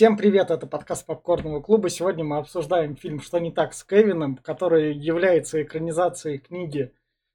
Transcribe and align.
Всем 0.00 0.16
привет, 0.16 0.50
это 0.50 0.66
подкаст 0.66 1.04
Попкорного 1.04 1.60
клуба. 1.60 1.90
Сегодня 1.90 2.24
мы 2.24 2.38
обсуждаем 2.38 2.96
фильм 2.96 3.20
«Что 3.20 3.38
не 3.38 3.52
так 3.52 3.74
с 3.74 3.84
Кевином», 3.84 4.38
который 4.38 4.94
является 4.94 5.62
экранизацией 5.62 6.38
книги 6.38 6.94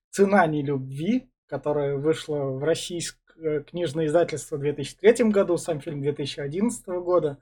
«Цена 0.09 0.47
нелюбви», 0.47 1.29
которая 1.45 1.95
вышла 1.95 2.45
в 2.45 2.63
российское 2.63 3.61
книжное 3.61 4.07
издательство 4.07 4.57
в 4.57 4.61
2003 4.61 5.29
году, 5.29 5.57
сам 5.57 5.79
фильм 5.79 6.01
2011 6.01 6.87
года. 6.87 7.37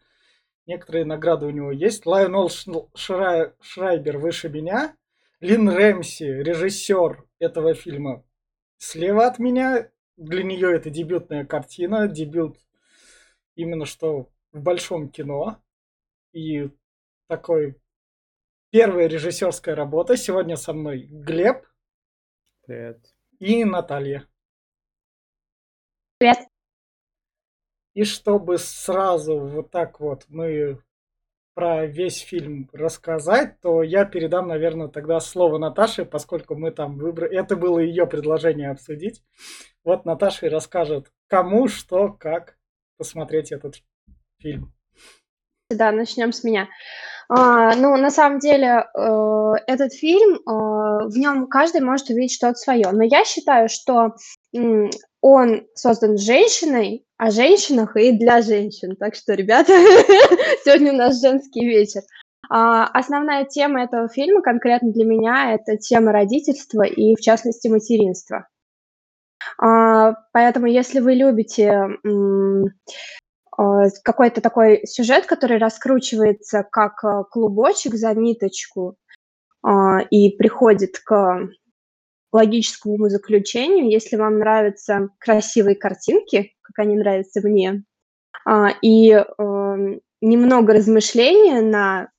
Некоторые 0.66 1.06
награды 1.06 1.46
у 1.46 1.52
него 1.52 1.72
есть. 1.72 2.06
Лайонел 2.06 2.50
Шрай... 2.94 3.54
Шрайбер 3.62 4.18
выше 4.18 4.50
меня. 4.50 4.94
Лин 5.40 5.70
Рэмси, 5.70 6.26
режиссер 6.26 7.24
этого 7.40 7.76
фильма, 7.76 8.26
слева 8.78 9.28
от 9.28 9.40
меня. 9.40 9.90
Для 10.18 10.44
нее 10.44 10.76
это 10.76 10.90
дебютная 10.90 11.46
картина, 11.46 12.10
дебют 12.10 12.58
именно 13.56 13.86
что 13.86 14.28
в 14.54 14.62
большом 14.62 15.10
кино. 15.10 15.62
И 16.32 16.70
такой 17.28 17.76
первая 18.70 19.08
режиссерская 19.08 19.76
работа. 19.76 20.16
Сегодня 20.16 20.56
со 20.56 20.74
мной 20.74 21.08
Глеб. 21.10 21.66
Привет. 22.66 23.14
И 23.40 23.66
Наталья. 23.66 24.28
Привет. 26.18 26.38
И 27.94 28.06
чтобы 28.06 28.58
сразу 28.58 29.40
вот 29.40 29.70
так 29.70 30.00
вот 30.00 30.26
мы 30.30 30.82
про 31.54 31.86
весь 31.86 32.20
фильм 32.20 32.68
рассказать, 32.74 33.60
то 33.62 33.84
я 33.84 34.06
передам, 34.06 34.48
наверное, 34.48 34.88
тогда 34.88 35.20
слово 35.20 35.60
Наташе, 35.60 36.04
поскольку 36.04 36.56
мы 36.56 36.72
там 36.72 36.98
выбрали... 36.98 37.38
Это 37.38 37.56
было 37.56 37.78
ее 37.78 38.08
предложение 38.08 38.72
обсудить. 38.72 39.24
Вот 39.84 40.06
Наташа 40.06 40.48
и 40.48 40.50
расскажет, 40.50 41.12
кому, 41.28 41.68
что, 41.68 42.12
как 42.12 42.58
посмотреть 42.98 43.52
этот 43.52 43.76
фильм. 44.44 44.72
Да, 45.70 45.92
начнем 45.92 46.32
с 46.32 46.44
меня. 46.44 46.68
А, 47.30 47.76
ну, 47.76 47.96
на 47.98 48.12
самом 48.12 48.40
деле, 48.40 48.86
э, 48.96 49.54
этот 49.66 49.94
фильм, 49.94 50.36
э, 50.36 50.40
в 50.46 51.18
нем 51.18 51.48
каждый 51.48 51.82
может 51.82 52.10
увидеть 52.10 52.34
что-то 52.36 52.56
свое. 52.56 52.92
Но 52.92 53.04
я 53.04 53.24
считаю, 53.26 53.70
что 53.70 54.14
м, 54.54 54.92
он 55.22 55.66
создан 55.74 56.18
женщиной, 56.18 57.06
о 57.18 57.32
женщинах 57.32 57.96
и 57.96 58.12
для 58.12 58.42
женщин. 58.42 58.96
Так 58.98 59.16
что, 59.16 59.34
ребята, 59.34 59.72
сегодня 60.64 60.94
у 60.94 60.98
нас 60.98 61.22
женский 61.22 61.66
вечер. 61.66 62.02
А, 62.50 62.86
основная 62.88 63.46
тема 63.46 63.84
этого 63.84 64.10
фильма 64.10 64.42
конкретно 64.42 64.92
для 64.92 65.06
меня 65.06 65.54
это 65.54 65.78
тема 65.78 66.12
родительства 66.12 66.84
и, 66.84 67.16
в 67.16 67.22
частности, 67.22 67.70
материнства. 67.70 68.48
А, 69.58 70.14
поэтому, 70.34 70.68
если 70.68 71.00
вы 71.00 71.14
любите 71.14 71.88
какой-то 74.04 74.42
такой 74.42 74.86
сюжет, 74.86 75.26
который 75.26 75.58
раскручивается 75.58 76.66
как 76.70 77.04
а, 77.04 77.24
клубочек 77.24 77.96
за 77.96 78.14
ниточку 78.14 78.96
а, 79.62 80.00
и 80.00 80.36
приходит 80.36 81.00
к 81.00 81.50
логическому 82.32 83.10
заключению, 83.10 83.92
если 83.92 84.16
вам 84.16 84.40
нравятся 84.40 85.10
красивые 85.20 85.76
картинки, 85.76 86.54
как 86.62 86.80
они 86.80 86.96
нравятся 86.96 87.42
мне, 87.48 87.84
и 88.82 89.12
эм, 89.12 90.02
немного 90.20 90.74
размышления 90.74 91.62
на 91.62 92.10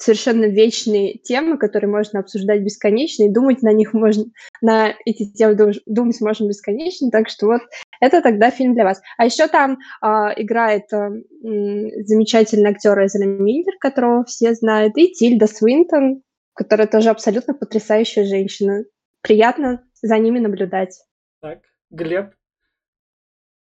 совершенно 0.00 0.46
вечные 0.46 1.18
темы, 1.18 1.58
которые 1.58 1.90
можно 1.90 2.20
обсуждать 2.20 2.62
бесконечно, 2.62 3.24
и 3.24 3.28
думать 3.28 3.62
на 3.62 3.72
них 3.72 3.92
можно, 3.92 4.24
на 4.62 4.94
эти 5.04 5.30
темы 5.30 5.74
думать 5.86 6.20
можно 6.20 6.48
бесконечно, 6.48 7.10
так 7.10 7.28
что 7.28 7.46
вот 7.46 7.60
это 8.00 8.22
тогда 8.22 8.50
фильм 8.50 8.74
для 8.74 8.84
вас. 8.84 9.02
А 9.18 9.26
еще 9.26 9.46
там 9.46 9.78
э, 10.02 10.06
играет 10.36 10.90
э, 10.92 11.10
замечательный 12.04 12.70
актер 12.70 12.98
Эзра 13.04 13.26
Миллер, 13.26 13.76
которого 13.78 14.24
все 14.24 14.54
знают, 14.54 14.96
и 14.96 15.12
Тильда 15.12 15.46
Свинтон, 15.46 16.22
которая 16.54 16.86
тоже 16.86 17.10
абсолютно 17.10 17.52
потрясающая 17.54 18.24
женщина. 18.24 18.84
Приятно 19.20 19.84
за 20.00 20.18
ними 20.18 20.38
наблюдать. 20.38 20.98
Так, 21.42 21.58
Глеб, 21.90 22.32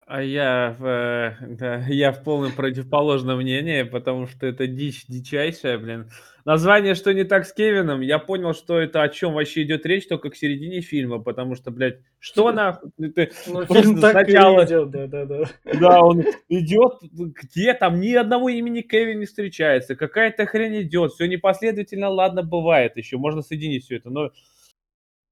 а 0.09 0.23
я 0.23 0.75
в, 0.79 0.87
э, 0.87 1.37
да, 1.47 1.77
я 1.89 2.13
в 2.13 2.25
полном 2.25 2.53
противоположном 2.53 3.39
мнении, 3.39 3.83
потому 3.83 4.27
что 4.27 4.47
это 4.47 4.67
дичь 4.67 5.05
дичайшая, 5.07 5.77
блин. 5.77 6.11
Название 6.47 6.95
«Что 6.95 7.13
не 7.13 7.25
так 7.25 7.45
с 7.45 7.53
Кевином?» 7.53 8.01
Я 8.01 8.19
понял, 8.19 8.55
что 8.55 8.79
это 8.79 9.03
о 9.03 9.11
чем 9.11 9.35
вообще 9.35 9.65
идет 9.65 9.85
речь 9.85 10.09
только 10.09 10.31
к 10.31 10.37
середине 10.37 10.81
фильма, 10.81 11.19
потому 11.19 11.57
что, 11.57 11.71
блядь, 11.71 11.99
что 12.19 12.53
нахуй? 12.53 12.91
Ты 12.97 13.31
ну, 13.49 13.67
фильм 13.67 14.01
так 14.01 14.13
сначала... 14.13 14.65
идет, 14.65 14.91
да, 14.91 15.07
да, 15.07 15.25
да. 15.27 15.45
Да, 15.79 16.01
он 16.01 16.25
идет, 16.49 16.95
где 17.03 17.75
там 17.75 18.01
ни 18.01 18.15
одного 18.15 18.49
имени 18.49 18.81
Кевин 18.81 19.21
не 19.21 19.27
встречается, 19.27 19.95
какая-то 19.95 20.47
хрень 20.47 20.81
идет, 20.81 21.13
все 21.13 21.27
непоследовательно, 21.27 22.09
ладно, 22.09 22.43
бывает 22.43 22.97
еще, 22.97 23.19
можно 23.19 23.43
соединить 23.43 23.85
все 23.85 23.97
это, 23.97 24.09
но... 24.09 24.31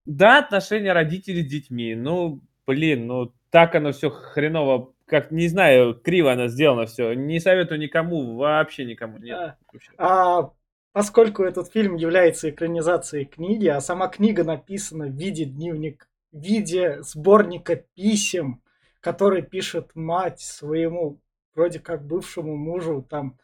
Да, 0.04 0.38
отношения 0.38 0.92
родителей 0.92 1.42
с 1.42 1.46
детьми, 1.46 1.94
ну, 1.94 2.42
блин, 2.66 3.06
ну, 3.06 3.32
так 3.50 3.74
оно 3.74 3.92
все 3.92 4.10
хреново, 4.10 4.92
как, 5.06 5.30
не 5.30 5.48
знаю, 5.48 5.94
криво 5.94 6.32
оно 6.32 6.48
сделано 6.48 6.86
все. 6.86 7.12
Не 7.14 7.40
советую 7.40 7.80
никому, 7.80 8.36
вообще 8.36 8.84
никому. 8.84 9.18
Нет. 9.18 9.56
А, 9.96 10.38
а 10.38 10.52
поскольку 10.92 11.42
этот 11.42 11.72
фильм 11.72 11.94
является 11.94 12.50
экранизацией 12.50 13.24
книги, 13.24 13.66
а 13.68 13.80
сама 13.80 14.08
книга 14.08 14.44
написана 14.44 15.06
в 15.06 15.12
виде 15.12 15.44
дневник, 15.44 16.08
в 16.32 16.40
виде 16.40 17.02
сборника 17.02 17.76
писем, 17.76 18.62
который 19.00 19.42
пишет 19.42 19.90
мать 19.94 20.40
своему 20.40 21.20
вроде 21.54 21.80
как 21.80 22.04
бывшему 22.04 22.56
мужу, 22.56 23.06
там 23.08 23.38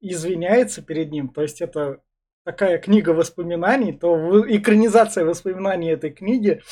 извиняется 0.00 0.82
перед 0.82 1.10
ним, 1.10 1.28
то 1.28 1.42
есть 1.42 1.60
это 1.60 2.00
такая 2.44 2.78
книга 2.78 3.10
воспоминаний, 3.10 3.92
то 3.92 4.44
экранизация 4.48 5.24
воспоминаний 5.24 5.90
этой 5.90 6.10
книги 6.10 6.62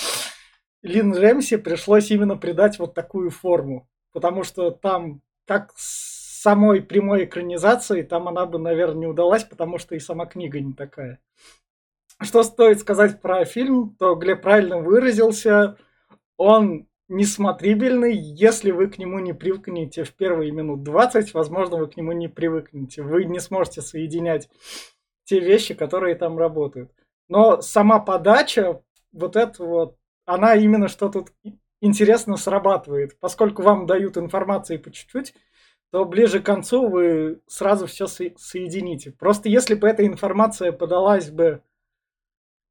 Лин 0.86 1.14
Рэмси 1.14 1.56
пришлось 1.56 2.10
именно 2.10 2.36
придать 2.36 2.78
вот 2.78 2.94
такую 2.94 3.30
форму. 3.30 3.88
Потому 4.12 4.44
что 4.44 4.70
там, 4.70 5.20
как 5.46 5.72
с 5.76 6.40
самой 6.42 6.80
прямой 6.80 7.24
экранизации, 7.24 8.02
там 8.02 8.28
она 8.28 8.46
бы, 8.46 8.58
наверное, 8.58 9.00
не 9.00 9.06
удалась, 9.06 9.44
потому 9.44 9.78
что 9.78 9.96
и 9.96 9.98
сама 9.98 10.26
книга 10.26 10.60
не 10.60 10.72
такая. 10.72 11.18
Что 12.22 12.42
стоит 12.44 12.78
сказать 12.78 13.20
про 13.20 13.44
фильм, 13.44 13.96
то 13.98 14.14
Глеб 14.14 14.42
правильно 14.42 14.78
выразился. 14.78 15.76
Он 16.36 16.86
несмотрибельный, 17.08 18.16
если 18.16 18.70
вы 18.70 18.86
к 18.86 18.98
нему 18.98 19.18
не 19.18 19.32
привыкнете 19.32 20.04
в 20.04 20.12
первые 20.14 20.52
минут 20.52 20.82
20, 20.84 21.34
возможно, 21.34 21.78
вы 21.78 21.88
к 21.88 21.96
нему 21.96 22.12
не 22.12 22.28
привыкнете. 22.28 23.02
Вы 23.02 23.24
не 23.24 23.40
сможете 23.40 23.82
соединять 23.82 24.48
те 25.24 25.40
вещи, 25.40 25.74
которые 25.74 26.14
там 26.14 26.38
работают. 26.38 26.92
Но 27.28 27.60
сама 27.60 27.98
подача, 27.98 28.80
вот 29.12 29.34
это 29.34 29.64
вот 29.64 29.96
она 30.26 30.54
именно 30.54 30.88
что 30.88 31.08
тут 31.08 31.32
интересно 31.80 32.36
срабатывает. 32.36 33.18
Поскольку 33.20 33.62
вам 33.62 33.86
дают 33.86 34.18
информации 34.18 34.76
по 34.76 34.90
чуть-чуть, 34.90 35.34
то 35.90 36.04
ближе 36.04 36.40
к 36.40 36.46
концу 36.46 36.88
вы 36.88 37.40
сразу 37.46 37.86
все 37.86 38.06
со- 38.06 38.36
соедините. 38.36 39.12
Просто 39.12 39.48
если 39.48 39.74
бы 39.74 39.88
эта 39.88 40.06
информация 40.06 40.72
подалась 40.72 41.30
бы 41.30 41.62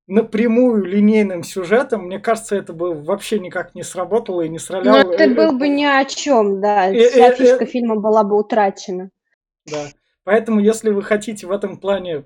напрямую 0.08 0.84
линейным 0.84 1.44
сюжетом, 1.44 2.06
мне 2.06 2.20
кажется, 2.20 2.56
это 2.56 2.74
бы 2.74 2.94
вообще 2.94 3.40
никак 3.40 3.74
не 3.74 3.84
сработало 3.84 4.42
и 4.42 4.50
не 4.50 4.60
сраляло. 4.60 5.02
Ну, 5.04 5.12
это 5.14 5.34
был 5.34 5.58
бы 5.58 5.68
ни 5.68 5.86
о 5.86 6.04
чем, 6.06 6.62
да. 6.62 6.94
Э, 6.94 7.10
Вся 7.10 7.30
э, 7.30 7.36
фишка 7.36 7.66
фильма 7.66 7.96
была 7.96 8.24
бы 8.24 8.38
утрачена. 8.38 9.10
Да. 9.66 9.88
Поэтому, 10.24 10.60
если 10.60 10.90
вы 10.92 11.02
хотите 11.02 11.48
в 11.48 11.52
этом 11.52 11.78
плане 11.78 12.26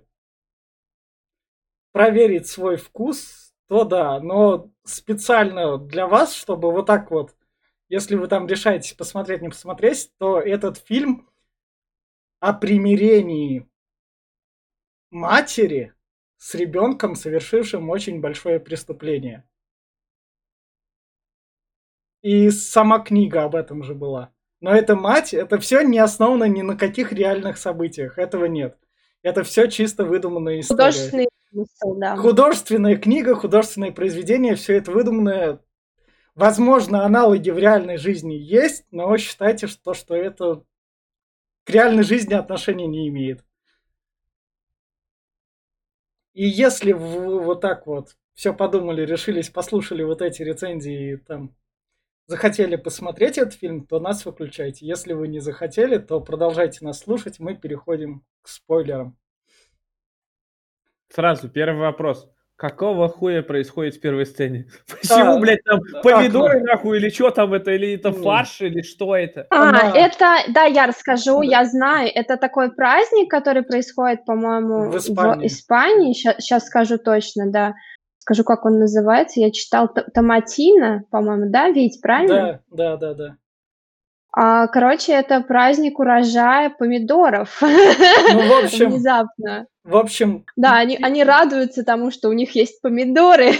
проверить 1.91 2.47
свой 2.47 2.77
вкус, 2.77 3.48
то 3.69 3.83
да, 3.83 4.19
но 4.19 4.71
специально 4.83 5.77
для 5.77 6.07
вас, 6.07 6.33
чтобы 6.33 6.71
вот 6.71 6.87
так 6.87 7.11
вот, 7.11 7.35
если 7.87 8.15
вы 8.15 8.27
там 8.27 8.47
решаетесь 8.47 8.93
посмотреть, 8.93 9.43
не 9.43 9.49
посмотреть, 9.49 10.11
то 10.17 10.39
этот 10.39 10.79
фильм 10.79 11.29
о 12.39 12.53
примирении 12.53 13.69
матери 15.11 15.93
с 16.37 16.55
ребенком, 16.55 17.13
совершившим 17.13 17.89
очень 17.89 18.21
большое 18.21 18.59
преступление. 18.59 19.47
И 22.23 22.49
сама 22.49 22.99
книга 22.99 23.43
об 23.43 23.55
этом 23.55 23.83
же 23.83 23.93
была. 23.93 24.33
Но 24.61 24.73
эта 24.73 24.95
мать, 24.95 25.35
это 25.35 25.59
все 25.59 25.81
не 25.81 25.99
основано 25.99 26.45
ни 26.45 26.63
на 26.63 26.75
каких 26.75 27.13
реальных 27.13 27.57
событиях. 27.59 28.17
Этого 28.17 28.45
нет. 28.45 28.79
Это 29.21 29.43
все 29.43 29.67
чисто 29.67 30.05
выдуманная 30.05 30.59
история. 30.59 30.91
Художественный 30.91 31.29
Художественная 32.17 32.97
книга, 32.97 33.35
художественное 33.35 33.91
произведение, 33.91 34.55
все 34.55 34.77
это 34.77 34.91
выдуманное. 34.91 35.59
Возможно, 36.35 37.03
аналоги 37.05 37.49
в 37.49 37.57
реальной 37.57 37.97
жизни 37.97 38.33
есть, 38.33 38.85
но 38.91 39.17
считайте, 39.17 39.67
что, 39.67 39.93
что 39.93 40.15
это 40.15 40.63
к 41.63 41.69
реальной 41.69 42.03
жизни 42.03 42.33
отношения 42.33 42.87
не 42.87 43.09
имеет. 43.09 43.43
И 46.33 46.45
если 46.45 46.93
вы 46.93 47.41
вот 47.41 47.61
так 47.61 47.85
вот 47.87 48.15
все 48.33 48.53
подумали, 48.53 49.05
решились, 49.05 49.49
послушали 49.49 50.03
вот 50.03 50.21
эти 50.21 50.41
рецензии, 50.41 51.17
там, 51.17 51.53
захотели 52.27 52.75
посмотреть 52.75 53.37
этот 53.37 53.55
фильм, 53.55 53.85
то 53.85 53.99
нас 53.99 54.23
выключайте. 54.23 54.85
Если 54.85 55.13
вы 55.13 55.27
не 55.27 55.39
захотели, 55.39 55.97
то 55.97 56.21
продолжайте 56.21 56.85
нас 56.85 56.99
слушать. 56.99 57.39
Мы 57.39 57.55
переходим 57.55 58.23
к 58.41 58.47
спойлерам. 58.47 59.17
Сразу 61.13 61.49
первый 61.49 61.79
вопрос. 61.81 62.29
Какого 62.55 63.07
хуя 63.07 63.41
происходит 63.41 63.95
в 63.95 64.01
первой 64.01 64.25
сцене? 64.25 64.67
Почему, 65.01 65.37
А, 65.37 65.39
блядь, 65.39 65.63
там 65.63 65.79
а, 65.95 66.01
помидоры 66.01 66.59
ну. 66.59 66.65
нахуй 66.65 66.97
или 66.97 67.09
что 67.09 67.31
там 67.31 67.53
это, 67.53 67.71
или 67.71 67.93
это 67.95 68.09
Ну. 68.09 68.21
фарш, 68.21 68.59
или 68.61 68.81
что 68.81 69.15
это? 69.15 69.47
А, 69.49 69.69
Она- 69.69 69.91
это, 69.95 70.39
да, 70.49 70.65
я 70.65 70.85
расскажу, 70.87 71.39
Да. 71.39 71.45
я 71.45 71.65
знаю, 71.65 72.09
это 72.13 72.35
такой 72.35 72.73
праздник, 72.73 73.31
который 73.31 73.63
происходит, 73.63 74.25
по-моему, 74.25 74.91
В 74.91 74.97
Испании. 74.97 75.47
Испании. 75.47 76.13
Сейчас 76.13 76.65
скажу 76.65 76.97
точно, 76.97 77.49
да. 77.49 77.75
Скажу, 78.19 78.43
как 78.43 78.65
он 78.65 78.77
называется. 78.79 79.39
Я 79.39 79.51
читал 79.51 79.87
Т- 79.87 80.03
Томатино, 80.13 81.05
по-моему, 81.11 81.49
да, 81.49 81.69
Вить, 81.69 81.99
правильно? 82.01 82.61
Да, 82.69 82.97
да, 82.97 82.97
да, 82.97 83.13
да. 83.13 83.35
А, 84.31 84.67
короче, 84.67 85.13
это 85.13 85.41
праздник 85.41 85.97
урожая 85.97 86.69
помидоров. 86.69 87.57
Ну, 87.61 87.67
в 87.67 88.63
общем, 88.63 88.89
Внезапно. 88.91 89.65
В 89.85 89.95
общем, 89.95 90.45
Да, 90.55 90.77
они, 90.77 90.97
они 91.01 91.23
радуются 91.23 91.83
тому, 91.83 92.11
что 92.11 92.29
у 92.29 92.33
них 92.33 92.53
есть 92.53 92.81
помидоры. 92.81 93.51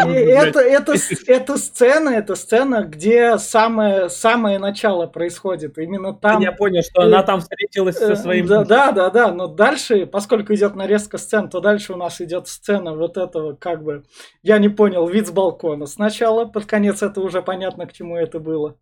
А 0.00 0.08
это, 0.08 0.60
это, 0.60 0.96
с- 0.96 1.28
это 1.28 1.56
сцена, 1.58 2.10
это 2.10 2.34
сцена, 2.34 2.82
где 2.84 3.38
самое, 3.38 4.08
самое 4.08 4.58
начало 4.58 5.06
происходит. 5.06 5.76
Именно 5.76 6.14
там. 6.14 6.40
Я 6.40 6.52
понял, 6.52 6.82
что 6.82 7.02
она 7.02 7.22
там 7.22 7.40
встретилась 7.40 7.96
э, 7.96 8.06
со 8.06 8.16
своим... 8.16 8.46
Да, 8.46 8.64
да, 8.64 8.92
да, 8.92 9.10
да. 9.10 9.32
Но 9.32 9.48
дальше, 9.48 10.06
поскольку 10.06 10.54
идет 10.54 10.76
нарезка 10.76 11.18
сцен, 11.18 11.50
то 11.50 11.60
дальше 11.60 11.92
у 11.92 11.96
нас 11.96 12.20
идет 12.20 12.48
сцена 12.48 12.94
вот 12.94 13.16
этого, 13.16 13.54
как 13.54 13.82
бы, 13.82 14.04
я 14.42 14.58
не 14.58 14.68
понял, 14.68 15.06
вид 15.08 15.26
с 15.26 15.30
балкона. 15.30 15.86
Сначала, 15.86 16.44
под 16.44 16.64
конец, 16.66 17.02
это 17.02 17.20
уже 17.20 17.42
понятно, 17.42 17.86
к 17.86 17.92
чему 17.92 18.16
это 18.16 18.38
было. 18.38 18.76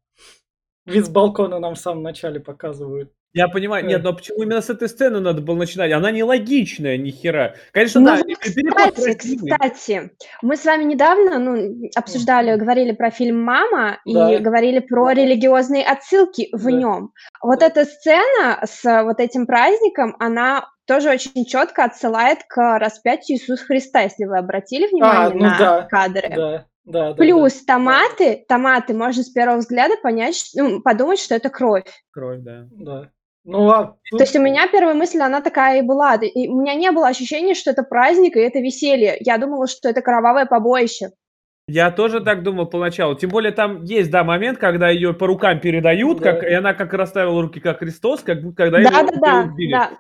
Вид 0.87 1.07
с 1.07 1.09
балкона 1.09 1.59
нам 1.59 1.75
в 1.75 1.79
самом 1.79 2.03
начале 2.03 2.41
показывают. 2.41 3.13
Я 3.35 3.49
понимаю, 3.49 3.85
Э. 3.85 3.89
нет, 3.89 4.03
но 4.03 4.15
почему 4.15 4.45
именно 4.45 4.63
с 4.63 4.71
этой 4.71 4.89
сцены 4.89 5.21
надо 5.21 5.43
было 5.43 5.57
начинать? 5.57 5.93
Она 5.93 6.11
нелогичная, 6.11 6.97
ни 6.97 7.11
хера. 7.11 7.55
Конечно, 7.73 8.01
Ну 8.01 8.07
да, 8.07 8.23
переход 8.23 8.95
Кстати, 8.95 9.37
кстати, 9.37 10.11
мы 10.41 10.57
с 10.57 10.65
вами 10.65 10.85
недавно 10.85 11.39
ну, 11.39 11.91
обсуждали, 11.95 12.57
говорили 12.57 12.93
про 12.93 13.11
фильм 13.11 13.43
«Мама» 13.43 13.99
Да. 14.07 14.33
и 14.33 14.39
говорили 14.39 14.79
про 14.79 15.11
религиозные 15.11 15.85
отсылки 15.85 16.49
в 16.53 16.65
Да. 16.65 16.71
нем. 16.71 17.13
Вот 17.43 17.59
Да. 17.61 17.67
эта 17.67 17.85
сцена 17.85 18.61
с 18.65 19.03
вот 19.05 19.21
этим 19.21 19.47
праздником, 19.47 20.17
она 20.19 20.71
тоже 20.87 21.11
очень 21.11 21.45
четко 21.45 21.85
отсылает 21.85 22.39
к 22.49 22.79
распятию 22.79 23.37
Иисуса 23.37 23.65
Христа, 23.67 24.01
если 24.03 24.25
вы 24.25 24.39
обратили 24.39 24.87
внимание 24.87 25.35
ну 25.35 25.43
на 25.45 25.59
да, 25.59 25.83
кадры. 25.83 26.33
Да, 26.35 26.67
да, 26.87 27.11
да. 27.11 27.15
Плюс 27.15 27.65
томаты, 27.65 28.45
томаты 28.49 28.95
можно 28.95 29.23
с 29.23 29.29
первого 29.29 29.59
взгляда 29.59 29.97
понять, 30.03 30.51
ну, 30.55 30.81
подумать, 30.81 31.19
что 31.19 31.35
это 31.35 31.51
кровь. 31.51 31.85
Кровь, 32.13 32.41
да. 32.41 32.67
Да. 32.71 33.01
да. 33.03 33.11
Ну, 33.45 33.71
а 33.71 33.97
То 34.11 34.19
есть 34.19 34.35
у 34.35 34.43
меня 34.43 34.67
первая 34.69 34.95
мысль, 34.95 35.21
она 35.21 35.41
такая 35.41 35.79
и 35.81 35.83
была. 35.83 36.15
И 36.17 36.49
у 36.49 36.61
меня 36.61 36.75
не 36.75 36.91
было 36.91 37.07
ощущения, 37.09 37.55
что 37.55 37.71
это 37.71 37.85
праздник 37.85 38.37
и 38.37 38.41
это 38.41 38.59
веселье. 38.59 39.17
Я 39.21 39.39
думала, 39.39 39.69
что 39.69 39.89
это 39.89 40.01
кровавое 40.03 40.47
побоище. 40.47 41.11
Я 41.69 41.91
тоже 41.91 42.21
так 42.21 42.43
думал 42.45 42.67
поначалу. 42.67 43.17
Тем 43.17 43.31
более 43.31 43.53
там 43.53 43.83
есть, 43.83 44.11
да, 44.11 44.23
момент, 44.23 44.59
когда 44.59 44.89
ее 44.89 45.15
по 45.15 45.27
рукам 45.27 45.61
передают, 45.61 46.21
Да. 46.21 46.33
как, 46.33 46.45
и 46.45 46.53
она 46.53 46.75
как 46.75 46.93
расставила 46.93 47.43
руки, 47.43 47.59
как 47.61 47.79
Христос, 47.81 48.21
как 48.23 48.43
будто 48.43 48.57
когда 48.57 48.83
Да, 48.83 49.03
да, 49.03 49.13
да, 49.21 49.51
убили. 49.53 49.73
да. 49.73 49.91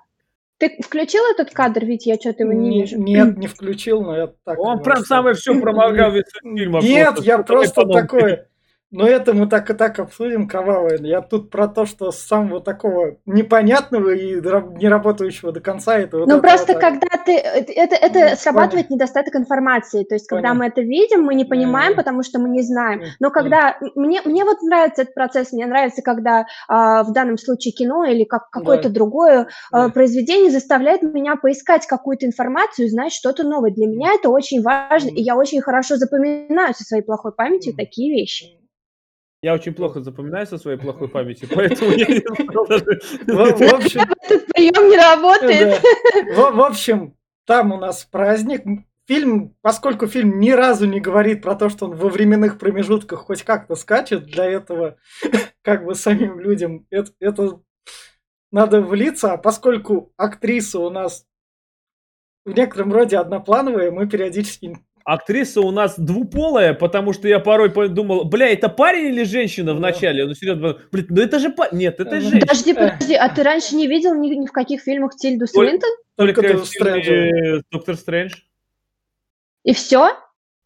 Ты 0.58 0.78
включил 0.82 1.22
этот 1.30 1.50
кадр, 1.50 1.84
ведь 1.84 2.06
я 2.06 2.14
что-то 2.14 2.44
его 2.44 2.52
не 2.54 2.68
не- 2.70 2.80
вижу. 2.80 2.98
нет, 2.98 3.36
не 3.36 3.46
включил, 3.46 4.00
но 4.02 4.16
я 4.16 4.32
так. 4.44 4.58
Он 4.58 4.82
прям 4.82 5.04
самое 5.04 5.34
все 5.34 5.60
проморгал 5.60 6.12
весь 6.12 6.24
фильм. 6.42 6.78
Нет, 6.80 7.18
я 7.20 7.38
просто 7.38 7.82
экономки. 7.82 8.46
Но 8.92 9.04
это 9.06 9.34
мы 9.34 9.48
так 9.48 9.68
и 9.68 9.74
так 9.74 9.98
обсудим 9.98 10.46
кровавое. 10.46 10.98
Я 10.98 11.20
тут 11.20 11.50
про 11.50 11.66
то, 11.66 11.86
что 11.86 12.12
с 12.12 12.18
самого 12.18 12.60
такого 12.60 13.16
непонятного 13.26 14.10
и 14.14 14.36
не 14.36 14.88
работающего 14.88 15.50
до 15.50 15.60
конца 15.60 15.98
это 15.98 16.18
вот 16.18 16.28
Ну 16.28 16.34
это 16.38 16.42
просто 16.42 16.72
вот 16.74 16.80
когда 16.80 17.08
ты 17.24 17.32
это, 17.36 17.96
это, 17.96 18.30
Ну, 18.30 18.36
срабатывает 18.36 18.88
недостаток 18.90 19.34
информации, 19.34 20.04
то 20.04 20.14
есть 20.14 20.28
когда 20.28 20.50
Понял. 20.50 20.58
мы 20.60 20.66
это 20.66 20.82
видим, 20.82 21.24
мы 21.24 21.34
не 21.34 21.44
понимаем, 21.44 21.88
Мгм. 21.92 21.96
потому 21.96 22.22
что 22.22 22.38
мы 22.38 22.48
не 22.48 22.62
знаем. 22.62 23.02
Но 23.18 23.30
когда 23.30 23.76
мне 23.96 24.20
мне 24.24 24.44
вот 24.44 24.62
нравится 24.62 25.02
этот 25.02 25.14
процесс, 25.14 25.52
мне 25.52 25.66
нравится, 25.66 26.02
когда 26.02 26.46
а, 26.68 27.02
в 27.02 27.12
данном 27.12 27.38
случае 27.38 27.72
кино 27.72 28.04
или 28.04 28.22
как 28.22 28.50
какое-то 28.50 28.88
Да. 28.88 28.94
другое 28.94 29.48
а, 29.72 29.86
Да. 29.86 29.88
произведение 29.90 30.50
заставляет 30.52 31.02
меня 31.02 31.34
поискать 31.34 31.86
какую-то 31.88 32.24
информацию, 32.26 32.86
узнать 32.86 33.12
что-то 33.12 33.42
новое. 33.42 33.72
Для 33.72 33.86
меня 33.88 34.12
это 34.14 34.28
очень 34.28 34.62
важно, 34.62 35.08
Мгм. 35.08 35.16
и 35.16 35.22
я 35.22 35.36
очень 35.36 35.60
хорошо 35.60 35.96
запоминаю 35.96 36.72
со 36.74 36.84
своей 36.84 37.02
плохой 37.02 37.32
памятью 37.32 37.72
Мгм. 37.72 37.78
такие 37.78 38.14
вещи. 38.14 38.65
Я 39.46 39.54
очень 39.54 39.74
плохо 39.74 40.00
запоминаю 40.00 40.44
со 40.44 40.58
своей 40.58 40.76
плохой 40.76 41.06
памятью, 41.16 41.48
поэтому 41.54 41.92
я 41.92 42.06
не 42.06 42.18
знал 42.18 42.66
даже. 42.66 42.98
В, 43.28 43.74
общем, 43.74 44.00
Этот 44.00 44.46
прием 44.48 44.90
не 44.90 44.96
работает. 44.96 45.80
в 46.36 46.60
общем, 46.60 47.14
там 47.44 47.70
у 47.70 47.76
нас 47.76 48.04
праздник. 48.04 48.64
Фильм, 49.06 49.54
поскольку 49.62 50.08
фильм 50.08 50.40
ни 50.40 50.50
разу 50.50 50.86
не 50.86 50.98
говорит 50.98 51.42
про 51.42 51.54
то, 51.54 51.68
что 51.68 51.86
он 51.86 51.94
во 51.94 52.08
временных 52.08 52.58
промежутках 52.58 53.20
хоть 53.20 53.44
как-то 53.44 53.76
скачет, 53.76 54.24
для 54.24 54.46
этого 54.46 54.96
как 55.62 55.84
бы 55.84 55.94
самим 55.94 56.40
людям 56.40 56.84
это, 56.90 57.12
это 57.20 57.60
надо 58.50 58.82
влиться, 58.82 59.34
а 59.34 59.36
поскольку 59.36 60.12
актриса 60.16 60.80
у 60.80 60.90
нас 60.90 61.24
в 62.44 62.50
некотором 62.50 62.92
роде 62.92 63.16
одноплановая, 63.16 63.92
мы 63.92 64.08
периодически 64.08 64.76
Актриса 65.06 65.60
у 65.60 65.70
нас 65.70 65.96
двуполая, 65.96 66.74
потому 66.74 67.12
что 67.12 67.28
я 67.28 67.38
порой 67.38 67.70
подумал, 67.70 68.24
бля, 68.24 68.48
это 68.48 68.68
парень 68.68 69.04
или 69.14 69.22
женщина 69.22 69.72
в 69.72 69.76
Да. 69.76 69.82
начале? 69.92 70.26
Ну, 70.26 70.34
серьезно, 70.34 70.78
блин, 70.90 71.06
ну 71.10 71.22
это 71.22 71.38
же 71.38 71.50
парень. 71.50 71.78
Нет, 71.78 72.00
это 72.00 72.10
Ага. 72.10 72.20
женщина. 72.22 72.40
Подожди, 72.40 72.72
Э. 72.72 72.74
подожди, 72.74 73.14
а 73.14 73.28
ты 73.28 73.42
раньше 73.44 73.76
не 73.76 73.86
видел 73.86 74.14
ни, 74.16 74.34
ни 74.34 74.46
в 74.48 74.50
каких 74.52 74.82
фильмах 74.82 75.14
Тильду 75.14 75.46
Свинтон? 75.46 75.90
только 76.16 76.42
Только 76.42 76.58
в 76.58 76.66
фильме 76.66 77.62
Доктор 77.70 77.94
Стрэндж. 77.94 78.34
И 79.62 79.72
все? 79.74 80.10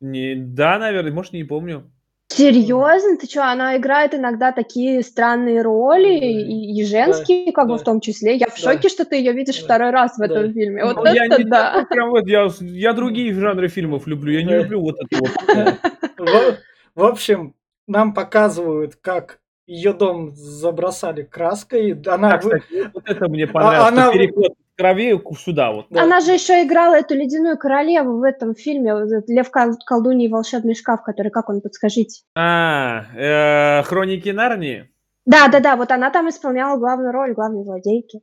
Не, 0.00 0.34
да, 0.34 0.78
наверное, 0.78 1.12
может, 1.12 1.34
не 1.34 1.44
помню. 1.44 1.92
Серьезно? 2.30 3.16
Ты 3.16 3.26
что, 3.26 3.44
она 3.50 3.76
играет 3.76 4.14
иногда 4.14 4.52
такие 4.52 5.02
странные 5.02 5.62
роли, 5.62 6.18
Да. 6.20 6.26
и, 6.26 6.80
и 6.80 6.84
женские, 6.84 7.52
как 7.52 7.66
бы 7.66 7.74
да. 7.74 7.78
в 7.78 7.84
том 7.84 8.00
числе. 8.00 8.36
Я 8.36 8.46
в 8.46 8.50
Да. 8.50 8.72
шоке, 8.72 8.88
что 8.88 9.04
ты 9.04 9.16
ее 9.16 9.32
видишь 9.32 9.58
Да. 9.58 9.64
второй 9.64 9.90
раз 9.90 10.14
в 10.14 10.18
Да. 10.18 10.26
этом 10.26 10.52
фильме. 10.52 10.84
Вот 10.84 10.96
Ну, 10.96 11.04
я 11.12 11.26
это 11.26 11.38
не 11.38 11.44
да. 11.44 11.72
такой 11.72 11.86
прям 11.86 12.10
вот, 12.10 12.26
я, 12.28 12.48
я 12.60 12.92
другие 12.92 13.34
жанры 13.34 13.68
фильмов 13.68 14.06
люблю, 14.06 14.32
я 14.32 14.42
не 14.42 14.48
Да. 14.50 14.58
люблю 14.58 14.80
вот 14.80 14.96
это 15.00 15.20
вот. 15.20 15.30
В, 16.18 16.58
в 16.94 17.04
общем, 17.04 17.54
нам 17.86 18.14
показывают, 18.14 18.96
как 19.00 19.40
ее 19.66 19.92
дом 19.92 20.32
забросали 20.34 21.22
краской. 21.22 21.92
Она, 22.06 22.34
А, 22.34 22.38
кстати, 22.38 22.90
вот 22.92 23.08
это 23.08 23.28
мне 23.28 23.46
понравилось, 23.46 23.88
она- 23.92 24.12
переход 24.12 24.52
крови 24.80 25.20
сюда 25.38 25.72
вот. 25.72 25.86
да. 25.90 26.02
Она 26.02 26.20
же 26.20 26.32
еще 26.32 26.62
играла 26.64 26.94
эту 26.94 27.14
ледяную 27.14 27.58
королеву 27.58 28.18
в 28.18 28.22
этом 28.22 28.54
фильме. 28.54 28.92
Лев 29.28 29.50
Кол- 29.50 29.76
колдунья 29.86 30.26
и 30.26 30.30
волшебный 30.30 30.74
шкаф, 30.74 31.02
который, 31.02 31.30
как 31.30 31.48
он, 31.48 31.60
подскажите. 31.60 32.22
А, 32.34 33.04
э, 33.14 33.82
Хроники 33.82 34.30
Нарнии? 34.30 34.90
Да, 35.26 35.48
да, 35.48 35.60
да, 35.60 35.76
вот 35.76 35.90
она 35.90 36.10
там 36.10 36.28
исполняла 36.28 36.78
главную 36.78 37.12
роль, 37.12 37.34
главной 37.34 37.62
злодейки. 37.64 38.20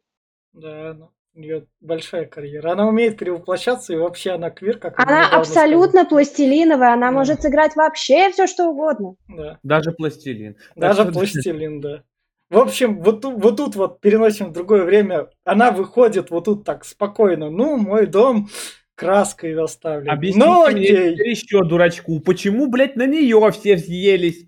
Да, 0.53 0.93
ну, 0.97 1.09
у 1.35 1.39
нее 1.39 1.67
большая 1.79 2.25
карьера. 2.25 2.71
Она 2.71 2.87
умеет 2.87 3.17
перевоплощаться, 3.17 3.93
и 3.93 3.97
вообще 3.97 4.31
она 4.31 4.49
квир, 4.49 4.79
как 4.79 4.99
она 4.99 5.29
абсолютно 5.29 6.05
пластилиновая, 6.05 6.93
она 6.93 7.07
Да. 7.07 7.13
может 7.13 7.41
сыграть 7.43 7.75
вообще 7.75 8.31
все, 8.31 8.47
что 8.47 8.69
угодно. 8.69 9.15
сказала. 9.25 9.51
Да. 9.53 9.59
Даже 9.63 9.91
пластилин. 9.91 10.55
Так 10.55 10.75
Даже 10.75 11.03
что- 11.03 11.11
пластилин, 11.13 11.79
да. 11.81 12.03
В 12.49 12.57
общем, 12.57 13.01
вот, 13.01 13.25
вот 13.25 13.57
тут 13.57 13.75
вот 13.75 13.99
переносим 13.99 14.47
в 14.47 14.53
другое 14.53 14.83
время. 14.83 15.27
Она 15.43 15.71
выходит 15.71 16.29
вот 16.29 16.45
тут 16.45 16.63
так 16.63 16.85
спокойно. 16.85 17.49
Ну, 17.49 17.77
мой 17.77 18.05
дом 18.05 18.47
краской 18.95 19.53
заставлен. 19.53 20.09
Объясните 20.09 20.45
ну, 20.45 20.67
мне 20.71 20.87
окей. 20.87 21.29
еще 21.29 21.63
дурачку, 21.63 22.19
почему, 22.21 22.67
блядь, 22.67 22.95
на 22.95 23.05
нее 23.05 23.51
все 23.51 23.75
взъелись? 23.75 24.45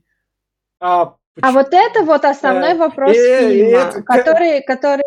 А, 0.79 1.15
А 1.41 1.51
вот 1.51 1.67
это 1.71 2.03
вот 2.03 2.23
основной 2.23 2.71
Э, 2.71 2.75
вопрос 2.75 3.15
э, 3.15 3.49
фильма, 3.49 3.79
это 3.79 4.01
к- 4.01 4.05
который, 4.05 4.63
который 4.63 5.03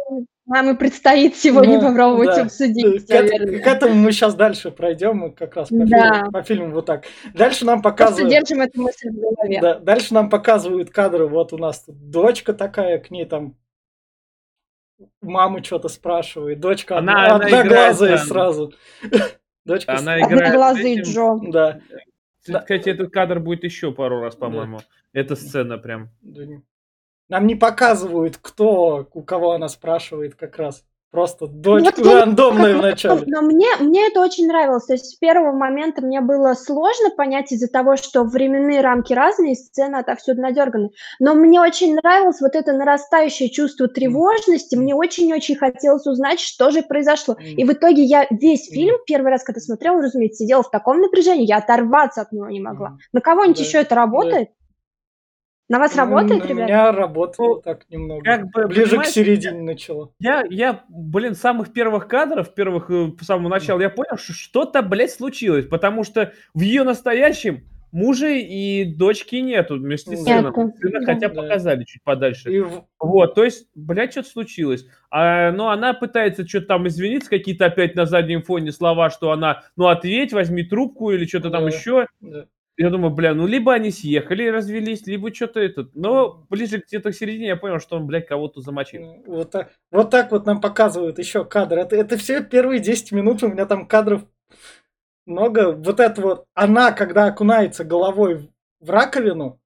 нам 0.53 0.71
и 0.71 0.79
предстоит 0.79 1.37
сегодня 1.37 1.81
Ну, 1.81 1.89
попробовать 1.89 2.37
да. 2.37 2.43
обсудить, 2.43 3.07
К, 3.07 3.11
эт- 3.11 3.23
наверное. 3.23 3.59
к 3.61 3.67
этому 3.67 3.95
мы 3.95 4.13
сейчас 4.13 4.35
дальше 4.35 4.71
пройдем, 4.71 5.17
мы 5.17 5.33
как 5.33 5.57
раз 5.57 5.69
по, 5.71 5.75
Да. 5.87 6.13
фильму, 6.15 6.31
по 6.33 6.43
фильму 6.43 6.71
вот 6.71 6.87
так. 6.87 7.05
Дальше 7.35 7.65
нам 7.65 7.83
Просто 7.83 8.05
показывают. 8.05 8.31
держим 8.31 8.61
эту 8.61 8.81
мысль 8.83 9.09
в 9.11 9.15
голове. 9.21 9.59
Да, 9.61 9.79
дальше 9.79 10.15
нам 10.15 10.31
показывают 10.31 10.91
кадры. 10.91 11.27
Вот 11.27 11.53
у 11.53 11.59
нас 11.59 11.83
тут 11.85 12.11
дочка 12.11 12.53
такая, 12.55 12.99
к 12.99 13.11
ней 13.11 13.25
там 13.25 13.57
маму 15.21 15.63
что-то 15.65 15.89
спрашивает. 15.89 16.61
Дочка 16.61 16.99
Она- 16.99 17.25
одна- 17.25 17.35
она 17.37 17.45
одноглазая 17.47 18.09
играет, 18.11 18.29
сразу. 18.29 18.73
Дочка. 19.65 19.97
Она 19.97 20.19
играет 20.21 20.43
Одноглазый 20.43 20.93
этим- 20.93 21.03
Джо. 21.13 21.51
Да. 21.51 21.81
Да. 22.49 22.61
Кстати, 22.61 22.89
этот 22.89 23.13
кадр 23.13 23.39
будет 23.41 23.63
еще 23.65 23.93
пару 23.93 24.21
раз, 24.21 24.35
по-моему. 24.35 24.81
Эта 25.13 25.37
сцена 25.37 25.79
прям. 25.79 26.11
Да 27.29 27.39
Нам 27.39 27.47
не 27.47 27.55
показывают, 27.55 28.39
кто, 28.41 29.09
у 29.13 29.23
кого 29.23 29.53
она 29.53 29.69
спрашивает 29.69 30.35
как 30.35 30.59
раз. 30.59 30.85
Просто 31.13 31.47
дочь 31.47 31.85
Вот 31.85 31.99
я 31.99 32.21
рандомная 32.25 32.73
как- 32.73 32.81
вначале. 32.81 33.25
Но 33.27 33.43
мне, 33.43 33.67
мне 33.81 34.07
это 34.07 34.23
очень 34.23 34.49
нравилось. 34.49 34.87
То 34.87 34.95
есть 34.95 35.11
с 35.11 35.15
первого 35.17 35.53
момента 35.53 36.01
мне 36.01 36.23
было 36.23 36.55
сложно 36.55 37.11
понять 37.15 37.53
из-за 37.53 37.69
того, 37.69 37.97
что 37.97 38.25
временные 38.25 38.81
рамки 38.81 39.13
разные, 39.13 39.55
сцены 39.55 39.97
отовсюду 39.97 40.41
надерганы. 40.41 40.89
Но 41.21 41.35
мне 41.35 41.61
очень 41.61 41.97
нравилось 41.97 42.41
вот 42.41 42.55
это 42.57 42.73
нарастающее 42.73 43.51
чувство 43.51 43.89
тревожности. 43.89 44.75
Мне 44.75 44.95
очень-очень 44.95 45.57
хотелось 45.57 46.07
узнать, 46.07 46.41
что 46.41 46.71
же 46.71 46.81
произошло. 46.81 47.37
И 47.39 47.63
в 47.63 47.73
итоге 47.75 48.05
я 48.05 48.27
весь 48.31 48.71
фильм 48.71 48.97
первый 49.07 49.33
раз, 49.33 49.45
когда 49.45 49.61
смотрела, 49.61 50.01
разумеется, 50.01 50.45
сидела 50.45 50.63
в 50.63 50.71
таком 50.71 51.03
напряжении, 51.03 51.45
я 51.47 51.59
оторваться 51.59 52.23
от 52.23 52.33
него 52.33 52.49
не 52.49 52.61
могла. 52.61 52.97
На 53.13 53.21
кого-нибудь 53.21 53.59
Да, 53.59 53.65
еще 53.65 53.79
это 53.79 53.95
работает? 53.95 54.49
На 55.73 55.79
вас 55.79 55.97
работает, 55.97 56.45
У 56.45 56.49
ребят? 56.49 56.69
меня 56.69 56.93
работало 56.93 57.55
Ну, 57.55 57.63
так 57.63 57.87
немного. 57.89 58.23
как 58.23 58.51
бы, 58.51 58.67
Ближе 58.69 58.99
к 58.99 59.07
середине 59.07 59.63
начало. 59.63 60.13
Я, 60.19 60.45
я, 60.51 60.83
блин, 60.91 61.35
с 61.35 61.41
самых 61.41 61.73
первых 61.73 62.09
кадров, 62.09 62.53
первых, 62.55 62.91
э, 62.91 63.13
с 63.19 63.25
самого 63.25 63.49
начала, 63.49 63.81
я 63.81 63.89
понял, 63.89 64.19
что 64.19 64.35
что-то, 64.35 64.83
блядь, 64.83 65.13
случилось, 65.13 65.65
потому 65.67 66.05
что 66.05 66.33
в 66.53 66.61
ее 66.61 66.83
настоящем 66.83 67.63
муже 67.91 68.39
и 68.39 68.85
дочки 68.85 69.37
нету 69.37 69.77
вместе 69.79 70.15
с 70.15 70.27
Нету, 70.27 70.53
сыном. 70.53 70.73
Сына 70.79 71.01
да. 71.01 71.07
хотя 71.07 71.29
Да. 71.31 71.41
показали 71.41 71.85
чуть 71.85 72.03
подальше. 72.05 72.53
И 72.53 72.63
Вот, 73.01 73.35
то 73.35 73.43
есть, 73.43 73.67
блядь, 73.75 74.13
что-то 74.13 74.29
случилось. 74.29 74.85
А, 75.11 75.53
ну, 75.53 75.69
она 75.69 75.95
пытается 75.95 76.47
что-то 76.47 76.67
там 76.67 76.87
извиниться, 76.87 77.31
какие-то 77.31 77.65
опять 77.65 77.95
на 77.95 78.05
заднем 78.05 78.43
фоне 78.43 78.73
слова, 78.73 79.09
что 79.09 79.31
она, 79.33 79.63
ну, 79.77 79.87
ответь, 79.89 80.35
возьми 80.35 80.65
трубку 80.65 81.13
или 81.13 81.25
что-то 81.25 81.49
там 81.49 81.65
Да. 81.65 81.71
еще. 81.75 82.07
да. 82.21 82.45
Я 82.79 82.89
думаю, 82.91 83.13
бля, 83.15 83.35
ну, 83.35 83.47
либо 83.47 83.75
они 83.75 83.91
съехали 83.91 84.45
и 84.45 84.51
развелись, 84.51 85.07
либо 85.07 85.33
что-то 85.33 85.61
этот. 85.61 85.95
Но 85.95 86.47
ближе 86.49 86.83
где-то 86.87 87.13
к 87.13 87.15
середине 87.15 87.49
я 87.49 87.57
понял, 87.57 87.79
что 87.79 87.97
он, 87.97 88.07
блядь, 88.07 88.27
кого-то 88.27 88.61
замочил. 88.63 89.23
Вот 89.27 89.51
так, 89.51 89.73
вот 89.91 90.11
так 90.11 90.31
вот 90.31 90.47
нам 90.47 90.61
показывают 90.61 91.19
еще 91.19 91.45
кадр. 91.45 91.79
Это, 91.79 91.97
это 91.97 92.17
все 92.17 92.43
первые 92.43 92.81
10 92.81 93.13
минут, 93.13 93.43
у 93.43 93.49
меня 93.49 93.67
там 93.67 93.87
кадров 93.87 94.23
много. 95.27 95.73
Вот 95.73 96.01
это 96.01 96.21
вот, 96.23 96.47
она, 96.55 96.93
когда 96.93 97.27
окунается 97.27 97.85
головой 97.85 98.51
в, 98.81 98.91
раковину, 98.91 99.61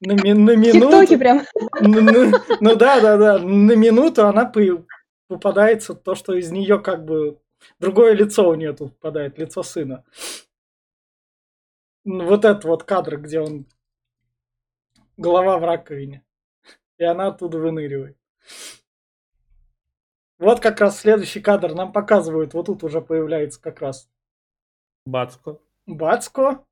на, 0.00 0.12
ми- 0.12 0.34
на 0.34 0.54
минуту... 0.54 0.90
ТикТоке 0.90 1.18
прям. 1.18 1.42
Ну, 1.80 2.00
ну, 2.00 2.32
ну 2.60 2.76
да, 2.76 3.00
да, 3.00 3.16
да. 3.16 3.38
На 3.38 3.72
минуту 3.74 4.26
она 4.26 4.44
по- 4.44 4.84
попадается 5.28 5.94
то, 5.94 6.14
что 6.14 6.34
из 6.34 6.50
нее 6.50 6.78
как 6.78 7.04
бы 7.06 7.38
другое 7.80 8.12
лицо 8.12 8.48
у 8.48 8.54
нее 8.54 8.74
тут 8.74 8.92
попадает, 8.98 9.38
лицо 9.38 9.62
сына. 9.62 10.04
Вот 12.04 12.44
этот 12.44 12.64
вот 12.64 12.84
кадр, 12.84 13.18
где 13.18 13.40
он 13.40 13.66
голова 15.16 15.58
в 15.58 15.64
раковине. 15.64 16.24
И 16.98 17.04
она 17.04 17.28
оттуда 17.28 17.58
выныривает. 17.58 18.18
Вот 20.38 20.60
как 20.60 20.80
раз 20.80 21.00
следующий 21.00 21.40
кадр 21.40 21.74
нам 21.74 21.92
показывают. 21.92 22.54
Вот 22.54 22.66
тут 22.66 22.84
уже 22.84 23.00
появляется 23.00 23.60
как 23.60 23.80
раз 23.80 24.08
Бацко. 25.06 25.60
Бацко. 25.86 26.64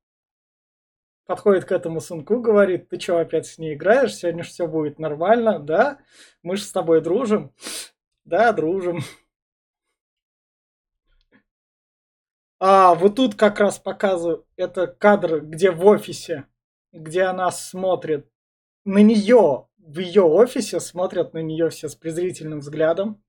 Подходит 1.25 1.65
к 1.65 1.71
этому 1.71 2.01
сынку, 2.01 2.41
говорит, 2.41 2.89
ты 2.89 2.99
что, 2.99 3.17
опять 3.17 3.45
с 3.45 3.57
ней 3.57 3.75
играешь? 3.75 4.15
Сегодня 4.15 4.43
же 4.43 4.49
все 4.49 4.67
будет 4.67 4.99
нормально, 4.99 5.59
да? 5.59 5.99
Мы 6.41 6.57
же 6.57 6.63
с 6.63 6.71
тобой 6.71 7.01
дружим. 7.01 7.53
Да, 8.25 8.51
дружим. 8.51 8.99
А, 12.65 12.95
вот 12.95 13.17
тут 13.17 13.35
как 13.35 13.59
раз 13.59 13.77
показываю, 13.77 14.45
это 14.55 14.87
кадр, 14.87 15.41
где 15.41 15.69
в 15.69 15.85
офисе, 15.85 16.45
где 16.93 17.23
она 17.23 17.51
смотрит 17.51 18.29
на 18.85 18.99
нее, 18.99 19.67
в 19.77 19.99
ее 19.99 20.21
офисе 20.21 20.79
смотрят 20.79 21.33
на 21.33 21.39
нее 21.39 21.69
все 21.71 21.89
с 21.89 21.95
презрительным 21.95 22.59
взглядом. 22.59 23.21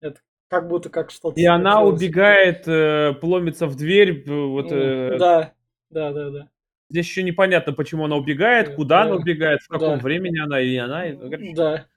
Это 0.00 0.20
как 0.46 0.68
будто 0.68 0.88
как 0.88 1.10
что-то 1.10 1.40
И 1.40 1.44
она 1.44 1.82
убегает, 1.82 2.68
э, 2.68 3.14
пломится 3.20 3.66
в 3.66 3.74
дверь. 3.74 4.22
Вот, 4.30 4.70
э, 4.70 5.18
Да, 5.18 5.52
да, 5.90 6.12
да, 6.12 6.30
да. 6.30 6.48
Здесь 6.90 7.06
еще 7.06 7.24
непонятно, 7.24 7.72
почему 7.72 8.04
она 8.04 8.14
убегает, 8.14 8.68
Э, 8.68 8.76
куда 8.76 8.98
да, 8.98 9.02
она 9.10 9.14
убегает, 9.16 9.62
в 9.62 9.68
каком 9.68 9.98
да. 9.98 10.04
времени 10.04 10.38
она, 10.38 10.60
и 10.60 10.76
она... 10.76 11.08
и, 11.08 11.14
ну, 11.14 11.54
Да. 11.56 11.88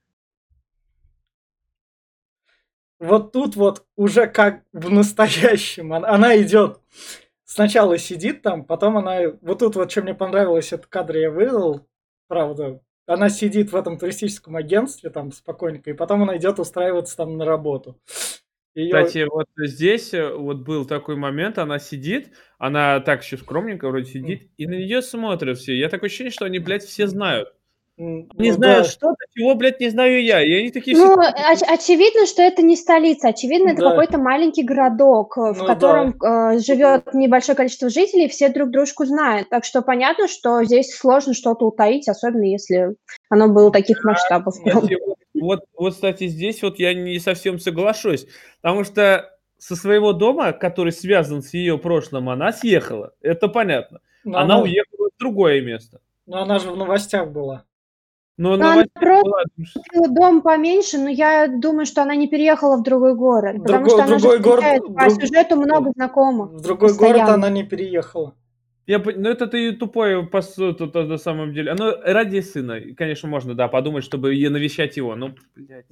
Вот 3.04 3.34
тут 3.34 3.56
вот 3.56 3.84
уже 3.98 4.28
как 4.28 4.64
в 4.72 4.90
настоящем. 4.90 5.94
Она, 5.94 6.38
идет. 6.42 6.80
Сначала 7.44 7.98
сидит 7.98 8.42
там, 8.42 8.64
потом 8.64 8.98
она... 8.98 9.20
Вот 9.42 9.60
тут 9.60 9.76
вот, 9.76 9.92
что 9.92 10.02
мне 10.02 10.14
понравилось, 10.14 10.72
этот 10.72 10.88
кадр 10.88 11.18
я 11.18 11.30
вывел, 11.30 11.86
правда. 12.28 12.80
Она 13.06 13.30
сидит 13.30 13.72
в 13.74 13.76
этом 13.76 13.98
туристическом 13.98 14.56
агентстве 14.56 15.10
там 15.10 15.34
спокойненько, 15.34 15.90
и 15.90 15.94
потом 15.94 16.24
она 16.24 16.38
идет 16.38 16.60
устраиваться 16.60 17.18
там 17.18 17.38
на 17.38 17.44
работу. 17.44 18.00
Её- 18.74 19.06
Кстати, 19.06 19.28
вот 19.30 19.48
здесь 19.58 20.14
э, 20.14 20.34
вот 20.34 20.60
был 20.60 20.86
такой 20.86 21.16
момент, 21.18 21.58
она 21.58 21.80
сидит, 21.80 22.32
она 22.58 23.02
так 23.02 23.22
еще 23.24 23.38
скромненько 23.38 23.90
вроде 23.90 24.06
сидит, 24.06 24.50
и 24.58 24.66
на 24.66 24.76
нее 24.76 25.02
смотрят 25.02 25.58
все. 25.60 25.78
Я 25.78 25.90
такое 25.90 26.08
ощущение, 26.08 26.32
что 26.32 26.46
они, 26.46 26.60
блядь, 26.60 26.84
все 26.84 27.06
знают. 27.08 27.54
Не 27.96 28.28
ну 28.34 28.52
знают 28.54 28.86
да. 28.86 28.90
что-то, 28.92 29.18
чего, 29.36 29.54
блядь, 29.54 29.80
не 29.80 29.90
знаю 29.90 30.24
я. 30.24 30.42
И 30.42 30.52
они 30.52 30.72
такие 30.72 30.98
Ну, 30.98 31.12
все... 31.22 31.30
оч- 31.32 31.64
очевидно, 31.68 32.26
что 32.26 32.42
это 32.42 32.64
не 32.64 32.76
столица, 32.76 33.28
очевидно, 33.30 33.70
это 33.70 33.82
Да. 33.82 33.90
какой-то 33.92 34.18
маленький 34.18 34.64
городок, 34.64 35.38
э, 35.38 35.54
в 35.54 35.60
Ну 35.60 35.66
котором 35.68 36.10
э, 36.20 36.58
живет 36.60 37.14
небольшое 37.14 37.56
количество 37.56 37.90
жителей, 37.90 38.26
и 38.26 38.30
все 38.30 38.50
друг 38.50 38.72
дружку 38.72 39.06
знают. 39.06 39.50
Так 39.50 39.64
что 39.64 39.84
понятно, 39.84 40.28
что 40.28 40.64
здесь 40.64 40.96
сложно 40.96 41.36
что-то 41.36 41.68
утаить, 41.68 42.08
особенно 42.10 42.44
если 42.46 42.96
оно 43.30 43.48
было 43.50 43.72
таких 43.72 44.04
масштабов. 44.04 44.56
Кстати, 44.56 44.98
вот, 45.06 45.18
вот, 45.36 45.60
вот, 45.78 45.94
кстати, 45.94 46.28
здесь 46.28 46.64
вот 46.64 46.80
я 46.80 46.96
не 46.96 47.20
совсем 47.20 47.60
соглашусь, 47.60 48.26
потому 48.62 48.86
что 48.86 49.30
со 49.60 49.76
своего 49.76 50.14
дома, 50.14 50.52
который 50.52 50.92
связан 50.92 51.44
с 51.44 51.54
ее 51.54 51.78
прошлым, 51.78 52.30
она 52.30 52.52
съехала. 52.54 53.14
Это 53.22 53.48
понятно. 53.48 54.00
Но 54.24 54.40
она 54.40 54.60
уехала 54.60 55.10
в 55.16 55.20
другое 55.20 55.62
место. 55.62 56.00
но 56.26 56.42
она 56.42 56.58
же 56.58 56.72
в 56.72 56.76
новостях 56.76 57.30
была. 57.30 57.66
Но 58.36 58.50
Ну, 58.50 58.56
она 58.56 58.70
новостей 58.72 58.92
просто 58.96 59.32
была- 59.94 60.08
дом 60.10 60.42
поменьше, 60.42 60.98
но 60.98 61.08
я 61.10 61.48
думаю, 61.48 61.86
что 61.86 62.02
она 62.02 62.16
не 62.16 62.28
переехала 62.28 62.78
в 62.78 62.84
другой 62.84 63.16
город, 63.16 63.58
потому 63.64 63.86
Другой- 63.86 63.90
что 63.92 64.04
она 64.04 64.18
другой 64.18 64.40
город- 64.40 64.64
встречает 64.64 64.84
по 64.88 65.06
друг- 65.10 65.22
сюжету 65.22 65.56
много 65.56 65.92
знакомых. 65.96 66.52
В 66.52 66.62
другой 66.62 66.90
город 66.96 67.14
Постоянно. 67.14 67.34
она 67.36 67.50
не 67.52 67.64
переехала. 67.64 68.34
Я, 68.88 68.98
ну 69.00 69.30
это 69.30 69.46
ты 69.48 69.72
тупой 69.74 70.26
по 70.28 70.42
сути, 70.42 70.88
то- 70.88 71.04
на 71.04 71.18
самом 71.18 71.54
деле. 71.54 71.74
Ну, 71.78 71.92
ради 72.04 72.40
сына, 72.42 72.82
конечно, 72.98 73.30
можно, 73.30 73.54
да, 73.54 73.68
подумать, 73.68 74.04
чтобы 74.04 74.34
е- 74.34 74.50
навещать 74.50 74.98
его. 74.98 75.16
Ну, 75.16 75.36
блядь. 75.56 75.86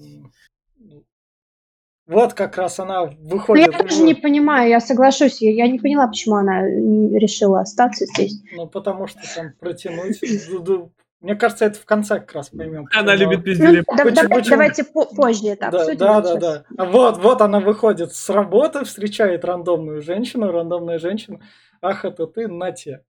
Вот 2.07 2.33
как 2.33 2.57
раз 2.57 2.79
она 2.79 3.05
Но 3.05 3.11
выходит. 3.21 3.67
Ну, 3.67 3.71
я 3.71 3.77
тоже 3.83 4.01
не 4.01 4.15
понимаю, 4.15 4.67
я 4.69 4.79
соглашусь, 4.81 5.41
я, 5.41 5.51
я 5.51 5.67
не 5.71 5.79
поняла, 5.79 6.07
почему 6.07 6.35
она 6.35 6.63
решила 6.65 7.61
остаться 7.61 8.05
здесь. 8.07 8.41
Ну, 8.53 8.67
потому 8.67 9.05
что 9.07 9.19
там 9.35 9.53
протянуть. 9.59 10.19
Мне 11.21 11.35
кажется, 11.35 11.65
это 11.65 11.79
в 11.79 11.85
конце 11.85 12.19
как 12.19 12.33
раз 12.33 12.49
поймем. 12.49 12.87
Она 12.93 13.11
почему. 13.13 13.29
любит 13.31 13.37
Ну, 13.39 13.43
пиздели. 13.43 13.83
да- 13.87 14.03
Почему- 14.03 14.15
да- 14.29 14.35
почему? 14.35 14.49
давайте 14.51 14.83
по- 14.83 15.05
позже 15.05 15.47
это 15.49 15.69
Да, 15.71 15.77
обсудим. 15.77 15.97
да, 15.99 16.21
да, 16.21 16.35
да. 16.35 16.63
А 16.77 16.85
вот, 16.85 17.17
вот 17.19 17.41
она 17.41 17.59
выходит 17.59 18.13
с 18.13 18.29
работы, 18.29 18.83
встречает 18.85 19.45
рандомную 19.45 20.01
женщину, 20.01 20.51
рандомная 20.51 20.97
женщина. 20.97 21.39
Ах, 21.81 22.05
это 22.05 22.25
ты, 22.27 22.47
на 22.47 22.71
тебе. 22.71 23.03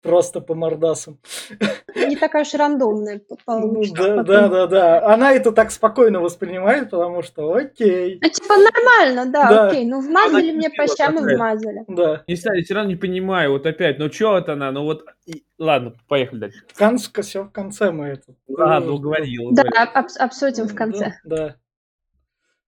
Просто 0.00 0.40
по 0.40 0.54
мордасам. 0.54 1.18
Не 1.96 2.14
такая 2.16 2.42
уж 2.42 2.54
рандомная 2.54 3.18
п- 3.18 3.24
Ну, 3.30 3.36
получится. 3.44 3.94
Да, 3.96 4.16
потом. 4.18 4.24
да, 4.26 4.48
да, 4.48 4.66
да. 4.68 5.06
Она 5.12 5.32
это 5.32 5.50
так 5.50 5.72
спокойно 5.72 6.20
воспринимает, 6.20 6.90
потому 6.90 7.22
что 7.22 7.52
окей. 7.52 8.20
Ну, 8.22 8.28
типа, 8.30 8.54
нормально, 8.56 9.26
да, 9.32 9.48
Да. 9.50 9.66
окей. 9.68 9.84
Ну, 9.84 10.00
вмазали 10.00 10.50
Она 10.50 10.56
мне 10.58 10.70
по 10.70 10.86
щам 10.86 11.16
и 11.28 11.34
вмазали. 11.34 11.84
Да. 11.88 12.22
Не 12.28 12.36
знаю, 12.36 12.58
я 12.58 12.64
все 12.64 12.74
равно 12.74 12.90
не 12.90 12.96
понимаю, 12.96 13.50
вот 13.50 13.66
опять, 13.66 13.98
ну 13.98 14.10
что 14.10 14.38
это 14.38 14.52
она, 14.52 14.70
ну 14.70 14.84
вот, 14.84 15.04
и- 15.26 15.42
ладно, 15.58 15.94
поехали 16.06 16.38
дальше. 16.38 16.62
В 16.68 16.78
конце, 16.78 17.22
все 17.22 17.42
в 17.42 17.50
конце 17.50 17.90
мы 17.90 18.06
это. 18.06 18.34
Ладно, 18.46 18.92
уговорил. 18.92 19.50
Да, 19.50 19.62
уговорил. 19.62 19.90
об- 19.94 20.06
обсудим 20.20 20.68
в 20.68 20.74
конце. 20.76 21.14
Да, 21.24 21.36
да. 21.36 21.56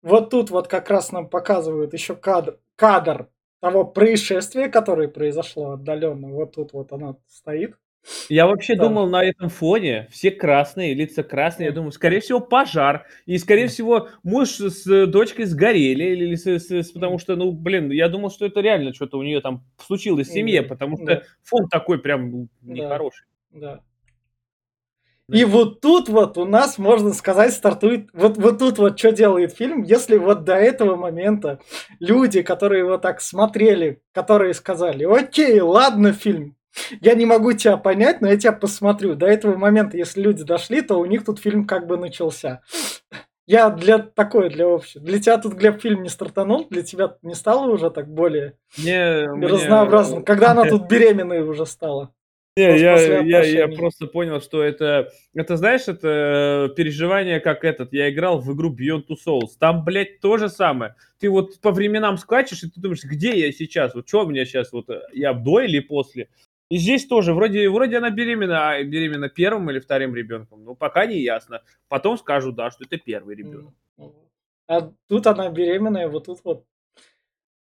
Вот 0.02 0.30
тут 0.30 0.50
вот 0.50 0.66
как 0.66 0.90
раз 0.90 1.12
нам 1.12 1.28
показывают 1.28 1.92
еще 1.92 2.16
кадр, 2.16 2.58
кадр 2.74 3.28
того 3.62 3.84
происшествия, 3.84 4.68
которое 4.68 5.06
произошло 5.08 5.70
отдаленно. 5.72 6.28
Вот 6.30 6.56
тут 6.56 6.72
вот 6.72 6.92
она 6.92 7.14
стоит. 7.28 7.76
Я 8.28 8.48
вообще 8.48 8.74
Да. 8.74 8.88
думал 8.88 9.08
на 9.08 9.22
этом 9.22 9.48
фоне, 9.48 10.08
все 10.10 10.32
красные, 10.32 10.92
лица 10.92 11.22
красные, 11.22 11.66
я 11.66 11.72
думаю, 11.72 11.92
скорее 11.92 12.18
всего, 12.18 12.40
пожар. 12.40 13.06
И, 13.26 13.38
скорее 13.38 13.68
всего, 13.68 14.08
муж 14.24 14.48
с 14.58 15.06
дочкой 15.06 15.44
сгорели, 15.44 16.02
или 16.06 16.34
с- 16.34 16.44
с- 16.44 16.70
с- 16.72 16.90
потому 16.90 17.18
что, 17.18 17.36
ну, 17.36 17.52
блин, 17.52 17.92
я 17.92 18.08
думал, 18.08 18.30
что 18.32 18.44
это 18.44 18.60
реально 18.60 18.92
что-то 18.92 19.18
у 19.18 19.22
нее 19.22 19.40
там 19.40 19.64
случилось 19.78 20.26
в 20.28 20.32
семье, 20.32 20.62
потому 20.62 20.96
что 20.96 21.06
да. 21.06 21.22
фон 21.44 21.68
такой 21.68 22.00
прям 22.00 22.30
ну, 22.32 22.48
Да. 22.62 22.72
нехороший. 22.72 23.26
Да. 23.52 23.80
И 25.32 25.44
вот 25.44 25.80
тут 25.80 26.08
вот 26.08 26.38
у 26.38 26.44
нас, 26.44 26.78
можно 26.78 27.12
сказать, 27.12 27.52
стартует... 27.52 28.08
Вот, 28.12 28.36
вот 28.36 28.58
тут 28.58 28.78
вот 28.78 28.98
что 28.98 29.12
делает 29.12 29.56
фильм, 29.56 29.82
если 29.82 30.16
вот 30.16 30.44
до 30.44 30.54
этого 30.54 30.96
момента 30.96 31.58
люди, 32.00 32.42
которые 32.42 32.80
его 32.80 32.98
так 32.98 33.20
смотрели, 33.20 34.02
которые 34.12 34.54
сказали, 34.54 35.04
окей, 35.04 35.60
ладно, 35.60 36.12
фильм, 36.12 36.56
я 37.00 37.14
не 37.14 37.26
могу 37.26 37.52
тебя 37.52 37.76
понять, 37.76 38.20
но 38.20 38.28
я 38.28 38.36
тебя 38.36 38.52
посмотрю. 38.52 39.14
До 39.14 39.26
этого 39.26 39.56
момента, 39.56 39.96
если 39.96 40.22
люди 40.22 40.44
дошли, 40.44 40.82
то 40.82 40.98
у 40.98 41.04
них 41.04 41.24
тут 41.24 41.38
фильм 41.38 41.66
как 41.66 41.86
бы 41.86 41.96
начался. 41.96 42.62
Я 43.46 43.70
для 43.70 43.98
такой, 43.98 44.50
для 44.50 44.66
общего. 44.66 45.04
Для 45.04 45.18
тебя 45.18 45.36
тут, 45.36 45.54
Глеб, 45.54 45.80
фильм 45.82 46.02
не 46.02 46.08
стартанул? 46.08 46.68
Для 46.70 46.82
тебя 46.82 47.16
не 47.22 47.34
стало 47.34 47.70
уже 47.70 47.90
так 47.90 48.08
более 48.08 48.56
Мне, 48.78 49.28
мне- 49.32 49.46
разнообразно? 49.48 50.22
Когда 50.22 50.52
она 50.52 50.64
тут 50.70 50.88
беременной 50.88 51.42
уже 51.42 51.66
стала? 51.66 52.14
Не, 52.54 52.68
Может, 52.68 53.08
я, 53.08 53.20
я, 53.22 53.44
я 53.44 53.68
просто 53.68 54.06
понял, 54.06 54.42
что 54.42 54.62
это, 54.62 55.10
это, 55.32 55.56
знаешь, 55.56 55.88
это 55.88 56.68
э, 56.70 56.74
переживание, 56.74 57.40
как 57.40 57.64
этот, 57.64 57.94
я 57.94 58.10
играл 58.10 58.40
в 58.40 58.54
игру 58.54 58.70
Beyond 58.70 59.06
Two 59.08 59.16
Souls, 59.26 59.52
там, 59.58 59.84
блядь, 59.84 60.20
то 60.20 60.36
же 60.36 60.50
самое. 60.50 60.94
Ты 61.18 61.30
вот 61.30 61.58
по 61.62 61.70
временам 61.70 62.18
скачешь, 62.18 62.62
и 62.62 62.68
ты 62.68 62.78
думаешь, 62.78 63.04
где 63.04 63.38
я 63.38 63.50
сейчас, 63.52 63.94
вот 63.94 64.06
что 64.06 64.26
у 64.26 64.28
меня 64.28 64.44
сейчас, 64.44 64.70
вот 64.70 64.90
э, 64.90 65.00
я 65.14 65.32
до 65.32 65.60
или 65.60 65.80
после? 65.80 66.28
И 66.68 66.76
здесь 66.76 67.06
тоже, 67.06 67.32
вроде, 67.32 67.70
вроде 67.70 67.96
она 67.96 68.10
беременна, 68.10 68.70
а 68.72 68.82
беременна 68.84 69.30
первым 69.30 69.70
или 69.70 69.78
вторым 69.78 70.14
ребенком, 70.14 70.62
ну, 70.62 70.74
пока 70.74 71.06
не 71.06 71.20
ясно. 71.20 71.62
Потом 71.88 72.18
скажу, 72.18 72.52
да, 72.52 72.70
что 72.70 72.84
это 72.84 72.98
первый 72.98 73.34
ребенок. 73.34 73.72
А 74.68 74.92
тут 75.08 75.26
она 75.26 75.48
беременная, 75.48 76.08
вот 76.08 76.26
тут 76.26 76.40
вот. 76.44 76.66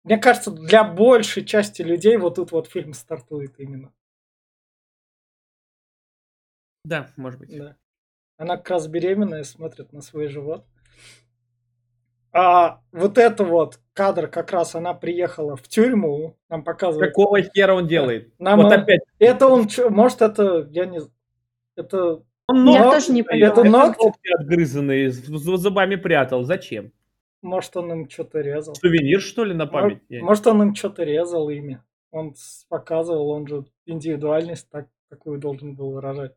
Мне 0.04 0.16
кажется, 0.16 0.50
для 0.50 0.82
большей 0.82 1.44
части 1.44 1.82
людей 1.82 2.16
вот 2.16 2.36
тут 2.36 2.52
вот 2.52 2.68
фильм 2.68 2.94
стартует 2.94 3.52
именно. 3.58 3.92
Да, 6.88 7.10
может 7.16 7.38
быть. 7.38 7.56
Да. 7.56 7.76
Она 8.38 8.56
как 8.56 8.70
раз 8.70 8.86
беременная, 8.88 9.44
смотрит 9.44 9.92
на 9.92 10.00
свой 10.00 10.28
живот. 10.28 10.64
А 12.32 12.80
вот 12.92 13.18
это 13.18 13.44
вот 13.44 13.80
кадр, 13.92 14.28
как 14.28 14.52
раз 14.52 14.74
она 14.74 14.94
приехала 14.94 15.56
в 15.56 15.62
тюрьму, 15.68 16.36
нам 16.48 16.62
показывают. 16.62 17.10
Какого 17.10 17.42
хера 17.42 17.74
он 17.74 17.86
делает? 17.86 18.32
Нам, 18.38 18.60
вот 18.62 18.72
опять. 18.72 19.00
Это 19.18 19.48
он, 19.48 19.68
может, 19.90 20.22
это, 20.22 20.66
я 20.70 20.86
не... 20.86 21.00
Это 21.76 22.22
Он 22.46 22.66
Я 22.70 22.84
ногти 22.84 22.94
тоже 22.94 23.12
не 23.12 23.22
прятал, 23.22 23.62
поняла. 23.62 23.78
это 23.80 23.86
ногти? 23.88 24.04
ногти 24.04 24.32
отгрызанные, 24.34 25.10
зубами 25.10 25.96
прятал. 25.96 26.44
Зачем? 26.44 26.92
Может, 27.42 27.76
он 27.76 27.92
им 27.92 28.10
что-то 28.10 28.40
резал. 28.40 28.74
Сувенир, 28.74 29.20
что 29.20 29.44
ли, 29.44 29.54
на 29.54 29.66
память? 29.66 30.00
Я 30.08 30.18
не- 30.20 30.24
Может, 30.24 30.46
он 30.46 30.62
им 30.62 30.74
что-то 30.74 31.04
резал 31.04 31.48
ими. 31.50 31.82
Он 32.10 32.34
показывал, 32.68 33.30
он 33.30 33.46
же 33.46 33.64
индивидуальность 33.84 34.68
так, 34.70 34.88
такую 35.10 35.38
должен 35.38 35.74
был 35.74 35.92
выражать. 35.92 36.34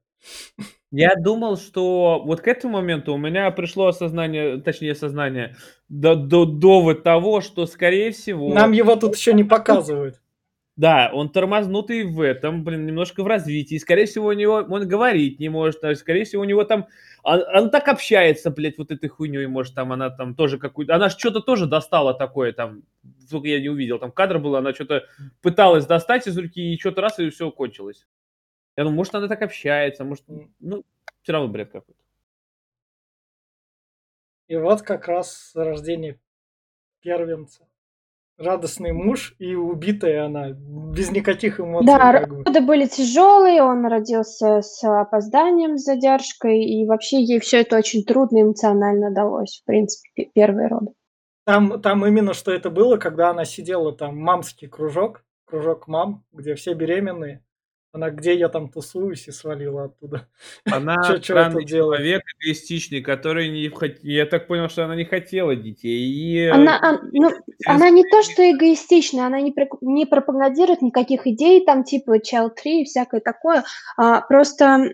Я 0.92 1.16
думал, 1.16 1.58
что 1.58 2.22
вот 2.26 2.42
к 2.42 2.48
этому 2.48 2.74
моменту 2.74 3.14
у 3.14 3.18
меня 3.18 3.50
пришло 3.52 3.88
осознание, 3.88 4.60
точнее 4.62 4.92
осознание, 4.92 5.56
до, 5.88 6.16
до, 6.16 6.46
довод 6.46 7.04
того, 7.04 7.40
что, 7.40 7.66
скорее 7.66 8.12
всего, 8.12 8.54
Нам 8.54 8.74
его 8.74 8.98
тут 8.98 9.16
еще 9.16 9.34
не 9.34 9.46
показывают. 9.46 10.22
да, 10.76 11.10
он 11.14 11.30
тормознутый 11.30 12.04
в 12.04 12.20
этом, 12.20 12.66
блин, 12.66 12.86
немножко 12.86 13.24
в 13.24 13.28
развитии. 13.28 13.78
Скорее 13.78 14.06
всего, 14.06 14.28
у 14.28 14.34
него, 14.34 14.66
он 14.68 14.86
говорить 14.86 15.40
не 15.40 15.48
может, 15.48 15.80
скорее 15.98 16.26
всего, 16.26 16.42
у 16.42 16.46
него 16.46 16.66
там, 16.66 16.88
он, 17.24 17.42
он 17.56 17.70
так 17.70 17.88
общается, 17.88 18.52
блядь, 18.52 18.78
вот 18.78 18.92
этой 18.92 19.08
хуйней, 19.08 19.48
может, 19.48 19.76
там 19.76 19.94
она 19.94 20.10
там 20.10 20.36
тоже 20.36 20.58
какую-то, 20.58 20.94
она 20.94 21.10
что-то 21.10 21.40
тоже 21.40 21.68
достала 21.68 22.14
такое 22.14 22.52
там, 22.52 22.82
только 23.30 23.48
я 23.48 23.62
не 23.62 23.70
увидел, 23.70 23.98
там 23.98 24.12
кадр 24.12 24.40
был, 24.40 24.58
она 24.58 24.74
что-то 24.74 25.06
пыталась 25.42 25.86
достать 25.86 26.28
из 26.28 26.38
руки, 26.38 26.74
и 26.74 26.80
что-то 26.80 27.02
раз, 27.02 27.18
и 27.20 27.30
все 27.30 27.50
кончилось. 27.50 28.06
Я 28.78 28.84
думаю, 28.84 28.98
может, 28.98 29.16
она 29.16 29.28
так 29.28 29.42
общается, 29.42 30.04
может, 30.04 30.24
ну, 30.60 30.84
все 31.22 31.34
равно 31.34 31.50
бред 31.50 31.72
какой-то. 31.72 32.00
И 34.48 34.56
вот 34.56 34.82
как 34.82 35.08
раз 35.08 35.52
рождение 35.56 36.20
первенца. 37.02 37.68
Радостный 38.38 38.92
муж 38.92 39.36
и 39.40 39.56
убитая 39.56 40.26
она. 40.26 40.50
Без 40.50 41.12
никаких 41.12 41.60
эмоций. 41.60 41.88
Да, 41.88 42.20
как 42.22 42.30
бы. 42.30 42.44
роды 42.44 42.62
были 42.62 42.86
тяжелые, 42.88 43.62
он 43.62 43.86
родился 43.86 44.62
с 44.62 44.84
опозданием, 44.84 45.78
с 45.78 45.84
задержкой, 45.84 46.64
и 46.64 46.86
вообще 46.86 47.22
ей 47.22 47.40
все 47.40 47.62
это 47.62 47.78
очень 47.78 48.04
трудно 48.04 48.42
эмоционально 48.42 49.12
далось, 49.14 49.62
в 49.62 49.66
принципе, 49.66 50.10
пе- 50.16 50.32
первые 50.34 50.68
роды. 50.68 50.92
Там, 51.46 51.82
там 51.82 52.06
именно 52.06 52.34
что 52.34 52.52
это 52.52 52.70
было, 52.70 52.98
когда 52.98 53.30
она 53.30 53.46
сидела 53.46 53.96
там, 53.96 54.18
мамский 54.18 54.68
кружок, 54.68 55.24
кружок 55.46 55.88
мам, 55.88 56.24
где 56.32 56.56
все 56.56 56.74
беременные. 56.74 57.44
Она 57.94 58.10
где 58.10 58.36
я 58.36 58.48
там 58.48 58.70
тусуюсь 58.70 59.28
и 59.28 59.32
свалила 59.32 59.86
оттуда. 59.86 60.26
Она 60.72 60.96
Чё- 61.04 61.18
чё 61.20 61.36
я 61.36 61.50
странный 61.50 61.66
человек, 61.66 62.22
эгоистичный, 62.40 63.02
который 63.02 63.50
не 63.50 63.68
хот- 63.68 64.00
Я 64.02 64.26
так 64.26 64.48
понял, 64.48 64.70
что 64.70 64.86
она 64.86 64.96
не 64.96 65.04
хотела 65.04 65.58
детей. 65.58 66.00
И, 66.10 66.38
э, 66.40 66.52
Она, 66.52 66.78
а, 66.82 67.00
ну, 67.12 67.30
она 67.66 67.90
не 67.90 68.04
то, 68.06 68.24
что 68.24 68.50
эгоистичная, 68.50 69.26
она 69.26 69.42
не, 69.42 69.54
не 69.82 70.06
пропагандирует 70.06 70.82
никаких 70.82 71.28
идей, 71.28 71.66
там 71.66 71.84
типа 71.84 72.18
child 72.20 72.52
free 72.64 72.82
и 72.82 72.86
всякое 72.86 73.20
такое. 73.20 73.64
А, 73.98 74.22
просто, 74.22 74.90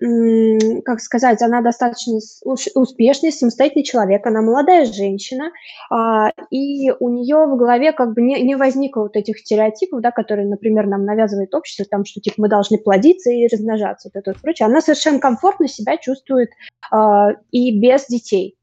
как 0.84 1.00
сказать, 1.00 1.42
она 1.44 1.62
достаточно 1.62 2.18
успешный, 2.44 3.32
самостоятельный 3.32 3.84
человек, 3.84 4.26
она 4.26 4.42
молодая 4.42 4.86
женщина, 4.86 5.52
а, 5.92 6.32
и 6.50 6.90
у 7.00 7.10
нее 7.10 7.46
в 7.46 7.58
голове 7.58 7.92
как 7.92 8.14
бы 8.16 8.22
не, 8.24 8.42
не 8.42 8.56
возникло 8.56 9.02
вот 9.04 9.16
этих 9.16 9.38
стереотипов, 9.38 10.02
да, 10.02 10.10
которые, 10.12 10.48
например, 10.48 10.88
нам 10.88 11.06
навязывает 11.06 11.54
общество, 11.54 11.86
там, 11.90 12.06
что 12.06 12.22
типа 12.22 12.36
мы 12.38 12.50
должны 12.50 12.80
плодиться 12.88 13.30
и 13.32 13.48
размножаться, 13.48 14.10
вот 14.14 14.18
это 14.18 14.32
вот 14.32 14.42
прочее. 14.42 14.66
Она 14.66 14.80
совершенно 14.80 15.20
комфортно 15.20 15.68
себя 15.68 15.98
чувствует 15.98 16.52
а, 16.90 17.32
и 17.52 17.78
без 17.78 18.08
детей. 18.08 18.56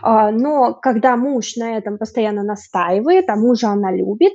А, 0.00 0.30
но 0.30 0.72
когда 0.72 1.14
муж 1.18 1.56
на 1.56 1.76
этом 1.76 1.98
постоянно 1.98 2.42
настаивает, 2.42 3.28
а 3.28 3.36
мужа 3.36 3.68
она 3.68 3.92
любит, 3.92 4.32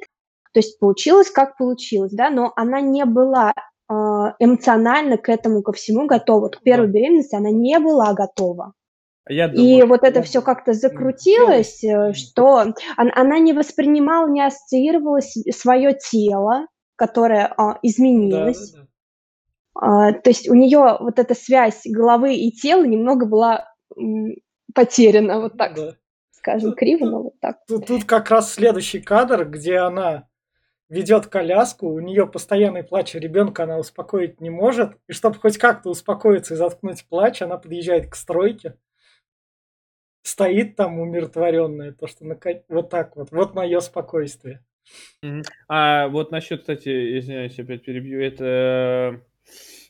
то 0.54 0.60
есть 0.60 0.78
получилось 0.78 1.32
как 1.32 1.58
получилось, 1.58 2.12
да, 2.12 2.30
но 2.30 2.54
она 2.56 2.82
не 2.82 3.04
была 3.06 3.52
а, 3.88 4.36
эмоционально 4.38 5.18
к 5.18 5.28
этому 5.28 5.64
ко 5.64 5.72
всему 5.74 6.06
готова. 6.06 6.42
Вот 6.42 6.58
к 6.58 6.62
первой 6.62 6.86
беременности 6.88 7.34
она 7.34 7.50
не 7.50 7.80
была 7.80 8.14
готова. 8.14 8.74
Я 9.28 9.48
И 9.48 9.56
думаю, 9.56 9.88
вот 9.88 10.04
это 10.04 10.20
я 10.20 10.24
все 10.24 10.44
как-то 10.44 10.74
закрутилось, 10.74 11.84
э, 11.84 12.14
что 12.14 12.46
он- 12.46 12.76
она 12.96 13.40
не 13.40 13.54
воспринимала, 13.54 14.30
не 14.30 14.46
ассоциировала 14.46 15.20
свое 15.50 15.98
тело, 16.12 16.68
которое 16.96 17.48
а, 17.58 17.74
Да, 17.74 17.80
изменилось. 17.82 18.72
да, 18.72 18.82
да. 18.82 18.86
А, 18.86 18.95
то 19.80 20.22
есть 20.26 20.50
у 20.50 20.54
нее 20.54 20.98
вот 21.00 21.20
эта 21.20 21.36
связь 21.36 21.82
головы 21.86 22.36
и 22.36 22.52
тела 22.52 22.86
немного 22.86 23.26
была 23.26 23.72
потеряна, 24.74 25.42
вот 25.42 25.58
так 25.58 25.76
Да. 25.76 25.96
скажем, 26.32 26.74
криво, 26.74 27.06
но 27.06 27.24
вот 27.24 27.40
так. 27.40 27.58
Тут, 27.68 27.88
тут 27.88 28.04
как 28.06 28.30
раз 28.30 28.54
следующий 28.54 29.00
кадр, 29.00 29.46
где 29.46 29.78
она 29.78 30.28
ведет 30.90 31.28
коляску, 31.28 31.88
у 31.88 32.00
нее 32.00 32.28
постоянный 32.28 32.84
плач 32.84 33.16
ребенка, 33.16 33.64
она 33.64 33.78
успокоить 33.80 34.40
не 34.40 34.50
может. 34.50 34.98
И 35.08 35.14
чтобы 35.14 35.38
хоть 35.40 35.58
как-то 35.58 35.90
успокоиться 35.90 36.54
и 36.54 36.58
заткнуть 36.58 37.06
плач, 37.10 37.42
она 37.42 37.58
подъезжает 37.58 38.10
к 38.10 38.16
стройке. 38.16 38.76
Стоит 40.22 40.76
там 40.76 41.00
умиротворенная, 41.00 41.92
то 41.92 42.08
что 42.08 42.26
нака- 42.26 42.64
вот 42.70 42.90
так 42.90 43.16
вот. 43.16 43.32
Вот 43.32 43.54
мое 43.56 43.80
спокойствие. 43.80 44.64
А 45.68 46.08
вот 46.08 46.32
насчет, 46.32 46.62
кстати, 46.62 47.20
извиняюсь, 47.20 47.58
опять 47.60 47.84
перебью, 47.84 48.22
это 48.22 49.22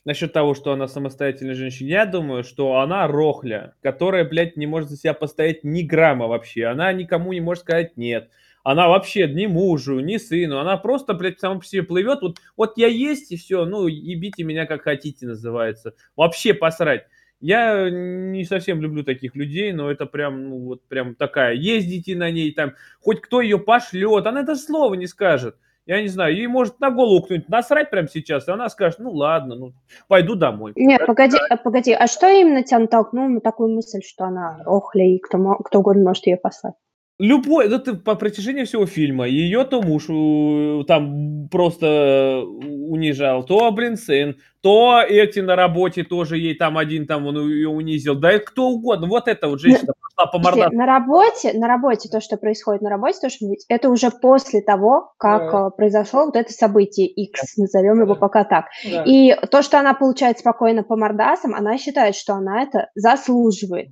насчет 0.04 0.32
того, 0.32 0.54
что 0.54 0.72
она 0.72 0.86
самостоятельная 0.86 1.54
женщина. 1.54 1.88
Я 1.88 2.06
думаю, 2.06 2.44
что 2.44 2.78
она 2.78 3.06
рохля, 3.06 3.74
которая, 3.82 4.24
блядь, 4.24 4.56
не 4.56 4.66
может 4.66 4.88
за 4.88 4.96
себя 4.96 5.14
постоять 5.14 5.64
ни 5.64 5.82
грамма 5.82 6.28
вообще. 6.28 6.66
Она 6.66 6.92
никому 6.92 7.32
не 7.32 7.40
может 7.40 7.64
сказать 7.64 7.96
нет. 7.96 8.30
Она 8.62 8.88
вообще 8.88 9.28
ни 9.28 9.46
мужу, 9.46 10.00
ни 10.00 10.16
сыну. 10.16 10.58
Она 10.58 10.76
просто, 10.76 11.14
блядь, 11.14 11.40
сама 11.40 11.60
по 11.60 11.64
себе 11.64 11.82
плывет. 11.82 12.22
Вот, 12.22 12.38
вот 12.56 12.72
я 12.76 12.88
есть 12.88 13.30
и 13.32 13.36
все. 13.36 13.64
Ну, 13.64 13.86
ебите 13.86 14.44
меня 14.44 14.66
как 14.66 14.82
хотите, 14.82 15.26
называется. 15.26 15.94
Вообще 16.16 16.54
посрать. 16.54 17.06
Я 17.40 17.90
не 17.90 18.44
совсем 18.44 18.80
люблю 18.80 19.04
таких 19.04 19.36
людей, 19.36 19.72
но 19.72 19.90
это 19.90 20.06
прям, 20.06 20.48
ну, 20.48 20.58
вот 20.64 20.82
прям 20.88 21.14
такая. 21.14 21.54
Ездите 21.54 22.16
на 22.16 22.30
ней 22.30 22.52
там, 22.52 22.74
хоть 23.00 23.20
кто 23.20 23.40
ее 23.40 23.58
пошлет, 23.58 24.26
она 24.26 24.42
даже 24.42 24.60
слова 24.60 24.94
не 24.94 25.06
скажет. 25.06 25.56
Я 25.86 26.02
не 26.02 26.08
знаю, 26.08 26.34
ей 26.34 26.48
может 26.48 26.80
на 26.80 26.90
голову 26.90 27.22
кто-нибудь 27.22 27.48
насрать 27.48 27.90
прямо 27.90 28.08
сейчас, 28.08 28.48
и 28.48 28.50
она 28.50 28.68
скажет, 28.68 28.98
ну 28.98 29.12
ладно, 29.12 29.54
ну 29.54 29.72
пойду 30.08 30.34
домой. 30.34 30.72
Нет, 30.74 31.06
погоди, 31.06 31.36
а, 31.48 31.56
погоди, 31.56 31.92
а 31.92 32.08
что 32.08 32.28
именно 32.28 32.64
тебя 32.64 32.80
натолкнуло 32.80 33.28
на 33.28 33.40
такую 33.40 33.72
мысль, 33.72 34.00
что 34.04 34.24
она 34.24 34.62
охля, 34.66 35.04
и 35.04 35.18
кто, 35.18 35.38
кто 35.64 35.78
угодно 35.78 36.02
может 36.02 36.26
ее 36.26 36.36
послать? 36.36 36.74
Любой, 37.18 37.66
это 37.74 37.94
по 37.94 38.14
протяжении 38.14 38.64
всего 38.64 38.84
фильма, 38.84 39.26
ее 39.26 39.64
то 39.64 39.80
муж 39.80 40.04
э, 40.10 40.84
там 40.86 41.48
просто 41.50 42.42
унижал, 42.44 43.42
то, 43.42 43.70
блин, 43.70 43.96
сын, 43.96 44.36
то 44.60 45.00
эти 45.00 45.40
на 45.40 45.56
работе 45.56 46.04
тоже 46.04 46.36
ей 46.36 46.54
там 46.54 46.76
один 46.76 47.06
там 47.06 47.26
он 47.26 47.38
ее 47.48 47.70
унизил, 47.70 48.16
да 48.16 48.34
и 48.34 48.38
кто 48.38 48.68
угодно, 48.68 49.06
вот 49.06 49.28
эта 49.28 49.48
вот 49.48 49.60
женщина 49.60 49.94
пошла 50.14 50.30
по 50.30 50.38
мордасу. 50.38 50.74
на 50.76 50.84
работе, 50.84 51.52
на 51.54 51.66
работе 51.66 52.10
то, 52.10 52.20
что 52.20 52.36
происходит 52.36 52.82
на 52.82 52.90
работе, 52.90 53.18
то, 53.22 53.30
что 53.30 53.46
это 53.70 53.88
уже 53.88 54.10
после 54.10 54.60
того, 54.60 55.12
как 55.18 55.50
Да. 55.52 55.68
э, 55.68 55.70
произошло 55.74 56.26
вот 56.26 56.36
это 56.36 56.52
событие 56.52 57.06
X, 57.06 57.56
назовем 57.56 58.02
его 58.02 58.12
Да. 58.12 58.20
пока 58.20 58.44
так. 58.44 58.66
Да. 58.84 59.04
И 59.06 59.34
то, 59.50 59.62
что 59.62 59.78
она 59.80 59.94
получает 59.94 60.38
спокойно 60.38 60.82
по 60.82 60.96
мордасам, 60.98 61.54
она 61.54 61.78
считает, 61.78 62.14
что 62.14 62.34
она 62.34 62.62
это 62.62 62.90
заслуживает. 62.94 63.88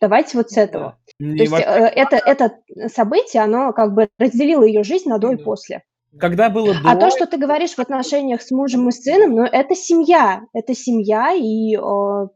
Давайте 0.00 0.36
вот 0.36 0.50
с 0.50 0.56
этого. 0.56 0.98
Не 1.18 1.36
То 1.36 1.42
есть 1.42 1.52
во- 1.52 1.58
э, 1.60 1.86
это, 1.88 2.16
это 2.16 2.88
событие, 2.88 3.42
оно 3.42 3.72
как 3.72 3.94
бы 3.94 4.08
разделило 4.18 4.62
ее 4.64 4.84
жизнь 4.84 5.08
на 5.08 5.18
до 5.18 5.32
и 5.32 5.36
Да. 5.36 5.44
после. 5.44 5.82
Когда 6.18 6.48
было 6.50 6.74
А 6.84 6.94
до, 6.94 7.00
то, 7.00 7.10
что 7.10 7.26
ты 7.26 7.36
говоришь 7.36 7.74
в 7.74 7.78
отношениях 7.78 8.40
с 8.42 8.50
мужем 8.50 8.88
и 8.88 8.92
сыном, 8.92 9.34
ну, 9.34 9.42
это 9.44 9.74
семья. 9.74 10.42
Это 10.54 10.74
семья, 10.74 11.32
и 11.32 11.76
э, 11.76 12.28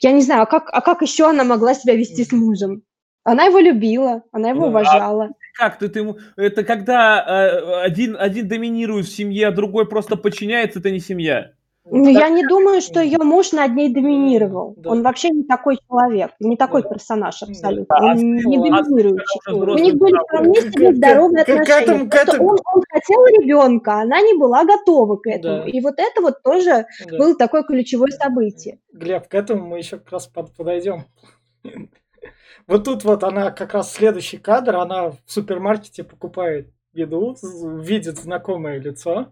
я 0.00 0.12
не 0.12 0.22
знаю, 0.22 0.42
а 0.42 0.46
как, 0.46 0.68
а 0.72 0.80
как 0.80 1.02
еще 1.02 1.28
она 1.28 1.44
могла 1.44 1.74
себя 1.74 1.94
вести 1.94 2.24
с 2.24 2.32
мужем? 2.32 2.82
Она 3.24 3.44
его 3.44 3.58
любила, 3.58 4.22
она 4.32 4.50
его 4.50 4.60
Ну, 4.60 4.66
а 4.66 4.68
уважала. 4.70 5.30
Как 5.58 5.78
ты, 5.78 5.88
ты. 5.88 6.14
Это 6.36 6.64
когда 6.64 7.22
э, 7.26 7.82
один, 7.82 8.16
один 8.18 8.48
доминирует 8.48 9.06
в 9.06 9.14
семье, 9.14 9.48
а 9.48 9.52
другой 9.52 9.86
просто 9.86 10.16
подчиняется, 10.16 10.78
это 10.78 10.90
не 10.90 11.00
семья. 11.00 11.52
Ну, 11.90 12.08
я 12.08 12.28
не 12.28 12.46
думаю, 12.46 12.80
что 12.80 13.00
ее 13.00 13.18
муж 13.18 13.52
над 13.52 13.74
ней 13.74 13.92
доминировал. 13.92 14.74
Да. 14.76 14.90
Он 14.90 15.02
вообще 15.02 15.30
не 15.30 15.44
такой 15.44 15.78
человек, 15.88 16.32
не 16.40 16.56
такой 16.56 16.82
Да. 16.82 16.88
персонаж 16.90 17.40
Да. 17.40 17.46
абсолютно. 17.46 17.96
А 17.96 18.04
Он 18.12 18.16
не 18.36 18.70
а 18.70 18.82
доминирующий. 18.82 19.40
У 19.52 19.74
них 19.78 19.94
были 19.96 20.12
К- 20.16 20.72
к- 20.72 20.94
здоровые 20.96 21.42
отношения. 21.42 21.82
этому- 21.82 22.06
к 22.06 22.10
Просто 22.10 22.32
этому- 22.32 22.48
он, 22.50 22.58
он 22.74 22.82
хотел 22.90 23.24
ребенка, 23.26 23.94
она 24.00 24.20
не 24.20 24.34
была 24.38 24.64
готова 24.64 25.16
к 25.16 25.26
этому. 25.28 25.64
Да. 25.64 25.68
И 25.70 25.80
вот 25.80 25.94
это 25.98 26.20
вот 26.20 26.42
тоже 26.42 26.86
Да. 27.06 27.18
было 27.18 27.34
такое 27.36 27.62
ключевое 27.62 28.10
событие. 28.10 28.78
Глеб, 28.92 29.28
к 29.28 29.34
этому 29.34 29.66
мы 29.66 29.78
еще 29.78 29.98
как 29.98 30.12
раз 30.12 30.26
под- 30.26 30.54
подойдем. 30.56 31.04
Вот 32.66 32.84
тут 32.84 33.04
вот 33.04 33.24
она 33.24 33.50
как 33.50 33.72
раз 33.74 33.92
следующий 33.92 34.36
кадр, 34.36 34.76
она 34.76 35.10
в 35.10 35.16
супермаркете 35.26 36.04
покупает 36.04 36.68
еду, 36.92 37.34
видит 37.80 38.18
знакомое 38.18 38.78
лицо, 38.78 39.28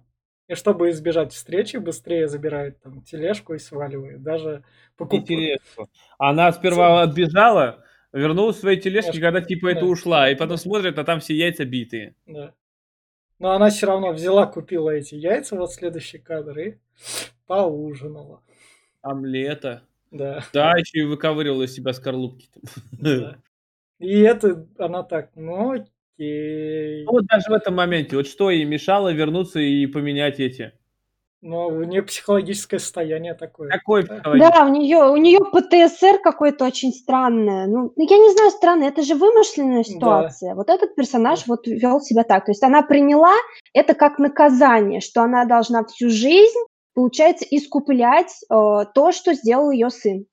и 0.49 0.55
чтобы 0.55 0.91
избежать 0.91 1.33
встречи, 1.33 1.77
быстрее 1.79 2.29
забирает 2.29 2.81
там 2.81 3.03
тележку 3.03 3.55
и 3.55 3.59
сваливает. 3.59 4.23
Даже 4.23 4.65
покупает. 4.97 5.27
тележку. 5.27 5.89
Она 6.19 6.53
сперва 6.53 7.03
отбежала, 7.03 7.85
вернулась 8.13 8.57
в 8.57 8.61
своей 8.61 8.81
тележке, 8.81 9.13
Тележку, 9.13 9.27
когда 9.27 9.41
типа 9.41 9.69
это 9.69 9.81
да. 9.81 9.87
ушла, 9.87 10.31
и 10.31 10.35
потом 10.35 10.57
Да. 10.57 10.63
смотрит, 10.63 10.99
а 10.99 11.05
там 11.05 11.21
все 11.21 11.35
яйца 11.35 11.65
битые. 11.65 12.15
Да. 12.27 12.55
Но 13.39 13.51
она 13.51 13.69
все 13.71 13.87
равно 13.87 14.13
взяла, 14.13 14.47
купила 14.47 14.91
эти 14.91 15.15
яйца, 15.15 15.57
вот 15.57 15.73
следующий 15.73 16.19
кадр, 16.19 16.59
и 16.59 16.75
поужинала. 17.47 18.41
Омлета. 19.03 19.83
Да. 20.11 20.43
Да, 20.53 20.73
еще 20.79 21.01
и 21.01 21.05
выковыривала 21.05 21.65
из 21.65 21.75
себя 21.75 21.93
скорлупки. 21.93 22.49
да. 22.93 23.37
И 23.99 24.21
это 24.21 24.67
она 24.79 25.03
так, 25.03 25.31
ну 25.37 25.73
окей. 26.17 27.05
Ну, 27.05 27.13
вот 27.13 27.27
даже 27.27 27.49
в 27.49 27.53
этом 27.53 27.75
моменте, 27.75 28.17
вот 28.17 28.27
что 28.27 28.51
ей 28.51 28.65
мешало 28.65 29.13
вернуться 29.13 29.61
и 29.61 29.87
поменять 29.87 30.41
эти? 30.41 30.73
Но 31.43 31.69
у 31.69 31.85
нее 31.85 32.03
психологическое 32.03 32.79
состояние 32.79 33.35
такое. 33.35 33.69
Какой 33.69 34.05
Да. 34.05 34.21
Да, 34.25 34.65
у 34.65 34.69
нее, 34.69 35.05
у 35.05 35.17
нее 35.17 35.39
ПТСР 35.39 36.19
какой-то 36.23 36.65
очень 36.65 36.93
странное. 36.93 37.67
Ну, 37.67 37.93
ну, 37.95 38.07
я 38.09 38.19
не 38.19 38.33
знаю, 38.33 38.51
странное, 38.51 38.89
это 38.89 39.03
же 39.03 39.15
вымышленная 39.15 39.85
ситуация. 39.85 40.55
Вот 40.55 40.71
этот 40.71 40.97
персонаж 40.97 41.47
вот 41.47 41.67
вел 41.67 42.01
себя 42.01 42.25
так. 42.25 42.47
То 42.47 42.51
есть 42.51 42.63
она 42.65 42.83
приняла 42.83 43.35
это 43.75 43.95
как 43.95 44.19
наказание, 44.19 45.01
что 45.01 45.23
она 45.23 45.45
должна 45.45 45.85
всю 45.85 46.09
жизнь, 46.09 46.59
получается, 46.95 47.45
искуплять 47.51 48.33
э, 48.51 48.55
то, 48.95 49.13
что 49.13 49.35
сделал 49.35 49.71
ее 49.71 49.91
сын. 49.91 50.27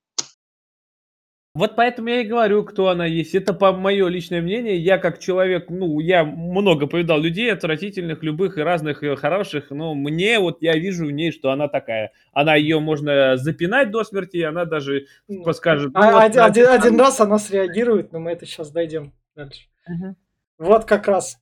Вот 1.55 1.75
поэтому 1.75 2.09
я 2.09 2.21
и 2.21 2.25
говорю, 2.27 2.63
кто 2.63 2.87
она 2.87 3.05
есть. 3.05 3.35
Это 3.35 3.53
по 3.53 3.71
мое 3.73 4.07
личное 4.07 4.41
мнение. 4.41 4.75
Я 4.75 4.97
как 4.97 5.19
человек, 5.19 5.69
ну, 5.69 5.99
я 5.99 6.23
много 6.23 6.87
повидал 6.87 7.19
людей 7.19 7.53
отвратительных, 7.53 8.23
любых 8.23 8.57
и 8.57 8.61
разных, 8.61 9.03
и 9.03 9.15
хороших, 9.15 9.69
но 9.69 9.93
мне 9.93 10.39
вот 10.39 10.63
я 10.63 10.73
вижу 10.73 11.05
в 11.05 11.11
ней, 11.11 11.31
что 11.31 11.51
она 11.51 11.67
такая. 11.67 12.11
Она 12.31 12.55
ее 12.55 12.79
можно 12.79 13.37
запинать 13.37 13.91
до 13.91 14.03
смерти, 14.03 14.37
и 14.37 14.41
она 14.41 14.65
даже 14.65 15.05
Ну, 15.27 15.53
скажет... 15.53 15.93
ну, 15.93 15.99
а- 16.01 16.11
вот 16.13 16.23
один, 16.23 16.41
один- 16.41 16.67
один 16.69 16.99
раз 16.99 17.19
она 17.19 17.37
среагирует, 17.37 18.11
но 18.13 18.19
мы 18.19 18.31
это 18.31 18.47
сейчас 18.47 18.71
дойдем 18.71 19.13
дальше. 19.35 19.67
Мгм. 19.87 20.15
Вот 20.57 20.85
как 20.85 21.07
раз 21.07 21.37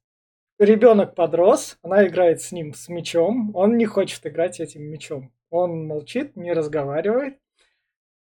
ребенок 0.59 1.15
подрос, 1.15 1.77
она 1.83 2.05
играет 2.05 2.41
с 2.41 2.51
ним 2.51 2.73
с 2.73 2.89
мечом, 2.89 3.51
он 3.55 3.77
не 3.77 3.85
хочет 3.85 4.25
играть 4.27 4.59
этим 4.59 4.83
мечом. 4.83 5.31
Он 5.49 5.87
молчит, 5.87 6.35
не 6.35 6.51
разговаривает. 6.51 7.37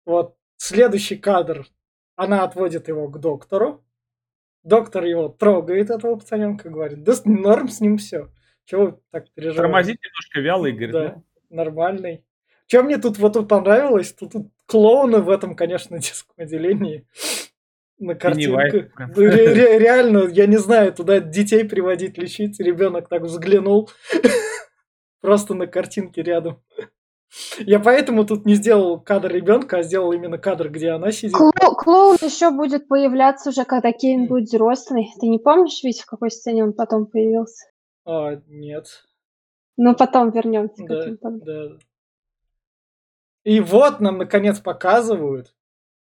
Вот 0.06 0.36
следующий 0.64 1.18
кадр, 1.18 1.66
она 2.16 2.44
отводит 2.44 2.88
его 2.88 3.08
к 3.10 3.20
доктору. 3.20 3.84
Доктор 4.64 5.04
его 5.04 5.28
трогает, 5.28 5.90
этого 5.90 6.16
пацаненка, 6.16 6.70
говорит, 6.70 7.04
да 7.04 7.14
норм 7.26 7.68
с 7.68 7.82
ним 7.82 7.98
все. 7.98 8.30
Чего 8.66 8.86
вы 8.86 9.00
так 9.12 9.30
переживаете? 9.32 9.62
Тормозит 9.62 10.00
немножко 10.02 10.40
вяло 10.40 10.66
и 10.68 10.72
говорит, 10.72 10.92
Да, 10.92 11.14
ну, 11.50 11.56
нормальный. 11.58 12.26
Чем 12.68 12.86
мне 12.86 12.98
тут 12.98 13.18
вот 13.18 13.34
тут 13.34 13.50
понравилось, 13.50 14.14
тут, 14.14 14.32
тут 14.32 14.48
клоуны 14.66 15.20
в 15.20 15.30
этом, 15.30 15.56
конечно, 15.56 15.98
детском 16.00 16.36
отделении 16.38 17.06
на 18.00 18.16
картинку. 18.16 18.90
прям. 18.96 19.12
Ре- 19.12 19.30
ре- 19.54 19.80
Реально, 19.80 20.30
я 20.30 20.46
не 20.46 20.58
знаю, 20.58 20.94
туда 20.94 21.20
детей 21.20 21.66
приводить, 21.66 22.18
лечить. 22.18 22.58
Ребенок 22.62 23.10
так 23.10 23.24
взглянул. 23.24 23.90
Просто 25.22 25.56
на 25.56 25.68
картинке 25.68 26.22
рядом. 26.22 26.64
Я 27.60 27.80
поэтому 27.80 28.26
тут 28.26 28.46
не 28.46 28.56
сделал 28.56 29.00
кадр 29.00 29.32
ребенка, 29.32 29.78
а 29.78 29.84
сделал 29.84 30.12
именно 30.12 30.38
кадр, 30.38 30.70
где 30.70 30.92
она 30.92 31.12
сидит. 31.12 31.36
Кло- 31.36 31.76
клоун 31.76 32.18
еще 32.22 32.52
будет 32.52 32.88
появляться 32.88 33.50
уже, 33.50 33.66
когда 33.66 33.92
Кевин 33.92 34.28
будет 34.28 34.46
взрослый. 34.50 35.08
Ты 35.20 35.28
не 35.28 35.40
помнишь, 35.40 35.84
ведь 35.84 36.02
в 36.02 36.06
какой 36.06 36.30
сцене 36.32 36.64
он 36.64 36.74
потом 36.74 37.06
появился? 37.08 37.66
А, 38.06 38.36
нет. 38.48 38.88
Ну, 39.78 39.96
потом 39.96 40.30
вернемся 40.32 40.84
к 40.84 40.88
Да, 40.88 41.00
этому. 41.00 41.18
потом. 41.18 41.40
да. 41.40 41.78
И 43.44 43.60
вот 43.60 44.00
нам 44.00 44.20
наконец 44.20 44.60
показывают, 44.60 45.54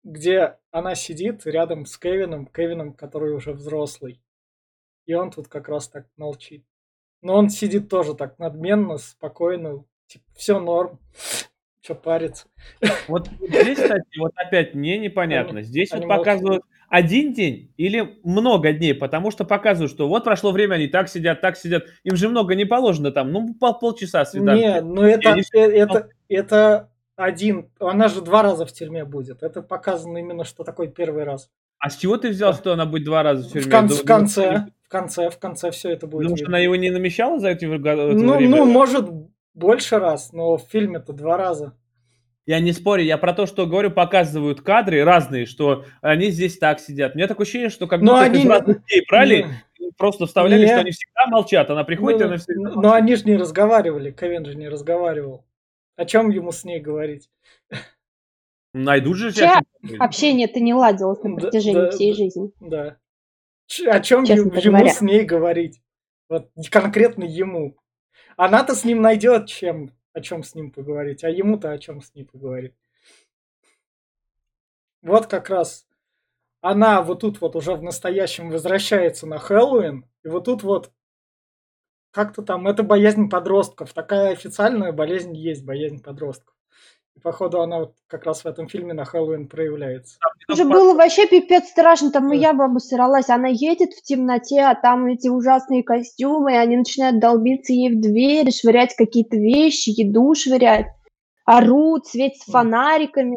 где 0.03 0.59
она 0.71 0.95
сидит 0.95 1.47
рядом 1.47 1.87
с 1.87 1.97
Кевином, 1.97 2.47
Кевином, 2.47 2.93
который 2.93 3.33
уже 3.35 3.53
взрослый. 3.53 4.21
И 5.07 5.15
он 5.15 5.31
тут 5.31 5.49
как 5.49 5.69
раз 5.69 5.89
так 5.89 6.07
молчит. 6.17 6.65
Но 7.23 7.35
он 7.37 7.49
сидит 7.51 7.89
тоже 7.89 8.15
так 8.15 8.39
надменно, 8.39 8.99
спокойно, 8.99 9.85
типа, 10.11 10.25
все 10.37 10.59
норм, 10.59 10.99
что 11.83 11.95
париться. 11.95 12.47
Вот 13.09 13.29
здесь, 13.41 13.79
кстати, 13.79 14.19
вот 14.19 14.33
опять 14.37 14.75
мне 14.75 14.99
непонятно. 14.99 15.63
Здесь 15.63 15.93
они 15.93 16.07
вот 16.07 16.17
показывают 16.19 16.63
один 16.89 17.33
день 17.33 17.73
или 17.77 18.19
много 18.25 18.73
дней, 18.73 18.95
потому 18.95 19.31
что 19.31 19.45
показывают, 19.45 19.93
что 19.93 20.09
вот 20.09 20.25
прошло 20.25 20.51
время, 20.51 20.75
они 20.75 20.89
так 20.89 21.09
сидят, 21.09 21.41
так 21.41 21.57
сидят. 21.57 21.85
Им 22.03 22.17
же 22.17 22.29
много 22.29 22.55
не 22.57 22.65
положено 22.65 23.13
там, 23.13 23.31
ну 23.31 23.55
пол, 23.55 23.79
полчаса 23.79 24.25
свиданки. 24.25 24.61
Не, 24.61 24.81
ну 24.81 25.03
это, 25.03 25.33
они 25.33 25.43
э, 25.55 25.59
это, 25.59 26.09
это 26.29 26.91
один, 27.15 27.71
она 27.79 28.09
же 28.09 28.23
два 28.23 28.43
раза 28.43 28.67
в 28.67 28.73
тюрьме 28.73 29.05
будет. 29.05 29.43
Это 29.45 29.63
показано 29.63 30.19
именно, 30.19 30.45
что 30.45 30.65
такой 30.65 30.89
первый 30.89 31.23
раз. 31.23 31.49
А 31.79 31.89
с 31.91 31.97
чего 31.97 32.17
ты 32.17 32.29
взял, 32.31 32.53
что 32.55 32.73
она 32.73 32.87
будет 32.87 33.05
два 33.05 33.23
раза 33.23 33.49
в 33.49 33.53
тюрьме? 33.53 33.69
В, 33.69 33.71
кон- 33.71 33.89
в 33.89 34.05
конце, 34.05 34.67
в 34.83 34.89
конце, 34.89 35.31
в 35.31 35.39
конце 35.39 35.71
все 35.71 35.91
это 35.91 36.07
будет. 36.09 36.25
Потому 36.25 36.37
что 36.37 36.47
она 36.49 36.59
его 36.59 36.75
не 36.77 36.91
намещала 36.91 37.39
за 37.39 37.51
эти 37.51 37.65
Ну, 37.65 37.77
время? 37.77 38.49
ну, 38.49 38.65
может, 38.67 39.09
больше 39.55 39.99
раз, 39.99 40.33
но 40.33 40.57
в 40.57 40.63
фильме-то 40.71 41.13
два 41.13 41.37
раза. 41.37 41.77
Я 42.47 42.59
не 42.61 42.73
спорю, 42.73 43.03
я 43.05 43.17
про 43.19 43.33
то, 43.33 43.47
что 43.47 43.67
говорю, 43.67 43.91
показывают 43.91 44.61
кадры 44.63 45.05
разные, 45.05 45.47
что 45.47 45.85
они 46.01 46.31
здесь 46.31 46.59
так 46.59 46.81
сидят. 46.81 47.15
У 47.15 47.19
меня 47.19 47.29
такое 47.29 47.45
ощущение, 47.45 47.69
что 47.69 47.87
как 47.87 48.01
Но 48.01 48.13
будто 48.15 48.25
они 48.25 48.39
из 48.41 48.45
не- 48.45 48.51
разных 48.51 48.85
дней 48.87 49.05
брали, 49.09 49.47
и 49.79 49.91
просто 49.97 50.27
вставляли, 50.27 50.63
Не. 50.63 50.67
что 50.69 50.79
они 50.81 50.91
всегда 50.91 51.27
молчат. 51.27 51.71
Она 51.71 51.85
приходит, 51.85 52.21
и 52.21 52.25
Ну, 52.25 52.29
она 52.31 52.37
всегда 52.39 52.71
но 52.71 52.75
молчит. 52.77 52.93
они 53.03 53.17
же 53.17 53.25
не 53.25 53.37
разговаривали, 53.37 54.11
Кевин 54.11 54.45
же 54.47 54.55
не 54.57 54.69
разговаривал. 54.69 55.45
О 55.97 56.05
чем 56.07 56.31
ему 56.31 56.51
с 56.51 56.65
ней 56.65 56.81
говорить? 56.81 57.29
Найдут 58.73 59.17
же 59.17 59.27
Вообще, 59.27 59.41
сейчас 59.41 59.65
что-нибудь. 59.79 60.01
Общение-то 60.01 60.61
не 60.61 60.75
ладилось 60.75 61.23
на 61.23 61.35
протяжении 61.37 61.75
да, 61.81 61.91
всей 61.91 62.13
да. 62.13 62.17
жизни. 62.17 62.51
Да. 62.61 62.97
Ч- 63.67 63.89
О 63.91 64.01
чем 64.01 64.25
Честно 64.25 64.49
ему 64.49 64.61
говоря. 64.63 64.91
с 64.93 65.01
ней 65.01 65.25
говорить? 65.25 65.81
Вот 66.29 66.49
конкретно 66.71 67.25
ему. 67.25 67.77
Она-то 68.43 68.75
с 68.75 68.85
ним 68.85 69.03
найдет 69.03 69.49
чем, 69.49 69.91
о 70.15 70.23
чем 70.23 70.43
с 70.43 70.55
ним 70.55 70.71
поговорить, 70.71 71.25
а 71.25 71.29
ему-то 71.29 71.73
о 71.73 71.79
чем 71.79 72.01
с 72.01 72.15
ней 72.15 72.25
поговорить. 72.25 72.75
Вот 75.03 75.27
как 75.27 75.51
раз 75.51 75.87
она 76.63 77.03
вот 77.03 77.21
тут 77.21 77.43
вот 77.43 77.55
уже 77.55 77.75
в 77.75 77.83
настоящем 77.83 78.49
возвращается 78.49 79.27
на 79.27 79.37
Хэллоуин, 79.37 80.07
и 80.23 80.29
вот 80.29 80.47
тут 80.47 80.63
вот 80.63 80.91
как-то 82.13 82.41
там, 82.41 82.67
это 82.67 82.83
боязнь 82.83 83.29
подростков. 83.29 83.93
Такая 83.93 84.33
официальная 84.33 84.93
болезнь 84.93 85.37
есть, 85.37 85.63
боязнь 85.63 86.03
подростков. 86.03 86.55
Походу 87.23 87.61
она 87.61 87.81
вот 87.81 87.95
как 88.07 88.25
раз 88.25 88.45
в 88.45 88.47
этом 88.47 88.69
фильме 88.69 88.95
на 88.95 89.05
Хэллоуин 89.05 89.49
проявляется. 89.49 90.19
Уже 90.49 90.65
было 90.65 90.95
вообще 90.95 91.27
пипец 91.27 91.69
страшно, 91.69 92.11
там 92.11 92.29
Да. 92.29 92.35
я 92.35 92.53
бы 92.53 92.65
обосралась. 92.65 93.29
Она 93.29 93.49
едет 93.49 93.93
в 93.93 94.03
темноте, 94.03 94.61
а 94.63 94.75
там 94.75 95.07
эти 95.07 95.29
ужасные 95.29 95.83
костюмы, 95.83 96.53
и 96.53 96.57
они 96.57 96.77
начинают 96.77 97.21
долбиться 97.21 97.73
ей 97.73 97.97
в 97.97 98.01
дверь, 98.01 98.51
швырять 98.53 98.95
какие-то 98.97 99.37
вещи, 99.37 99.91
еду 99.91 100.35
швырять. 100.35 100.87
Орут, 101.45 102.07
светят 102.07 102.47
Мгм. 102.47 102.53
фонариками. 102.53 103.37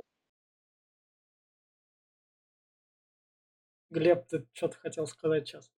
Глеб, 3.89 4.25
ты 4.27 4.45
что-то 4.53 4.77
хотел 4.77 5.05
сказать 5.07 5.47
сейчас? 5.47 5.71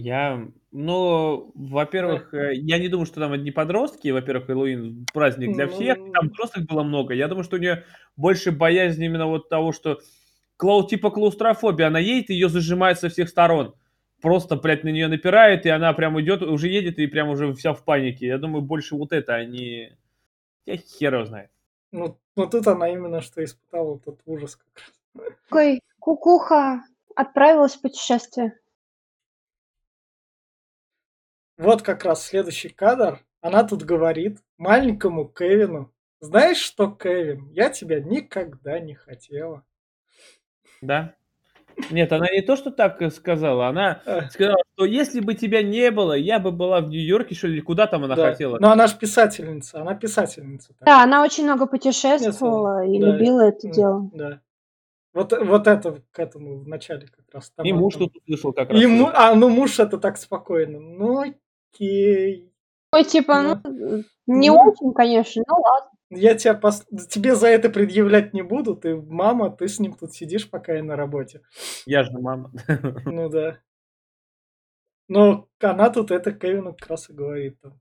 Я, 0.00 0.48
ну, 0.72 1.52
во-первых, 1.54 2.32
э, 2.32 2.54
я 2.54 2.78
не 2.78 2.88
думаю, 2.88 3.06
что 3.06 3.20
там 3.20 3.32
одни 3.32 3.50
подростки. 3.50 4.08
Во-первых, 4.08 4.46
Хэллоуин 4.46 5.06
праздник 5.12 5.54
для 5.54 5.68
всех. 5.68 5.98
Ну. 5.98 6.12
Там 6.12 6.28
взрослых 6.28 6.66
было 6.66 6.82
много. 6.82 7.14
Я 7.14 7.28
думаю, 7.28 7.44
что 7.44 7.56
у 7.56 7.58
нее 7.58 7.84
больше 8.16 8.50
боязнь 8.50 9.02
именно 9.02 9.26
вот 9.26 9.48
того, 9.48 9.72
что 9.72 10.00
клау, 10.56 10.86
типа 10.86 11.10
клаустрофобия. 11.10 11.88
Она 11.88 11.98
едет, 11.98 12.30
ее 12.30 12.48
зажимает 12.48 12.98
со 12.98 13.08
всех 13.08 13.28
сторон. 13.28 13.74
Просто, 14.22 14.56
блядь, 14.56 14.84
на 14.84 14.88
нее 14.88 15.08
напирает, 15.08 15.66
и 15.66 15.70
она 15.70 15.92
прям 15.92 16.20
идет, 16.20 16.42
уже 16.42 16.68
едет, 16.68 16.98
и 16.98 17.06
прям 17.06 17.28
уже 17.28 17.52
вся 17.54 17.72
в 17.72 17.84
панике. 17.84 18.26
Я 18.26 18.38
думаю, 18.38 18.62
больше 18.62 18.94
вот 18.94 19.12
это, 19.12 19.34
а 19.34 19.44
не... 19.44 19.96
Я 20.66 20.76
хер 20.76 21.14
его 21.14 21.24
знает. 21.24 21.50
Ну, 21.92 22.18
ну 22.36 22.46
тут 22.46 22.66
она 22.66 22.88
именно 22.88 23.20
что 23.20 23.42
испытала 23.42 23.98
тот 23.98 24.20
ужас 24.26 24.56
как 24.56 24.68
раз. 24.76 25.34
Такой, 25.48 25.80
кукуха, 25.98 26.84
отправилась 27.16 27.74
в 27.74 27.80
путешествие. 27.80 28.58
Вот 31.60 31.82
как 31.82 32.04
раз 32.04 32.24
следующий 32.26 32.70
кадр. 32.70 33.20
Она 33.42 33.64
тут 33.64 33.82
говорит 33.84 34.38
маленькому 34.56 35.26
Кевину, 35.26 35.92
знаешь 36.20 36.56
что, 36.58 36.90
Кевин, 36.90 37.48
я 37.50 37.68
тебя 37.70 38.00
никогда 38.00 38.78
не 38.80 38.94
хотела. 38.94 39.62
Да. 40.80 41.14
Нет, 41.90 42.12
она 42.12 42.26
не 42.30 42.42
то, 42.42 42.56
что 42.56 42.70
так 42.70 43.00
э, 43.00 43.10
сказала, 43.10 43.68
она 43.68 44.02
А, 44.04 44.28
сказала, 44.28 44.58
что 44.74 44.84
если 44.84 45.20
бы 45.20 45.34
тебя 45.34 45.62
не 45.62 45.90
было, 45.90 46.12
я 46.14 46.38
бы 46.38 46.50
была 46.50 46.80
в 46.80 46.88
Нью-Йорке, 46.88 47.34
что 47.34 47.46
ли, 47.46 47.54
или 47.54 47.60
куда 47.60 47.86
там 47.86 48.04
она 48.04 48.16
да. 48.16 48.30
хотела. 48.32 48.58
Но 48.58 48.70
она 48.70 48.86
же 48.86 48.96
писательница, 48.98 49.80
она 49.80 49.94
писательница. 49.94 50.68
так. 50.74 50.84
Да, 50.86 51.02
она 51.02 51.22
очень 51.22 51.44
много 51.44 51.66
путешествовала 51.66 52.84
и 52.86 52.98
Да. 52.98 53.06
любила 53.06 53.40
это 53.48 53.66
М, 53.68 53.72
дело. 53.72 54.10
Да. 54.12 54.40
Вот, 55.14 55.32
вот 55.32 55.66
это 55.66 56.02
к 56.10 56.18
этому 56.18 56.58
в 56.58 56.68
начале 56.68 57.06
как 57.06 57.24
раз. 57.32 57.50
И 57.64 57.70
Там 57.70 57.78
муж 57.78 57.96
она- 57.96 58.06
тут 58.06 58.16
услышал 58.22 58.52
как 58.52 58.70
раз. 58.70 58.80
И 58.82 58.86
му- 58.86 59.10
А, 59.14 59.34
ну 59.34 59.48
муж 59.48 59.78
это 59.80 59.96
так 59.98 60.18
спокойно. 60.18 60.78
Ну 60.80 61.24
окей. 61.72 62.52
Ой, 62.92 63.04
типа, 63.04 63.42
ну, 63.42 64.02
не 64.26 64.50
Ну. 64.50 64.56
очень, 64.56 64.92
конечно, 64.94 65.42
ну 65.46 65.54
ладно. 65.60 65.90
Я 66.10 66.34
тебя 66.34 66.58
пос- 66.60 66.84
тебе 67.08 67.36
за 67.36 67.46
это 67.48 67.70
предъявлять 67.70 68.34
не 68.34 68.42
буду. 68.42 68.76
Ты 68.76 68.96
мама, 68.96 69.50
ты 69.50 69.68
с 69.68 69.78
ним 69.78 69.94
тут 69.94 70.12
сидишь, 70.12 70.50
пока 70.50 70.74
я 70.74 70.82
на 70.82 70.96
работе. 70.96 71.42
Я 71.86 72.02
же 72.02 72.12
мама. 72.18 72.50
Ну 73.06 73.28
да. 73.28 73.60
Но 75.08 75.48
она 75.60 75.90
тут 75.90 76.10
это 76.10 76.32
Кевину 76.32 76.74
как 76.74 76.88
раз 76.88 77.10
и 77.10 77.12
говорит. 77.12 77.60
Там. 77.60 77.80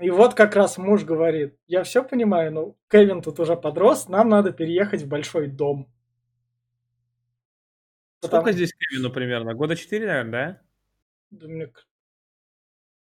И 0.00 0.10
вот 0.10 0.34
как 0.34 0.56
раз 0.56 0.78
муж 0.78 1.04
говорит, 1.04 1.56
я 1.68 1.84
все 1.84 2.02
понимаю, 2.02 2.52
но 2.52 2.74
Кевин 2.90 3.22
тут 3.22 3.38
уже 3.38 3.56
подрос, 3.56 4.08
нам 4.08 4.28
надо 4.28 4.52
переехать 4.52 5.02
в 5.02 5.08
большой 5.08 5.46
дом. 5.46 5.92
Потому- 8.22 8.42
Сколько 8.42 8.52
здесь 8.52 8.72
Кевину 8.72 9.10
примерно? 9.10 9.54
Года 9.54 9.76
4, 9.76 10.06
наверное, 10.06 10.62
Да 11.30 11.48
мне 11.48 11.66
к- 11.66 11.86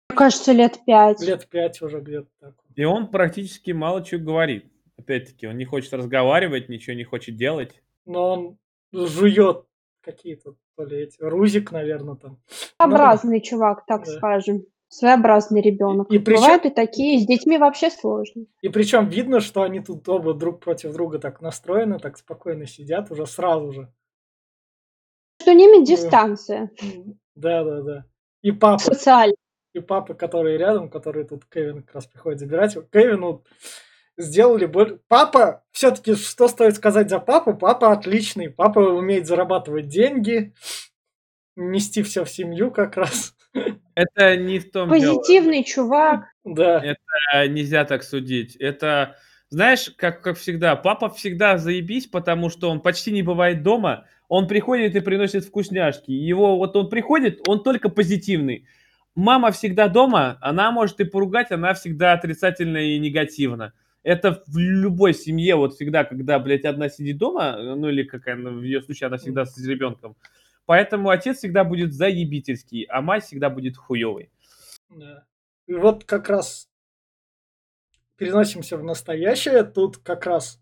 Мне 0.09 0.17
кажется, 0.17 0.51
лет 0.51 0.79
пять. 0.85 1.21
лет 1.21 1.47
пять 1.49 1.81
уже 1.81 1.99
где-то 1.99 2.27
так. 2.39 2.55
да? 2.69 2.81
И 2.81 2.85
он 2.85 3.07
практически 3.07 3.71
мало 3.71 4.03
чего 4.03 4.23
говорит. 4.25 4.65
Опять-таки, 4.97 5.47
он 5.47 5.57
не 5.57 5.65
хочет 5.65 5.93
разговаривать, 5.93 6.69
ничего 6.69 6.95
не 6.95 7.03
хочет 7.03 7.35
делать. 7.35 7.81
Но 8.05 8.33
он 8.33 8.57
жует 8.93 9.65
какие-то, 10.01 10.55
то 10.75 10.85
ли 10.85 10.97
эти, 11.03 11.21
рузик, 11.21 11.71
наверное, 11.71 12.15
там. 12.15 12.39
Своеобразный 12.77 13.41
чувак, 13.41 13.85
так 13.85 14.05
Да. 14.05 14.11
скажем. 14.13 14.65
Своеобразный 14.87 15.61
ребенок. 15.61 16.11
И 16.11 16.19
причем- 16.19 16.41
Бывают 16.41 16.65
и 16.65 16.69
такие, 16.69 17.19
с 17.19 17.25
детьми 17.25 17.57
вообще 17.57 17.89
сложно. 17.89 18.45
И 18.61 18.67
причем 18.69 19.07
видно, 19.07 19.39
что 19.39 19.61
они 19.63 19.79
тут 19.79 20.07
оба 20.09 20.33
друг 20.33 20.59
против 20.59 20.91
друга 20.93 21.17
так 21.19 21.41
настроены, 21.41 21.97
так 21.99 22.17
спокойно 22.17 22.65
сидят 22.67 23.09
уже 23.11 23.25
сразу 23.25 23.71
же. 23.71 23.93
Между 25.53 25.73
ними 25.75 25.85
дистанция 25.85 26.71
Да, 27.35 27.63
да, 27.63 27.81
да. 27.81 28.05
И 28.41 28.51
папа, 28.51 28.79
социальная. 28.83 29.35
и 29.73 29.79
папа, 29.79 30.13
который 30.13 30.57
рядом, 30.57 30.89
который 30.89 31.23
тут 31.25 31.45
Кевин 31.45 31.83
как 31.83 31.95
раз 31.95 32.07
приходит 32.07 32.39
забирать 32.39 32.75
его. 32.75 32.83
Кевину 32.91 33.43
сделали 34.17 34.65
боль. 34.65 34.99
Папа, 35.07 35.63
все-таки 35.71 36.15
что 36.15 36.47
стоит 36.47 36.75
сказать 36.75 37.09
за 37.09 37.19
папу? 37.19 37.53
Папа 37.53 37.91
отличный. 37.91 38.49
Папа 38.49 38.79
умеет 38.79 39.27
зарабатывать 39.27 39.87
деньги, 39.87 40.53
нести 41.55 42.01
все 42.03 42.25
в 42.25 42.29
семью 42.29 42.71
как 42.71 42.97
раз. 42.97 43.35
Это 43.95 44.37
не 44.37 44.59
в 44.59 44.71
том 44.71 44.89
дело. 44.89 45.15
Позитивный 45.17 45.63
чувак. 45.63 46.25
Да, 46.43 46.81
А, 47.33 47.47
Нельзя 47.47 47.85
так 47.85 48.03
судить. 48.03 48.55
Это, 48.55 49.17
знаешь, 49.51 49.91
как, 49.97 50.21
как 50.21 50.37
всегда, 50.37 50.77
папа 50.77 51.09
всегда 51.09 51.57
заебись, 51.57 52.07
потому 52.07 52.49
что 52.49 52.69
он 52.69 52.79
почти 52.79 53.11
не 53.11 53.21
бывает 53.21 53.63
дома. 53.63 54.05
Он 54.29 54.47
приходит 54.47 54.95
и 54.95 55.01
приносит 55.01 55.43
вкусняшки. 55.43 56.09
Его 56.09 56.57
вот 56.57 56.75
он 56.77 56.89
приходит, 56.89 57.45
он 57.47 57.61
только 57.61 57.89
позитивный. 57.89 58.65
Мама 59.13 59.51
всегда 59.51 59.89
дома, 59.89 60.37
она 60.39 60.71
может 60.71 61.01
и 61.01 61.03
поругать, 61.03 61.51
она 61.51 61.73
всегда 61.73 62.13
отрицательно 62.13 62.77
и 62.77 62.97
негативно. 62.97 63.73
Это 64.03 64.41
в 64.47 64.57
любой 64.57 65.13
семье, 65.13 65.55
вот 65.55 65.73
всегда, 65.73 66.05
когда, 66.05 66.39
блядь, 66.39 66.63
одна 66.63 66.87
сидит 66.87 67.17
дома, 67.17 67.57
ну 67.57 67.89
или 67.89 68.03
какая, 68.03 68.37
ну, 68.37 68.51
в 68.51 68.63
ее 68.63 68.81
случае 68.81 69.07
она 69.07 69.17
всегда 69.17 69.45
с 69.45 69.57
ребенком. 69.67 70.15
Поэтому 70.65 71.09
отец 71.09 71.39
всегда 71.39 71.65
будет 71.65 71.91
заебительский, 71.91 72.83
а 72.83 73.01
мать 73.01 73.25
всегда 73.25 73.49
будет 73.49 73.75
хуевой. 73.75 74.31
да. 74.89 75.25
И 75.67 75.73
вот 75.73 76.05
как 76.05 76.29
раз 76.29 76.70
переносимся 78.21 78.77
в 78.77 78.83
настоящее. 78.83 79.63
Тут 79.63 79.97
как 79.97 80.27
раз 80.27 80.59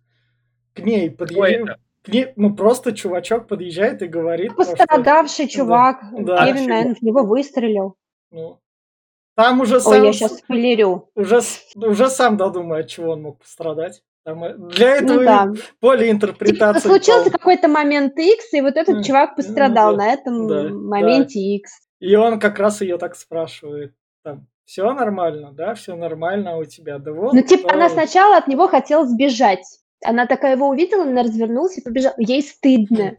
к 0.74 0.80
ней 0.80 1.10
это? 1.10 1.78
К 2.02 2.08
ней, 2.08 2.32
ну 2.38 2.56
просто 2.56 2.94
чувачок 2.94 3.50
подъезжает 3.50 4.02
и 4.02 4.08
говорит, 4.08 4.54
ну, 4.56 4.64
что, 4.64 4.78
Пострадавший 4.78 5.50
чувак. 5.50 5.98
Да. 6.18 6.46
Кевин, 6.46 6.70
наверное, 6.70 6.96
в 6.96 7.02
него 7.02 7.26
выстрелил. 7.26 7.98
ну, 8.32 8.62
там 9.36 9.60
уже 9.60 9.76
Ой, 9.76 9.82
сам, 9.82 10.04
я 10.04 10.14
сейчас 10.14 10.38
спойлерю. 10.38 11.10
уже, 11.16 11.42
уже 11.76 12.10
сам 12.10 12.38
додумай, 12.38 12.82
от 12.82 12.88
чего 12.88 13.12
он 13.12 13.24
мог 13.24 13.40
пострадать. 13.40 14.04
Там, 14.24 14.42
э, 14.46 14.54
для 14.58 14.96
этого 14.96 15.18
Ну 15.20 15.26
да. 15.26 15.54
поле 15.82 16.06
Типа, 16.06 16.12
интерпретации. 16.12 16.88
случился 16.88 17.24
полно. 17.26 17.38
какой-то 17.38 17.68
момент 17.68 18.18
X, 18.18 18.54
и 18.54 18.62
вот 18.62 18.78
этот 18.78 19.06
чувак 19.06 19.36
пострадал 19.36 19.98
да, 19.98 19.98
на 19.98 20.14
этом 20.14 20.48
да, 20.48 20.70
моменте 20.70 21.40
X. 21.40 21.72
И 22.00 22.16
он 22.16 22.40
как 22.40 22.58
раз 22.60 22.80
ее 22.80 22.98
так 22.98 23.16
спрашивает. 23.16 23.94
Там, 24.24 24.48
все 24.70 24.94
нормально, 24.94 25.52
да, 25.52 25.74
все 25.74 25.96
нормально 25.96 26.58
у 26.58 26.64
тебя. 26.64 27.00
Да 27.00 27.12
вот. 27.12 27.34
Ну, 27.34 27.42
типа, 27.42 27.74
она 27.74 27.88
да, 27.90 27.96
сначала 27.96 28.38
от 28.38 28.48
него 28.48 28.68
хотела 28.68 29.04
сбежать. 29.04 29.66
Она 30.06 30.28
такая 30.28 30.56
его 30.56 30.70
увидела, 30.70 31.02
она 31.06 31.24
развернулась 31.24 31.76
и 31.80 31.82
побежала. 31.82 32.14
Ей 32.20 32.44
стыдно. 32.44 33.18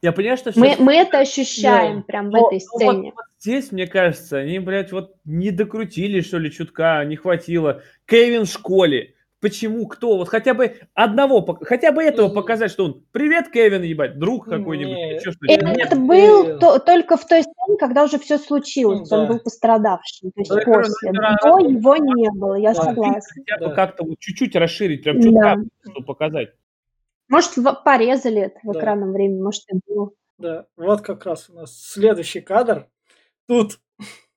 Я 0.00 0.12
понимаю, 0.12 0.38
что 0.38 0.50
Мы, 0.56 0.68
сейчас- 0.68 0.78
мы 0.78 0.94
это 0.94 1.18
ощущаем 1.18 2.02
прям 2.04 2.30
в 2.30 2.32
Но- 2.32 2.46
этой 2.46 2.58
ну 2.58 2.68
вот- 2.72 2.80
сцене. 2.94 3.12
вот 3.14 3.24
здесь, 3.38 3.70
мне 3.70 3.86
кажется, 3.86 4.38
они, 4.38 4.60
блядь, 4.60 4.92
вот 4.92 5.14
не 5.26 5.50
докрутили, 5.50 6.22
что 6.22 6.38
ли, 6.38 6.50
чутка, 6.50 7.04
не 7.04 7.16
хватило. 7.16 7.82
Кевин 8.06 8.46
в 8.46 8.50
школе. 8.50 9.13
Почему? 9.44 9.86
Кто? 9.86 10.16
Вот 10.16 10.30
хотя 10.30 10.54
бы 10.54 10.76
одного, 10.94 11.44
хотя 11.64 11.92
бы 11.92 12.02
этого 12.02 12.30
показать, 12.30 12.70
что 12.70 12.86
он 12.86 13.04
«Привет, 13.12 13.50
Кевин, 13.50 13.82
ебать, 13.82 14.18
друг 14.18 14.46
какой-нибудь». 14.46 14.94
Не. 14.94 15.12
или 15.16 15.18
чё, 15.22 15.32
что. 15.32 15.44
Нет. 15.44 15.62
это 15.62 15.98
нет, 15.98 16.06
был 16.08 16.44
ты- 16.44 16.58
то- 16.58 16.78
только 16.78 17.18
в 17.18 17.26
той 17.28 17.42
сцене, 17.42 17.76
когда 17.78 18.04
уже 18.04 18.18
все 18.18 18.38
случилось. 18.38 19.10
Ну 19.10 19.16
Он 19.18 19.26
да. 19.26 19.32
был 19.34 19.40
пострадавшим. 19.40 20.30
То 20.30 20.40
есть 20.40 20.50
Ну, 20.50 20.56
говорю, 20.64 20.72
после. 20.88 21.12
ну, 21.12 21.20
До 21.20 21.58
это- 21.58 21.68
его 21.70 21.96
не 21.98 22.30
было, 22.30 22.54
я 22.54 22.72
Да. 22.72 22.84
согласна. 22.84 23.20
Хотя 23.44 23.58
бы 23.62 23.68
Да. 23.68 23.74
как-то 23.74 24.04
вот 24.04 24.18
чуть-чуть 24.18 24.56
расширить, 24.56 25.02
прям 25.04 25.20
Да. 25.20 25.26
чутка, 25.28 25.56
чтобы 25.90 26.06
показать. 26.06 26.48
Может, 27.28 27.54
в- 27.58 27.82
порезали 27.84 28.40
это 28.44 28.58
в 28.62 28.72
Да. 28.72 28.78
экранном 28.78 29.12
времени, 29.12 29.42
может, 29.42 29.64
и 29.70 29.78
было. 29.86 30.10
Да, 30.38 30.64
вот 30.78 31.02
как 31.02 31.26
раз 31.26 31.50
у 31.50 31.52
нас 31.52 31.78
следующий 31.78 32.40
кадр. 32.40 32.88
Тут 33.46 33.78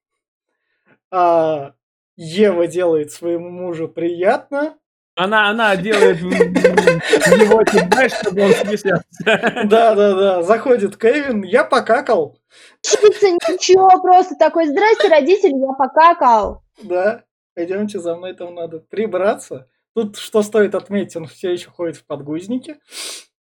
а, 1.12 1.74
Ева 2.17 2.67
делает 2.67 3.12
своему 3.13 3.50
мужу 3.50 3.88
приятно. 3.88 4.78
Она, 5.17 5.49
она 5.49 5.75
делает 5.75 6.19
ты 6.19 7.80
знаешь, 7.91 8.13
чтобы 8.21 8.43
он 8.43 8.51
смеялся. 8.51 9.65
Да, 9.65 9.95
да, 9.95 10.13
да. 10.13 10.43
Заходит 10.43 10.95
Кевин, 10.95 11.41
я 11.41 11.63
покакал. 11.63 12.38
Ничего, 12.84 13.99
просто 14.01 14.36
такой, 14.36 14.67
здрасте, 14.67 15.08
родители, 15.08 15.56
я 15.56 15.73
покакал. 15.73 16.62
Да, 16.84 17.23
пойдемте 17.56 17.99
за 17.99 18.15
мной, 18.15 18.36
там 18.36 18.53
надо 18.53 18.80
прибраться. 18.80 19.67
Тут, 19.95 20.17
что 20.17 20.43
стоит 20.43 20.75
отметить, 20.75 21.15
он 21.15 21.25
все 21.25 21.51
еще 21.51 21.71
ходит 21.71 21.97
в 21.97 22.06
подгузнике, 22.06 22.80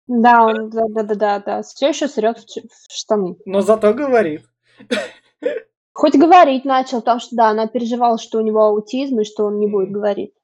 Да, 0.06 0.44
он, 0.44 0.68
да, 0.68 0.82
да, 0.90 1.02
да, 1.02 1.14
да, 1.14 1.38
да. 1.38 1.62
Все 1.62 1.88
еще 1.88 2.06
срет 2.06 2.38
в, 2.38 2.94
штаны. 2.94 3.36
но 3.46 3.62
зато 3.62 3.94
говорит. 3.94 4.42
Хоть 5.94 6.16
говорить 6.16 6.66
начал, 6.66 7.00
потому 7.00 7.20
что 7.20 7.34
да, 7.34 7.48
она 7.48 7.66
переживала, 7.66 8.18
что 8.18 8.38
у 8.38 8.42
него 8.42 8.60
аутизм 8.60 9.20
и 9.20 9.24
что 9.24 9.44
он 9.44 9.58
не 9.58 9.68
будет 9.68 9.90
говорить. 9.90 10.34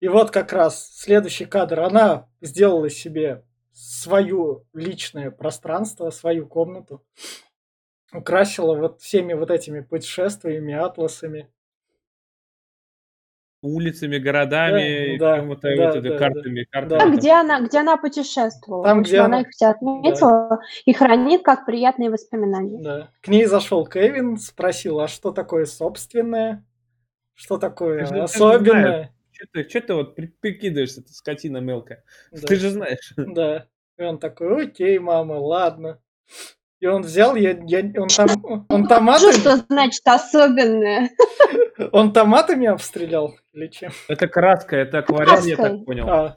И 0.00 0.08
вот 0.08 0.30
как 0.30 0.52
раз 0.52 0.90
следующий 0.96 1.44
кадр. 1.44 1.80
Она 1.80 2.26
сделала 2.40 2.88
себе 2.88 3.44
свое 3.72 4.62
личное 4.72 5.30
пространство, 5.30 6.10
свою 6.10 6.46
комнату. 6.46 7.04
Украсила 8.12 8.74
вот 8.74 9.00
всеми 9.00 9.34
вот 9.34 9.50
этими 9.50 9.80
путешествиями, 9.80 10.74
атласами. 10.74 11.48
Улицами, 13.62 14.16
городами, 14.16 15.18
Да, 15.18 15.36
какими-то 15.36 15.76
да, 15.76 15.86
вот 15.86 15.96
это, 15.96 16.00
да, 16.08 16.18
картами, 16.18 16.64
картами. 16.64 16.98
Да. 16.98 17.04
Там. 17.04 17.16
где 17.16 17.32
она, 17.32 17.60
где 17.60 17.78
она 17.80 17.96
путешествовала? 17.98 18.84
Там, 18.84 19.02
где 19.02 19.18
она- 19.18 19.26
она 19.26 19.40
их 19.42 19.48
все 19.50 19.66
отметила 19.66 20.60
и 20.86 20.94
хранит 20.94 21.42
как 21.42 21.66
приятные 21.66 22.08
воспоминания. 22.08 22.82
Да. 22.82 23.10
К 23.20 23.28
ней 23.28 23.44
зашел 23.44 23.86
Кевин, 23.86 24.38
спросил, 24.38 25.00
а 25.00 25.08
что 25.08 25.30
такое 25.30 25.66
собственное? 25.66 26.64
Что 27.34 27.58
такое 27.58 28.06
же 28.06 28.22
особенное? 28.22 29.14
Че 29.40 29.46
ты, 29.52 29.64
чё 29.64 29.80
ты 29.80 29.94
вот 29.94 30.14
при- 30.14 30.26
прикидываешься, 30.26 31.02
ты 31.02 31.12
скотина 31.14 31.58
мелкая? 31.58 32.04
Да. 32.30 32.46
Ты 32.46 32.56
же 32.56 32.70
знаешь. 32.70 33.14
Да. 33.16 33.66
И 33.96 34.02
он 34.02 34.18
такой, 34.18 34.66
окей, 34.66 34.98
мама, 34.98 35.34
ладно. 35.34 35.98
И 36.78 36.86
он 36.86 37.02
взял, 37.02 37.34
я, 37.36 37.58
я, 37.66 37.80
он, 38.00 38.08
там, 38.08 38.66
он, 38.68 38.86
томатами, 38.86 39.32
что 39.32 39.56
значит 39.56 40.02
особенное. 40.04 41.10
он 41.92 42.12
томатами 42.12 42.66
обстрелял 42.66 43.34
или 43.52 43.68
чем? 43.68 43.92
Это 44.08 44.28
краска, 44.28 44.76
это 44.76 44.98
акварель, 44.98 45.48
я 45.48 45.56
так 45.56 45.84
понял. 45.84 46.08
А, 46.08 46.36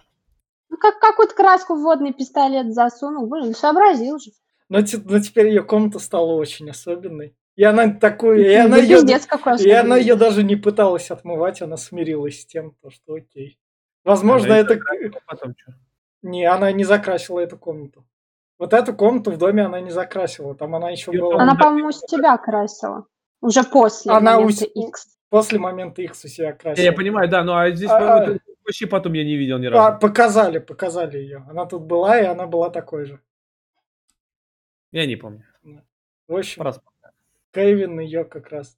Ну, 0.70 0.78
как 0.78 1.00
какую-то 1.00 1.36
краску 1.36 1.76
в 1.76 1.82
водный 1.82 2.13
пистолет 2.13 2.74
засунул, 2.74 3.28
блин, 3.28 3.54
сообразил 3.54 4.18
же. 4.20 4.32
Но, 4.70 4.80
но 4.80 5.20
теперь 5.20 5.48
ее 5.48 5.63
комната 5.63 6.00
стала 6.00 6.32
очень 6.34 6.70
особенной. 6.70 7.36
И 7.56 7.63
она 7.63 7.89
такую, 7.94 8.42
и 8.50 8.54
она 8.54 8.78
ее, 8.78 8.98
и 9.63 9.72
она 9.72 9.98
ее 9.98 10.16
даже 10.16 10.44
не 10.44 10.56
пыталась 10.56 11.12
отмывать, 11.12 11.62
она 11.62 11.78
смирилась 11.78 12.42
с 12.42 12.46
тем, 12.46 12.76
то, 12.82 12.89
что 12.89 13.13
окей. 13.13 13.60
Возможно, 14.04 14.56
Она 14.56 14.60
и 14.60 14.63
это... 14.63 14.80
потом? 15.26 15.56
Не, 16.24 16.46
она 16.46 16.72
не 16.72 16.84
закрасила 16.84 17.39
эту 17.39 17.58
комнату. 17.58 18.06
Вот 18.58 18.74
эту 18.74 18.94
комнату 18.94 19.32
в 19.32 19.38
доме 19.38 19.63
она 19.66 19.80
не 19.82 19.92
закрасила. 19.92 20.56
Там 20.56 20.76
она 20.76 20.89
еще 20.89 21.12
Её 21.12 21.22
была... 21.30 21.42
Она, 21.44 21.56
по-моему, 21.56 21.92
с 21.92 22.02
тебя 22.02 22.38
красила. 22.38 23.06
Уже 23.42 23.63
после 23.63 24.12
Она 24.12 24.36
момента 24.39 24.66
ус- 24.74 24.88
X. 24.89 25.08
После 25.30 25.60
момента 25.60 26.02
X 26.02 26.26
у 26.26 26.28
себя 26.28 26.48
Я, 26.48 26.54
красила. 26.54 26.86
я 26.86 26.94
понимаю, 26.94 27.30
да, 27.30 27.44
ну 27.44 27.54
а 27.56 27.70
здесь 27.72 27.89
А, 27.89 28.26
вот, 28.26 28.39
вообще 28.66 28.88
потом 28.88 29.13
я 29.13 29.24
не 29.24 29.36
видел 29.36 29.58
ни 29.58 29.68
А, 29.68 29.72
разу. 29.72 30.00
показали, 30.00 30.60
показали 30.60 31.18
ее. 31.18 31.46
Она 31.50 31.66
тут 31.66 31.84
была, 31.84 32.20
и 32.20 32.26
она 32.26 32.46
была 32.46 32.70
такой 32.70 33.06
же. 33.06 33.20
Я 34.92 35.06
не 35.06 35.16
помню. 35.16 35.44
В 36.28 36.36
общем, 36.36 36.62
Раз. 36.62 36.80
Кевин 37.54 38.00
ее 38.00 38.26
как 38.26 38.50
раз. 38.50 38.78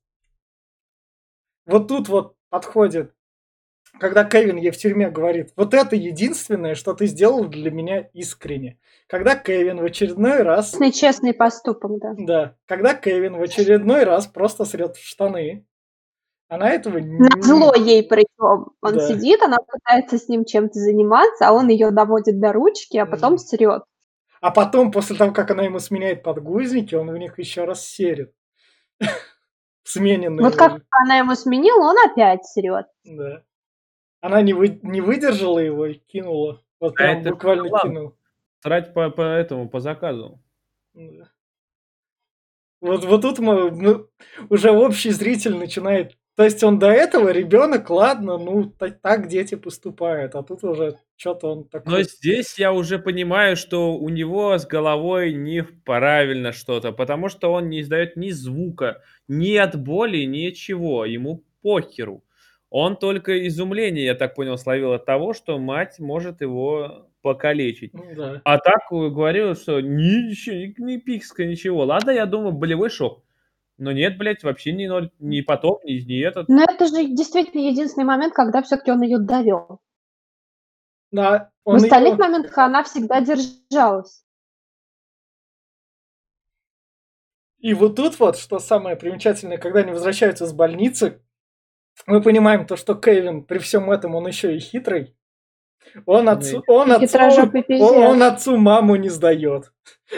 Вот 1.65 1.87
тут 1.87 2.09
вот 2.09 2.35
подходит, 2.49 3.13
когда 3.99 4.23
Кевин 4.23 4.57
ей 4.57 4.71
в 4.71 4.77
тюрьме 4.77 5.09
говорит, 5.09 5.53
вот 5.55 5.73
это 5.73 5.95
единственное, 5.95 6.75
что 6.75 6.93
ты 6.93 7.07
сделал 7.07 7.45
для 7.45 7.71
меня 7.71 8.09
искренне. 8.13 8.77
Когда 9.07 9.35
Кевин 9.35 9.79
в 9.79 9.83
очередной 9.83 10.43
раз, 10.43 10.71
Честный, 10.71 10.91
честный 10.91 11.33
поступок, 11.33 11.99
да. 11.99 12.13
да, 12.17 12.55
когда 12.65 12.93
Кевин 12.93 13.37
в 13.37 13.41
очередной 13.41 14.03
раз 14.03 14.27
просто 14.27 14.65
срет 14.65 14.97
в 14.97 15.03
штаны, 15.03 15.65
она 16.47 16.69
этого 16.69 16.99
не... 16.99 17.17
На 17.17 17.41
зло 17.41 17.73
ей 17.73 18.03
причем. 18.03 18.73
Он 18.81 18.93
Да. 18.93 19.07
сидит, 19.07 19.41
она 19.41 19.57
пытается 19.57 20.19
с 20.19 20.27
ним 20.27 20.45
чем-то 20.45 20.77
заниматься, 20.77 21.47
а 21.47 21.53
он 21.53 21.69
ее 21.69 21.89
доводит 21.89 22.39
до 22.39 22.53
ручки, 22.53 22.97
а 22.97 23.05
потом 23.07 23.37
срет. 23.39 23.83
А 24.41 24.51
потом, 24.51 24.91
после 24.91 25.15
того, 25.15 25.33
как 25.33 25.49
она 25.49 25.63
ему 25.63 25.79
сменяет 25.79 26.21
подгузники, 26.21 26.93
он 26.93 27.09
в 27.09 27.17
них 27.17 27.39
еще 27.39 27.63
раз 27.63 27.83
серит. 27.87 28.34
Смененные. 29.83 30.43
Вот 30.43 30.55
как 30.55 30.81
она 31.03 31.17
ему 31.17 31.35
сменила, 31.35 31.89
он 31.89 31.95
опять 32.09 32.45
срет. 32.45 32.87
Да. 33.03 33.43
Она 34.21 34.41
не, 34.41 34.53
вы, 34.53 34.79
не 34.81 35.01
выдержала 35.01 35.59
его 35.59 35.85
и 35.85 35.93
кинула. 35.95 36.61
Вот 36.79 36.93
А 36.93 36.95
прям 36.95 37.21
это 37.21 37.29
буквально 37.31 37.63
ладно. 37.69 37.89
кинула. 37.89 38.13
Срать 38.61 38.93
по, 38.93 39.09
по 39.11 39.21
этому, 39.21 39.69
по 39.69 39.79
заказу. 39.79 40.41
Да. 40.93 41.29
Вот, 42.81 43.03
вот 43.05 43.21
тут 43.21 43.39
мы, 43.39 43.71
ну, 43.71 44.07
уже 44.49 44.71
общий 44.71 45.11
зритель 45.11 45.55
начинает. 45.55 46.17
То 46.35 46.43
есть 46.43 46.63
он 46.63 46.79
до 46.79 46.87
этого 46.87 47.29
ребенок, 47.31 47.89
ладно, 47.89 48.37
ну 48.37 48.65
та- 48.65 48.89
так 48.89 49.27
дети 49.29 49.55
поступают, 49.55 50.35
а 50.35 50.43
тут 50.43 50.63
уже 50.65 50.97
что-то 51.15 51.47
он 51.51 51.57
Но 51.59 51.63
такой. 51.65 52.03
здесь 52.03 52.59
я 52.59 52.73
уже 52.73 52.99
понимаю, 52.99 53.55
что 53.55 53.95
у 53.95 54.09
него 54.09 54.57
с 54.57 54.65
головой 54.67 55.33
не 55.33 55.63
правильно 55.63 56.51
что-то, 56.51 56.91
потому 56.91 57.29
что 57.29 57.53
он 57.53 57.69
не 57.69 57.79
издает 57.81 58.17
ни 58.17 58.31
звука, 58.31 59.01
ни 59.29 59.55
от 59.55 59.81
боли, 59.81 60.25
ничего. 60.25 61.05
Ему 61.05 61.45
похеру. 61.61 62.21
Он 62.69 62.97
только 62.97 63.47
изумление, 63.47 64.03
я 64.05 64.15
так 64.15 64.35
понял, 64.35 64.57
словил 64.57 64.91
от 64.91 65.05
того, 65.05 65.33
что 65.33 65.57
мать 65.57 65.99
может 65.99 66.41
его 66.41 67.07
покалечить. 67.21 67.93
Ну 67.93 68.03
да. 68.15 68.41
А 68.43 68.57
так 68.57 68.81
э, 68.91 68.95
говорил, 69.09 69.55
что 69.55 69.79
ничего, 69.79 70.55
ни, 70.55 70.75
ни 70.93 70.97
пикска, 70.97 71.45
ничего. 71.45 71.85
Ладно, 71.85 72.11
я 72.11 72.25
думаю, 72.25 72.51
болевой 72.51 72.89
шок. 72.89 73.23
Но 73.77 73.91
нет, 73.91 74.17
блядь, 74.17 74.43
вообще 74.43 74.71
ни 74.71 74.85
ноль, 74.87 75.11
ни 75.19 75.41
потоп, 75.41 75.83
ни, 75.83 75.93
ни 75.99 76.19
этот. 76.25 76.47
Но 76.47 76.63
это 76.63 76.87
же 76.87 77.05
действительно 77.07 77.61
единственный 77.61 78.05
момент, 78.05 78.33
когда 78.33 78.61
все-таки 78.61 78.91
он 78.91 79.01
ее 79.01 79.17
довел. 79.17 79.79
Да, 81.11 81.51
В 81.65 81.75
остальных 81.75 82.13
её- 82.13 82.23
моментах 82.23 82.57
она 82.57 82.83
всегда 82.83 83.21
держалась. 83.21 84.23
И 87.59 87.73
вот 87.73 87.95
тут 87.95 88.19
вот, 88.19 88.37
что 88.37 88.59
самое 88.59 88.95
примечательное, 88.95 89.57
когда 89.57 89.79
они 89.79 89.91
возвращаются 89.91 90.45
с 90.45 90.53
больницы, 90.53 91.21
мы 92.05 92.21
понимаем 92.21 92.67
то, 92.67 92.75
что 92.75 92.93
Кевин 92.95 93.43
при 93.43 93.57
всем 93.57 93.89
этом 93.91 94.15
он 94.15 94.27
еще 94.27 94.55
и 94.55 94.59
хитрый. 94.59 95.15
Он 96.05 96.29
отцу, 96.29 96.63
он 96.67 96.91
отцу, 96.91 97.17
он, 97.79 98.03
он 98.03 98.23
отцу 98.23 98.57
маму 98.57 98.95
не 98.95 99.09
сдает. 99.09 99.71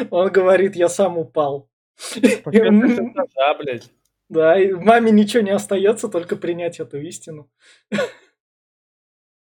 Он 0.10 0.30
говорит, 0.30 0.76
я 0.76 0.90
сам 0.90 1.18
упал. 1.18 1.70
Этажа, 2.16 3.54
блядь. 3.60 3.92
Да, 4.30 4.60
и 4.60 4.72
маме 4.74 5.12
ничего 5.12 5.42
не 5.44 5.52
остается, 5.52 6.10
только 6.10 6.36
принять 6.36 6.80
эту 6.80 7.00
истину. 7.02 7.50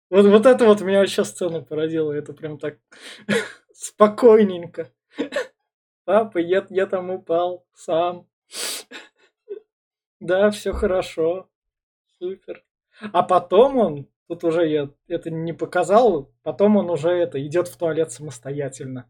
Вот, 0.09 0.27
вот 0.27 0.45
это 0.45 0.65
вот 0.65 0.81
меня 0.81 0.99
вообще 0.99 1.23
сцена 1.23 1.61
породила. 1.61 2.11
Это 2.11 2.33
прям 2.33 2.59
так 2.59 2.77
спокойненько. 3.73 4.91
Папа, 6.05 6.37
я, 6.37 6.65
я 6.69 6.85
там 6.85 7.09
упал 7.09 7.65
сам. 7.73 8.27
Да, 10.19 10.51
все 10.51 10.71
хорошо. 10.73 11.49
Супер. 12.19 12.63
А 13.13 13.23
потом 13.23 13.77
он, 13.77 14.07
тут 14.27 14.43
уже 14.43 14.67
я 14.67 14.89
это 15.07 15.29
не 15.31 15.53
показал, 15.53 16.31
потом 16.43 16.77
он 16.77 16.89
уже 16.89 17.09
это 17.11 17.45
идет 17.45 17.67
в 17.67 17.77
туалет 17.77 18.11
самостоятельно. 18.11 19.09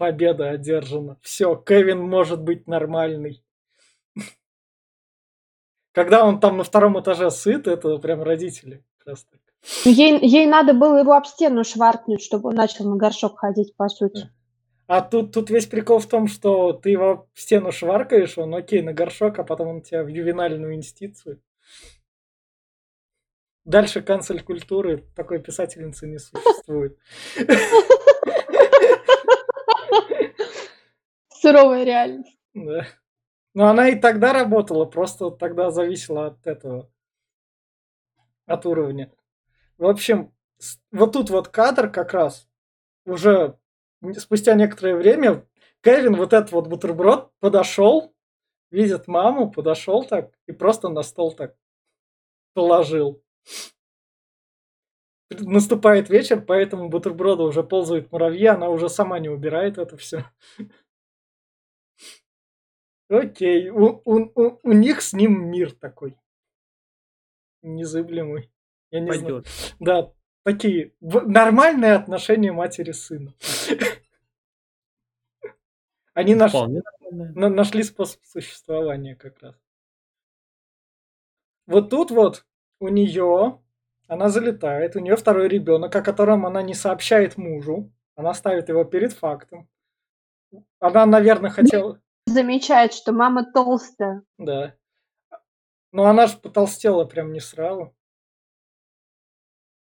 Победа 0.00 0.48
одержана. 0.48 1.18
Все, 1.20 1.54
Кевин 1.54 2.00
может 2.00 2.40
быть 2.40 2.66
нормальный. 2.66 3.44
Когда 5.92 6.24
он 6.24 6.40
там 6.40 6.56
на 6.56 6.64
втором 6.64 6.98
этаже 6.98 7.30
сыт, 7.30 7.68
это 7.68 7.98
прям 7.98 8.22
родители. 8.22 8.82
раз 9.04 9.26
так. 9.30 9.40
Ей, 9.84 10.18
ей 10.26 10.46
надо 10.46 10.72
было 10.72 11.00
его 11.00 11.12
об 11.12 11.26
стену 11.26 11.64
шваркнуть, 11.64 12.22
чтобы 12.22 12.48
он 12.48 12.54
начал 12.54 12.88
на 12.88 12.96
горшок 12.96 13.40
ходить, 13.40 13.76
по 13.76 13.90
сути. 13.90 14.30
А 14.86 15.02
тут, 15.02 15.34
тут 15.34 15.50
весь 15.50 15.66
прикол 15.66 15.98
в 15.98 16.06
том, 16.06 16.28
что 16.28 16.72
ты 16.72 16.88
его 16.88 17.28
в 17.34 17.40
стену 17.42 17.70
шваркаешь, 17.70 18.38
он 18.38 18.54
окей 18.54 18.80
на 18.80 18.94
горшок, 18.94 19.38
а 19.38 19.44
потом 19.44 19.68
он 19.68 19.82
тебя 19.82 20.02
в 20.02 20.08
ювенальную 20.08 20.76
институцию. 20.76 21.42
Дальше 23.66 24.00
канцель 24.00 24.42
культуры 24.42 25.04
такой 25.14 25.40
писательницы 25.40 26.06
не 26.06 26.18
существует. 26.18 26.96
Суровая 31.28 31.84
реальность. 31.84 32.38
Да. 32.54 32.86
Но 33.54 33.68
она 33.68 33.88
и 33.88 33.98
тогда 33.98 34.32
работала, 34.32 34.84
просто 34.84 35.30
тогда 35.30 35.70
зависела 35.70 36.26
от 36.26 36.46
этого, 36.46 36.90
от 38.46 38.66
уровня. 38.66 39.12
В 39.76 39.86
общем, 39.86 40.32
вот 40.92 41.12
тут 41.12 41.30
вот 41.30 41.48
кадр 41.48 41.90
как 41.90 42.12
раз 42.12 42.48
уже 43.04 43.58
спустя 44.18 44.54
некоторое 44.54 44.94
время 44.94 45.46
Кевин 45.82 46.16
вот 46.16 46.32
этот 46.32 46.52
вот 46.52 46.68
бутерброд 46.68 47.32
подошел, 47.40 48.14
видит 48.70 49.08
маму, 49.08 49.50
подошел 49.50 50.04
так 50.04 50.32
и 50.46 50.52
просто 50.52 50.88
на 50.88 51.02
стол 51.02 51.32
так 51.32 51.56
положил. 52.54 53.22
Наступает 55.38 56.10
вечер, 56.10 56.40
поэтому 56.44 56.88
бутерброда 56.88 57.44
уже 57.44 57.62
ползают 57.62 58.10
муравьи, 58.10 58.46
она 58.46 58.68
уже 58.68 58.88
сама 58.88 59.18
не 59.20 59.28
убирает 59.28 59.78
это 59.78 59.96
все. 59.96 60.24
Окей, 63.08 63.68
у, 63.70 64.00
у- 64.04 64.32
у- 64.34 64.58
у 64.62 64.72
них 64.72 65.02
с 65.02 65.12
ним 65.12 65.50
мир 65.50 65.72
такой. 65.72 66.16
Незыблемый. 67.62 68.50
Я 68.90 69.00
не 69.00 69.12
знаю. 69.12 69.42
Пойдет. 69.42 69.46
Да, 69.80 70.12
такие 70.44 70.94
нормальные 71.00 71.92
отношения 71.94 72.52
матери 72.52 72.92
с 72.92 73.04
сыном. 73.06 73.34
Они 76.14 76.34
наш- 76.34 76.50
Вполне 76.50 76.82
нормально. 77.00 77.32
на- 77.40 77.54
нашли 77.54 77.82
способ 77.82 78.24
существования 78.24 79.14
как 79.16 79.38
раз. 79.40 79.54
Вот 81.66 81.90
тут 81.90 82.10
вот 82.10 82.46
у 82.80 82.88
нее, 82.88 83.60
она 84.10 84.28
залетает, 84.28 84.96
у 84.96 84.98
нее 84.98 85.14
второй 85.14 85.46
ребенок, 85.46 85.94
о 85.94 86.02
котором 86.02 86.44
она 86.44 86.62
не 86.62 86.74
сообщает 86.74 87.36
мужу. 87.36 87.92
Она 88.16 88.34
ставит 88.34 88.68
его 88.68 88.82
перед 88.82 89.12
фактом. 89.12 89.68
Она, 90.80 91.06
наверное, 91.06 91.50
хотела... 91.50 92.00
Замечает, 92.26 92.92
что 92.92 93.12
мама 93.12 93.44
толстая. 93.52 94.24
Да. 94.36 94.74
Но 95.92 96.06
она 96.06 96.26
же 96.26 96.38
потолстела 96.38 97.04
прям 97.04 97.32
не 97.32 97.38
сразу. 97.38 97.94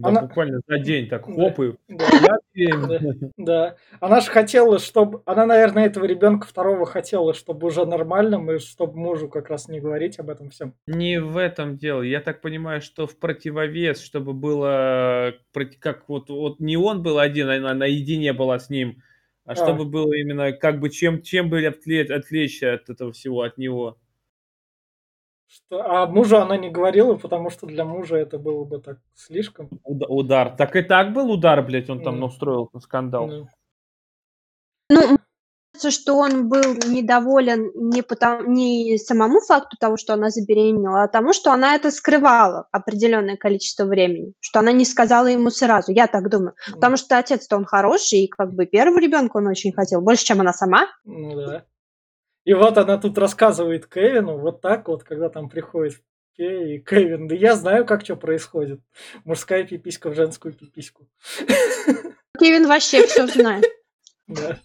Да, 0.01 0.09
Она- 0.09 0.23
буквально 0.23 0.61
за 0.67 0.79
день 0.81 1.09
так 1.09 1.25
Да. 1.27 1.33
хоп 1.51 1.61
и 1.61 1.73
Да. 1.89 2.39
беременна. 2.53 3.31
Да. 3.37 3.77
Она 4.01 4.21
же 4.21 4.31
хотела, 4.31 4.81
чтобы... 4.81 5.23
Она, 5.25 5.47
наверное, 5.47 5.87
этого 5.87 6.05
ребенка 6.05 6.49
второго 6.49 6.85
хотела, 6.85 7.33
чтобы 7.33 7.69
уже 7.69 7.85
нормальным, 7.87 8.51
и 8.51 8.59
чтобы 8.59 8.99
мужу 8.99 9.29
как 9.29 9.51
раз 9.51 9.69
не 9.69 9.79
говорить 9.81 10.19
об 10.19 10.31
этом 10.31 10.51
всем. 10.51 10.75
Не 10.89 11.21
в 11.21 11.37
этом 11.37 11.77
дело. 11.79 12.03
Я 12.03 12.21
так 12.21 12.41
понимаю, 12.41 12.81
что 12.81 13.07
в 13.07 13.17
противовес, 13.19 14.01
чтобы 14.03 14.33
было 14.33 15.35
как 15.79 16.09
вот, 16.09 16.29
вот 16.29 16.59
не 16.59 16.77
он 16.77 17.03
был 17.03 17.19
один, 17.21 17.49
она 17.49 17.73
наедине 17.75 18.33
была 18.33 18.59
с 18.59 18.71
ним, 18.71 19.01
а 19.47 19.53
А. 19.53 19.55
чтобы 19.55 19.85
было 19.85 20.13
именно 20.15 20.51
как 20.53 20.81
бы 20.81 20.91
чем 20.91 21.23
чем 21.23 21.51
бы 21.51 21.65
отвлечь, 21.65 22.63
от 22.65 22.91
этого 22.91 23.13
всего 23.13 23.43
от 23.43 23.59
него. 23.59 23.99
Что, 25.47 25.83
а 25.83 26.07
мужу 26.07 26.39
она 26.39 26.57
не 26.57 26.71
говорила, 26.71 27.15
потому 27.17 27.51
что 27.51 27.67
для 27.67 27.85
мужа 27.85 28.17
это 28.17 28.39
было 28.39 28.65
бы 28.65 28.81
так 28.81 28.99
слишком. 29.15 29.69
Уда- 29.85 30.07
удар. 30.07 30.57
Так 30.57 30.75
и 30.77 30.83
так 30.83 31.13
был 31.13 31.31
удар, 31.31 31.63
блядь, 31.63 31.91
он 31.91 32.03
там 32.03 32.15
Мгм. 32.17 32.25
устроил 32.25 32.71
скандал. 32.81 33.27
Ну, 33.29 33.47
Ну, 34.91 35.01
мне 35.09 35.19
кажется, 35.73 35.91
что 35.91 36.17
он 36.17 36.49
был 36.49 36.75
недоволен 36.87 37.71
не, 37.75 38.03
потому, 38.03 38.51
не 38.51 38.99
самому 38.99 39.41
факту 39.41 39.77
того, 39.81 39.97
что 39.97 40.13
она 40.13 40.29
забеременела, 40.31 41.05
а 41.05 41.09
тому, 41.09 41.33
что 41.33 41.53
она 41.53 41.75
это 41.75 41.91
скрывала 41.91 42.69
определенное 42.71 43.37
количество 43.37 43.85
времени, 43.87 44.35
что 44.41 44.59
она 44.61 44.73
не 44.73 44.85
сказала 44.85 45.27
ему 45.29 45.51
сразу. 45.51 45.91
Я 45.93 46.07
так 46.07 46.29
думаю. 46.29 46.55
Потому 46.73 46.97
что 46.97 47.17
отец-то 47.19 47.57
он 47.57 47.65
хороший, 47.65 48.21
и 48.25 48.29
как 48.29 48.53
бы 48.53 48.67
первого 48.67 48.99
ребенка 49.01 49.39
он 49.39 49.47
очень 49.47 49.73
хотел, 49.73 50.01
больше, 50.03 50.25
чем 50.25 50.41
она 50.41 50.53
сама. 50.53 50.87
Ну 51.05 51.35
да. 51.37 51.65
И 52.45 52.53
вот 52.53 52.77
она 52.79 52.99
тут 52.99 53.17
рассказывает 53.19 53.87
Кевину, 53.87 54.39
вот 54.39 54.61
так 54.61 54.89
вот, 54.89 55.03
когда 55.03 55.29
там 55.29 55.49
приходит 55.49 56.03
и 56.37 56.79
Кевин, 56.81 57.29
да 57.29 57.35
я 57.35 57.55
знаю, 57.55 57.87
как 57.87 58.05
что 58.05 58.17
происходит. 58.17 58.81
Мужская 59.25 59.65
пиписька 59.65 60.11
в 60.11 60.15
женскую 60.15 60.53
пипиську. 60.53 61.07
Кевин 62.39 62.67
вообще 62.67 63.07
все 63.07 63.27
знает. 63.27 63.65
Да. 64.27 64.59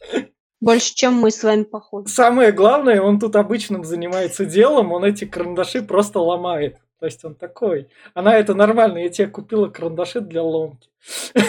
Больше, 0.61 0.95
чем 0.95 1.15
мы 1.15 1.31
с 1.31 1.43
вами, 1.43 1.63
походу. 1.63 2.07
Самое 2.07 2.53
главное, 2.53 3.01
он 3.01 3.19
тут 3.19 3.35
обычным 3.35 3.83
занимается 3.83 4.45
делом, 4.45 4.93
он 4.93 5.03
эти 5.03 5.25
карандаши 5.25 5.81
просто 5.81 6.19
ломает. 6.19 6.77
То 6.97 7.05
есть 7.05 7.25
он 7.25 7.35
такой. 7.35 7.89
Она 8.13 8.37
это 8.37 8.53
нормально, 8.53 8.99
я 8.99 9.09
тебе 9.09 9.27
купила 9.27 9.67
карандаши 9.67 10.21
для 10.21 10.43
ломки. 10.43 10.89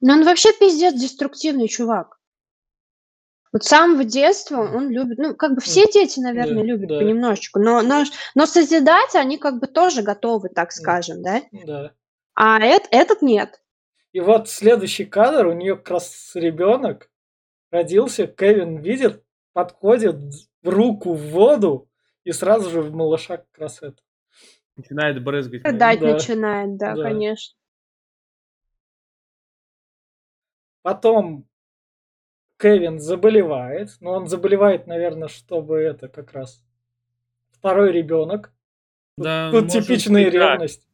Но 0.00 0.14
он 0.14 0.24
вообще 0.24 0.52
пиздец 0.58 0.94
деструктивный 0.94 1.68
чувак. 1.68 2.18
Вот 3.54 3.62
с 3.62 3.68
самого 3.68 4.02
детства 4.02 4.56
он 4.62 4.90
любит, 4.90 5.16
ну, 5.16 5.32
как 5.36 5.54
бы 5.54 5.60
все 5.60 5.86
дети, 5.86 6.18
наверное, 6.18 6.56
Да, 6.56 6.62
любят 6.62 6.88
да. 6.88 6.98
понемножечку, 6.98 7.60
но, 7.60 7.82
но, 7.82 8.02
но 8.34 8.46
созидать 8.46 9.14
они 9.14 9.38
как 9.38 9.60
бы 9.60 9.68
тоже 9.68 10.02
готовы, 10.02 10.48
так 10.48 10.72
скажем, 10.72 11.22
да? 11.22 11.40
Да. 11.52 11.92
А 12.34 12.58
эт- 12.60 12.88
этот 12.90 13.22
нет. 13.22 13.62
И 14.10 14.18
вот 14.18 14.48
следующий 14.48 15.04
кадр, 15.04 15.46
у 15.46 15.52
нее 15.52 15.76
как 15.76 15.90
раз 15.90 16.32
ребенок 16.34 17.08
родился, 17.70 18.26
Кевин 18.26 18.78
видит, 18.78 19.22
подходит 19.52 20.16
в 20.62 20.68
руку 20.68 21.14
в 21.14 21.22
воду 21.30 21.88
и 22.24 22.32
сразу 22.32 22.68
же 22.70 22.82
в 22.82 22.92
малыша 22.92 23.36
как 23.36 23.56
раз 23.56 23.82
это. 23.82 24.02
Начинает 24.74 25.22
брызгать. 25.22 25.62
Дать 25.62 26.00
да. 26.00 26.14
начинает, 26.14 26.76
да, 26.76 26.96
Да. 26.96 27.04
конечно. 27.04 27.56
Потом 30.82 31.46
Кевин 32.58 32.98
заболевает, 32.98 33.90
но 34.00 34.12
он 34.12 34.28
заболевает, 34.28 34.86
наверное, 34.86 35.28
чтобы 35.28 35.78
это 35.78 36.08
как 36.08 36.32
раз 36.32 36.62
второй 37.50 37.92
ребенок. 37.92 38.52
Да, 39.16 39.50
Тут 39.50 39.68
типичная 39.68 40.24
быть, 40.24 40.34
да. 40.34 40.52
ревность. 40.52 40.88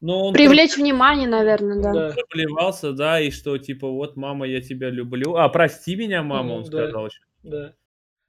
Но 0.00 0.28
он 0.28 0.32
Привлечь 0.32 0.76
внимание, 0.76 1.28
наверное, 1.28 1.82
да. 1.82 1.92
Да. 1.92 2.10
заблевался, 2.10 2.92
да, 2.92 3.20
и 3.20 3.30
что, 3.30 3.58
типа, 3.58 3.86
вот, 3.86 4.16
мама, 4.16 4.46
я 4.46 4.62
тебя 4.62 4.88
люблю. 4.88 5.36
А, 5.36 5.48
прости 5.50 5.94
меня, 5.94 6.22
мама, 6.22 6.54
он 6.54 6.62
да. 6.64 6.68
сказал 6.68 7.06
еще. 7.06 7.20
Да. 7.42 7.74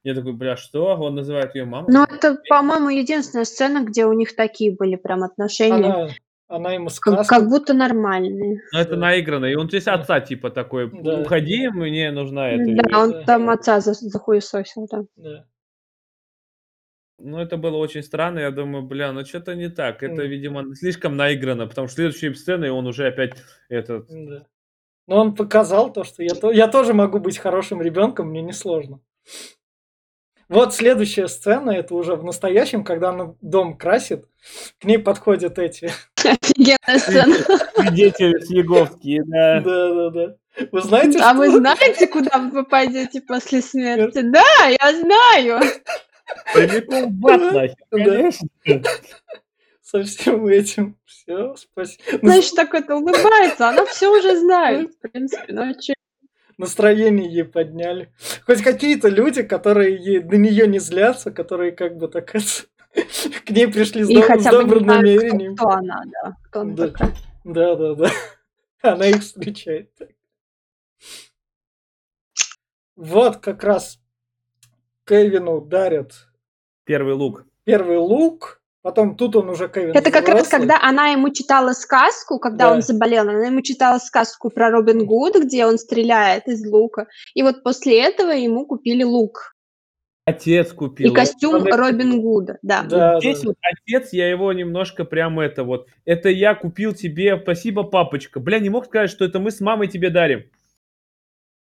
Я 0.03 0.15
такой, 0.15 0.33
бля, 0.33 0.57
что? 0.57 0.95
Он 0.95 1.15
называет 1.15 1.55
ее 1.55 1.65
мамой? 1.65 1.93
Но 1.93 2.03
это, 2.03 2.37
по-моему, 2.49 2.89
единственная 2.89 3.45
сцена, 3.45 3.85
где 3.85 4.05
у 4.05 4.13
них 4.13 4.35
такие 4.35 4.75
были 4.75 4.95
прям 4.95 5.23
отношения, 5.23 5.75
Она, 5.75 6.09
она 6.51 6.73
ему 6.73 6.87
как, 6.87 6.93
сказку. 6.95 7.35
как 7.35 7.49
будто 7.49 7.73
нормальные. 7.73 8.61
Ну, 8.71 8.79
это 8.79 8.91
да. 8.91 8.97
наигранно. 8.97 9.45
И 9.45 9.55
он 9.55 9.67
здесь 9.69 9.87
отца, 9.87 10.19
типа, 10.19 10.49
такой, 10.49 10.91
Да. 10.91 11.19
уходи, 11.21 11.67
мне 11.69 12.11
нужна 12.11 12.49
эта 12.49 12.65
Да, 12.65 12.71
вещь». 12.71 12.95
он 12.95 13.11
да. 13.11 13.23
там 13.23 13.49
отца 13.49 13.79
за- 13.79 13.93
захуесосил, 13.93 14.87
да. 14.91 15.03
Да. 15.15 15.45
Ну, 17.19 17.37
это 17.39 17.57
было 17.57 17.77
очень 17.77 18.03
странно. 18.03 18.39
Я 18.39 18.51
думаю, 18.51 18.83
бля, 18.83 19.11
ну 19.11 19.23
что-то 19.25 19.53
не 19.55 19.69
так. 19.69 20.01
Это, 20.03 20.23
М. 20.23 20.29
видимо, 20.29 20.75
слишком 20.75 21.15
наиграно, 21.15 21.67
потому 21.67 21.87
что 21.87 21.95
следующие 21.95 22.33
сцены 22.35 22.71
он 22.71 22.87
уже 22.87 23.07
опять 23.07 23.33
этот... 23.69 24.07
Да. 24.09 24.45
Но 25.07 25.17
он 25.21 25.35
показал 25.35 25.91
то, 25.93 26.03
что 26.03 26.23
я, 26.23 26.33
то, 26.35 26.51
я 26.51 26.67
тоже 26.67 26.93
могу 26.93 27.19
быть 27.19 27.37
хорошим 27.37 27.81
ребенком, 27.81 28.29
мне 28.29 28.41
несложно. 28.41 29.01
Вот 30.47 30.73
следующая 30.73 31.27
сцена, 31.27 31.71
это 31.71 31.95
уже 31.95 32.15
в 32.15 32.23
настоящем, 32.25 32.83
когда 32.83 33.09
она 33.09 33.35
дом 33.41 33.77
красит, 33.77 34.25
к 34.79 34.83
ней 34.85 34.97
подходят 34.99 35.57
эти. 35.59 35.91
Офигенная 36.25 36.99
сцена. 36.99 37.35
Свидетели 37.75 38.39
Съеговские, 38.39 39.23
да. 39.25 39.61
Да, 39.61 39.93
да, 39.93 40.09
да. 40.09 40.35
Вы 40.71 40.81
знаете, 40.81 41.19
А 41.19 41.29
что 41.29 41.37
вы 41.37 41.49
знаете, 41.49 42.07
куда 42.07 42.37
вы 42.37 42.63
попадете 42.63 43.21
после 43.21 43.61
смерти? 43.61 44.21
Да, 44.21 44.67
я 44.67 44.99
знаю. 44.99 45.61
Прямиком 46.53 47.19
в 47.19 47.27
ад, 47.27 47.53
нахер, 47.53 47.75
конечно. 47.89 48.47
со 49.91 50.03
всем 50.03 50.47
этим? 50.47 50.97
Все, 51.05 51.55
спасибо. 51.55 52.19
Значит, 52.21 52.55
так 52.55 52.73
это 52.73 52.95
улыбается, 52.95 53.69
она 53.69 53.85
все 53.85 54.07
уже 54.07 54.39
знает. 54.39 54.91
В 54.91 54.99
принципе, 54.99 55.45
ну 55.49 55.69
а 55.69 55.73
чё? 55.73 55.93
Настроение 56.57 57.27
ей 57.27 57.43
подняли. 57.43 58.09
Хоть 58.45 58.61
какие-то 58.61 59.09
люди, 59.09 59.41
которые 59.41 59.95
ей, 59.95 60.23
на 60.23 60.35
нее 60.35 60.67
не 60.67 60.79
злятся, 60.79 61.31
которые 61.31 61.71
как 61.71 61.97
бы 61.97 62.07
так 62.07 62.35
это, 62.35 62.45
к 63.45 63.49
ней 63.49 63.67
пришли 63.67 64.03
с, 64.03 64.09
И 64.09 64.15
доб- 64.17 64.23
с 64.23 64.27
хотя 64.27 64.51
бы 64.51 64.57
не 64.57 64.63
добрым 64.63 64.83
знают, 64.83 65.01
кто, 65.03 65.27
намерением. 65.27 65.55
кто 65.55 65.69
она, 65.69 66.03
да. 66.05 66.35
Кто 66.43 66.59
она 66.61 66.73
Да. 66.75 66.87
такая. 66.87 67.13
Да, 67.43 67.75
да, 67.75 67.95
да. 67.95 68.11
Она 68.83 69.05
их 69.07 69.21
встречает. 69.21 69.93
так. 69.95 70.09
Вот 72.95 73.37
как 73.37 73.63
раз 73.63 73.99
Кевину 75.05 75.61
дарят 75.61 76.13
Первый 76.83 77.13
лук. 77.13 77.45
первый 77.63 77.97
лук, 77.97 78.61
потом 78.81 79.15
тут 79.15 79.35
он 79.35 79.49
уже 79.49 79.69
Кевин 79.69 79.95
Это 79.95 80.11
как 80.11 80.27
раз, 80.27 80.47
взрослый. 80.47 80.59
когда 80.59 80.79
она 80.81 81.07
ему 81.09 81.29
читала 81.29 81.73
сказку, 81.73 82.39
когда 82.39 82.69
Да. 82.69 82.73
он 82.75 82.81
заболел, 82.81 83.23
она 83.29 83.45
ему 83.47 83.61
читала 83.61 83.97
сказку 83.99 84.49
про 84.49 84.69
Робин 84.71 85.05
Гуда, 85.05 85.41
где 85.41 85.65
он 85.65 85.77
стреляет 85.77 86.47
из 86.47 86.65
лука. 86.65 87.07
И 87.33 87.43
вот 87.43 87.63
после 87.63 88.01
этого 88.03 88.31
ему 88.31 88.65
купили 88.65 89.03
лук 89.03 89.55
Отец 90.31 90.73
купил. 90.73 91.11
и 91.11 91.15
костюм 91.15 91.55
Он- 91.55 91.73
Робин 91.73 92.21
Гуда, 92.21 92.57
да. 92.61 92.83
Да, 92.83 93.19
Здесь 93.19 93.41
да. 93.41 93.49
вот 93.49 93.57
отец, 93.61 94.13
я 94.13 94.29
его 94.29 94.51
немножко 94.53 95.05
прям 95.05 95.39
это 95.39 95.63
вот. 95.63 95.87
Это 96.05 96.29
я 96.29 96.55
купил 96.55 96.93
тебе, 96.93 97.39
спасибо, 97.41 97.83
папочка. 97.83 98.39
Бля, 98.39 98.59
не 98.59 98.69
мог 98.69 98.85
сказать, 98.85 99.09
что 99.09 99.25
это 99.25 99.39
мы 99.39 99.51
с 99.51 99.61
мамой 99.61 99.87
тебе 99.87 100.09
дарим. 100.09 100.43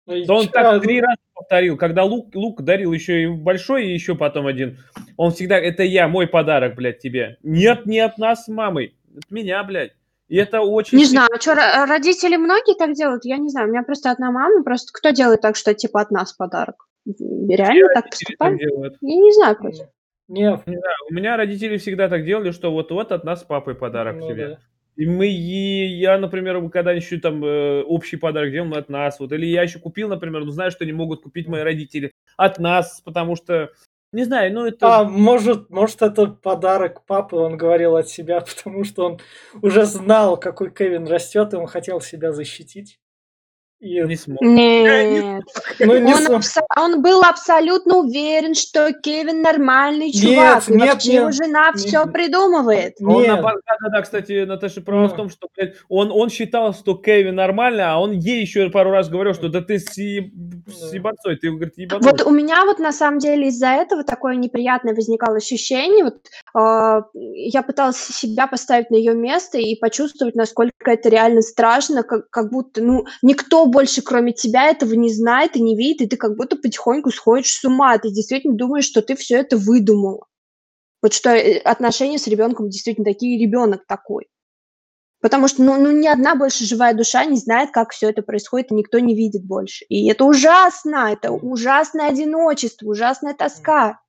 И 0.08 0.26
Да 0.26 0.36
он 0.36 0.46
чё, 0.46 0.52
так 0.52 0.74
ну, 0.76 0.80
три 0.80 1.02
раза 1.02 1.18
повторил. 1.34 1.78
Когда 1.78 2.04
лук, 2.04 2.34
лук 2.34 2.62
дарил 2.62 2.94
еще 2.94 3.24
и 3.24 3.28
большой, 3.28 3.88
и 3.88 3.94
еще 3.94 4.16
потом 4.16 4.48
один. 4.48 4.78
Он 5.18 5.32
всегда, 5.32 5.58
это 5.58 5.84
я, 5.84 6.08
мой 6.08 6.28
подарок, 6.28 6.76
блядь, 6.76 7.00
тебе. 7.00 7.38
Нет, 7.44 7.86
не 7.86 8.00
от 8.00 8.18
нас 8.18 8.46
с 8.46 8.48
мамой. 8.48 8.96
От 9.18 9.30
меня, 9.32 9.64
блядь. 9.64 9.94
И 10.30 10.36
это 10.36 10.62
очень... 10.62 10.98
Не 10.98 11.06
знаю, 11.06 11.30
что 11.40 11.56
родители 11.56 12.36
многие 12.36 12.78
так 12.78 12.94
делают, 12.94 13.24
я 13.26 13.38
не 13.38 13.50
знаю. 13.50 13.68
У 13.68 13.72
меня 13.72 13.84
просто 13.84 14.12
одна 14.12 14.32
мама, 14.32 14.64
просто 14.64 14.92
кто 14.94 15.12
делает 15.12 15.42
так, 15.42 15.56
что 15.56 15.74
типа 15.74 16.02
от 16.02 16.12
нас 16.12 16.34
подарок? 16.34 16.87
Реально 17.20 17.90
так 17.94 18.10
поступают? 18.10 18.62
Я 18.62 19.16
не 19.16 19.34
знаю 19.34 19.56
просто. 19.58 19.90
Не, 20.28 20.42
Не 20.42 20.78
знаю, 20.78 20.98
у 21.10 21.14
меня 21.14 21.38
родители 21.38 21.78
всегда 21.78 22.10
так 22.10 22.26
делали, 22.26 22.52
что 22.52 22.72
вот-вот 22.72 23.12
от 23.12 23.24
нас 23.24 23.42
с 23.42 23.44
папой 23.44 23.76
подарок 23.76 24.18
ну 24.20 24.28
тебе. 24.28 24.48
да. 24.48 24.60
И 24.98 25.06
мы, 25.06 25.28
и 25.28 25.86
я, 26.00 26.18
например, 26.18 26.70
когда 26.70 26.92
еще 26.92 27.20
там 27.20 27.46
э, 27.46 27.84
общий 27.84 28.18
подарок 28.18 28.52
делал, 28.52 28.68
мы 28.68 28.78
от 28.78 28.90
нас. 28.90 29.20
Вот. 29.20 29.32
Или 29.32 29.46
я 29.46 29.62
еще 29.62 29.80
купил, 29.80 30.10
например, 30.10 30.44
но 30.44 30.52
знаю, 30.52 30.72
что 30.72 30.86
не 30.86 30.92
могут 30.92 31.22
купить 31.22 31.48
мои 31.48 31.62
родители 31.62 32.12
от 32.36 32.58
нас, 32.58 33.02
потому 33.06 33.36
что, 33.36 33.70
не 34.12 34.24
знаю, 34.24 34.52
ну 34.54 34.66
это... 34.66 34.98
А 34.98 35.04
может, 35.04 35.70
может 35.70 36.02
это 36.02 36.26
подарок 36.26 37.06
папы, 37.06 37.36
он 37.36 37.58
говорил 37.58 37.96
от 37.96 38.10
себя, 38.10 38.42
потому 38.56 38.84
что 38.84 39.06
он 39.06 39.20
уже 39.62 39.86
знал, 39.86 40.36
какой 40.36 40.72
Кевин 40.72 41.06
растет, 41.06 41.54
и 41.54 41.58
он 41.58 41.68
хотел 41.68 42.02
себя 42.02 42.34
защитить. 42.34 43.00
И, 43.80 44.02
не 44.02 44.16
смог. 44.16 44.42
Нет. 44.42 45.44
ну, 45.80 45.98
не 46.00 46.12
Он, 46.14 46.20
см- 46.20 46.36
абсо- 46.38 46.66
он 46.78 47.02
был 47.04 47.22
абсолютно 47.22 47.98
уверен, 47.98 48.56
что 48.56 48.92
Кевин 48.92 49.44
нормальный 49.44 50.12
чувак. 50.12 50.68
и 50.68 50.74
нет, 50.74 50.90
вообще 50.94 51.10
нет, 51.14 51.20
его 51.22 51.32
жена 51.32 51.68
нет. 51.68 51.76
все 51.80 52.06
придумывает. 52.08 52.96
Он 53.02 53.22
Нет. 53.22 53.28
напад- 53.38 53.62
Да-да-да, 53.68 54.02
кстати, 54.02 54.46
Наташа 54.46 54.82
права 54.82 55.08
в 55.08 55.12
Ну. 55.12 55.16
том, 55.18 55.30
что 55.30 55.48
блядь, 55.56 55.76
он, 55.90 56.12
он 56.12 56.30
считал, 56.32 56.74
что 56.74 56.96
Кевин 56.96 57.36
нормальный, 57.36 57.84
а 57.84 58.00
он 58.00 58.14
ей 58.14 58.42
еще 58.42 58.68
пару 58.72 58.90
раз 58.90 59.10
говорил, 59.10 59.36
что 59.36 59.48
да 59.48 59.62
ты 59.62 59.78
с, 59.78 59.96
еб- 59.96 60.32
с 60.68 60.90
Да. 60.90 60.96
ебанцой, 60.96 61.36
ты, 61.36 61.52
говорит, 61.52 61.78
ебанулся. 61.78 62.10
Вот 62.10 62.22
у 62.24 62.32
меня 62.32 62.66
вот 62.66 62.80
на 62.80 62.92
самом 62.92 63.20
деле 63.20 63.50
из-за 63.50 63.68
этого 63.68 64.04
такое 64.04 64.38
неприятное 64.38 64.96
возникало 64.96 65.38
ощущение. 65.38 66.06
Вот, 66.06 66.16
а, 66.56 67.04
я 67.14 67.62
пыталась 67.62 67.98
себя 67.98 68.48
поставить 68.48 68.90
на 68.90 68.96
ее 68.96 69.14
место 69.14 69.60
и 69.60 69.76
почувствовать, 69.76 70.34
насколько 70.34 70.90
это 70.90 71.10
реально 71.10 71.44
страшно, 71.44 72.02
как, 72.02 72.28
как 72.32 72.50
будто 72.52 72.82
ну, 72.82 73.06
никто 73.22 73.67
больше, 73.68 74.02
кроме 74.02 74.34
тебя, 74.34 74.70
этого 74.70 74.94
не 74.94 75.14
знает 75.14 75.56
и 75.56 75.62
не 75.62 75.76
видит, 75.78 76.02
и 76.02 76.08
ты 76.08 76.18
как 76.18 76.36
будто 76.36 76.56
потихоньку 76.56 77.12
сходишь 77.12 77.54
с 77.54 77.64
ума. 77.64 77.98
Ты 77.98 78.12
действительно 78.12 78.56
думаешь, 78.56 78.86
что 78.86 79.02
ты 79.02 79.16
все 79.16 79.38
это 79.38 79.58
выдумала. 79.58 80.26
Вот 81.02 81.14
что 81.14 81.30
э, 81.30 81.58
отношения 81.60 82.18
с 82.18 82.28
ребенком 82.28 82.70
действительно 82.70 83.06
такие, 83.06 83.40
ребенок 83.40 83.86
такой. 83.88 84.28
Потому 85.20 85.48
что 85.48 85.64
ну, 85.64 85.80
ну, 85.80 85.92
ни 85.92 86.08
одна 86.08 86.36
больше 86.36 86.66
живая 86.66 86.94
душа 86.94 87.26
не 87.26 87.38
знает, 87.38 87.72
как 87.72 87.92
все 87.92 88.10
это 88.10 88.22
происходит, 88.22 88.72
и 88.72 88.76
никто 88.76 89.00
не 89.00 89.16
видит 89.16 89.44
больше. 89.44 89.86
И 89.86 90.08
это 90.10 90.26
ужасно, 90.26 91.12
это 91.12 91.32
ужасное 91.32 92.10
одиночество, 92.10 92.88
ужасная 92.88 93.34
тоска. 93.34 94.00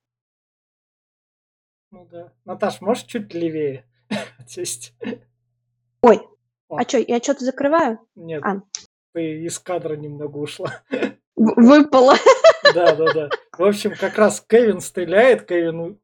Ну 1.90 2.06
да. 2.10 2.32
Наташ, 2.44 2.82
можешь 2.82 3.04
чуть 3.04 3.32
левее 3.32 3.86
сесть? 4.46 4.92
Ой, 6.02 6.20
О. 6.68 6.76
а 6.76 6.82
что, 6.82 6.98
я 6.98 7.18
что-то 7.18 7.44
закрываю? 7.44 7.98
Нет, 8.14 8.42
А. 8.44 8.60
из 9.14 9.58
кадра 9.58 9.94
немного 9.96 10.36
ушла. 10.38 10.82
В- 10.90 11.14
Выпало. 11.36 12.14
Да, 12.74 12.94
да, 12.94 13.12
да. 13.14 13.28
В 13.56 13.64
общем, 13.64 13.92
как 13.98 14.18
раз 14.18 14.44
Кевин 14.46 14.80
стреляет, 14.80 15.46
Кевин 15.46 15.98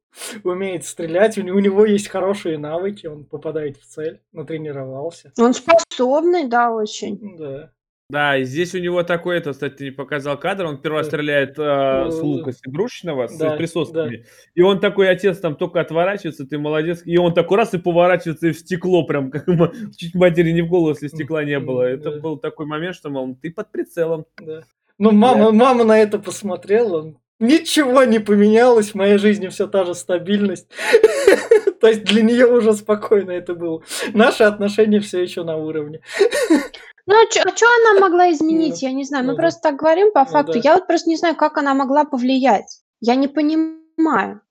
умеет 0.44 0.84
стрелять, 0.84 1.36
у 1.38 1.42
него 1.42 1.84
есть 1.84 2.08
хорошие 2.08 2.56
навыки, 2.56 3.06
он 3.06 3.24
попадает 3.24 3.76
в 3.76 3.84
цель, 3.86 4.20
натренировался. 4.32 5.32
Он 5.38 5.52
способный, 5.54 6.46
да, 6.48 6.70
очень. 6.72 7.36
Да. 7.36 7.72
Да, 8.14 8.36
и 8.38 8.44
здесь 8.44 8.72
у 8.76 8.78
него 8.78 9.02
такой, 9.02 9.38
это, 9.38 9.50
кстати, 9.50 9.82
не 9.82 9.90
показал 9.90 10.38
кадр, 10.38 10.66
он 10.66 10.80
раз 10.84 11.06
Да. 11.06 11.10
стреляет 11.10 11.58
э, 11.58 12.10
с 12.12 12.20
Э, 12.20 12.22
лука 12.22 12.52
с 12.52 12.60
игрушечного, 12.64 13.26
с 13.26 13.36
да, 13.36 13.56
присосками, 13.56 14.24
и 14.54 14.62
он 14.62 14.78
такой, 14.78 15.10
отец 15.10 15.38
там 15.40 15.56
только 15.56 15.80
отворачивается, 15.80 16.46
ты 16.46 16.56
молодец, 16.58 17.02
и 17.04 17.18
он 17.18 17.34
такой 17.34 17.56
раз 17.58 17.74
и 17.74 17.78
поворачивается 17.78 18.46
и 18.46 18.52
в 18.52 18.58
стекло 18.60 19.04
прям, 19.04 19.32
как 19.32 19.46
чуть 19.98 20.14
матери 20.14 20.52
не 20.52 20.62
в 20.62 20.68
голову, 20.68 20.90
если 20.90 21.08
стекла 21.08 21.42
не 21.42 21.58
было. 21.58 21.82
Это 21.82 22.12
Да. 22.12 22.20
был 22.20 22.38
такой 22.38 22.66
момент, 22.66 22.94
что, 22.94 23.10
мол, 23.10 23.36
ты 23.42 23.50
под 23.50 23.72
прицелом. 23.72 24.26
Да. 24.40 24.62
Ну, 24.96 25.10
мама, 25.10 25.50
мама 25.50 25.82
на 25.82 25.98
это 25.98 26.20
посмотрела. 26.20 27.14
Ничего 27.40 28.04
не 28.04 28.20
поменялось, 28.20 28.90
в 28.92 28.94
моей 28.94 29.18
жизни 29.18 29.48
все 29.48 29.66
та 29.66 29.84
же 29.84 29.94
стабильность. 29.96 30.68
То 31.80 31.88
есть 31.88 32.04
для 32.04 32.22
нее 32.22 32.46
уже 32.46 32.74
спокойно 32.74 33.32
это 33.32 33.56
было. 33.56 33.82
Наши 34.14 34.44
отношения 34.44 35.00
все 35.00 35.20
еще 35.20 35.42
на 35.42 35.56
уровне. 35.56 35.98
Ну, 37.06 37.14
а 37.14 37.30
что 37.30 37.66
она 37.90 38.00
могла 38.00 38.30
изменить? 38.32 38.80
Ну, 38.82 38.88
Я 38.88 38.92
не 38.92 39.04
знаю. 39.04 39.24
ну 39.24 39.30
Мы 39.32 39.36
да. 39.36 39.42
просто 39.42 39.60
так 39.60 39.76
говорим 39.76 40.12
по 40.12 40.20
Ну 40.24 40.26
факту. 40.26 40.52
да. 40.54 40.60
Я 40.62 40.74
вот 40.74 40.86
просто 40.86 41.08
не 41.10 41.16
знаю, 41.16 41.36
как 41.36 41.58
она 41.58 41.74
могла 41.74 42.04
повлиять. 42.04 42.80
Я 43.00 43.14
не 43.14 43.28
понимаю, 43.28 43.78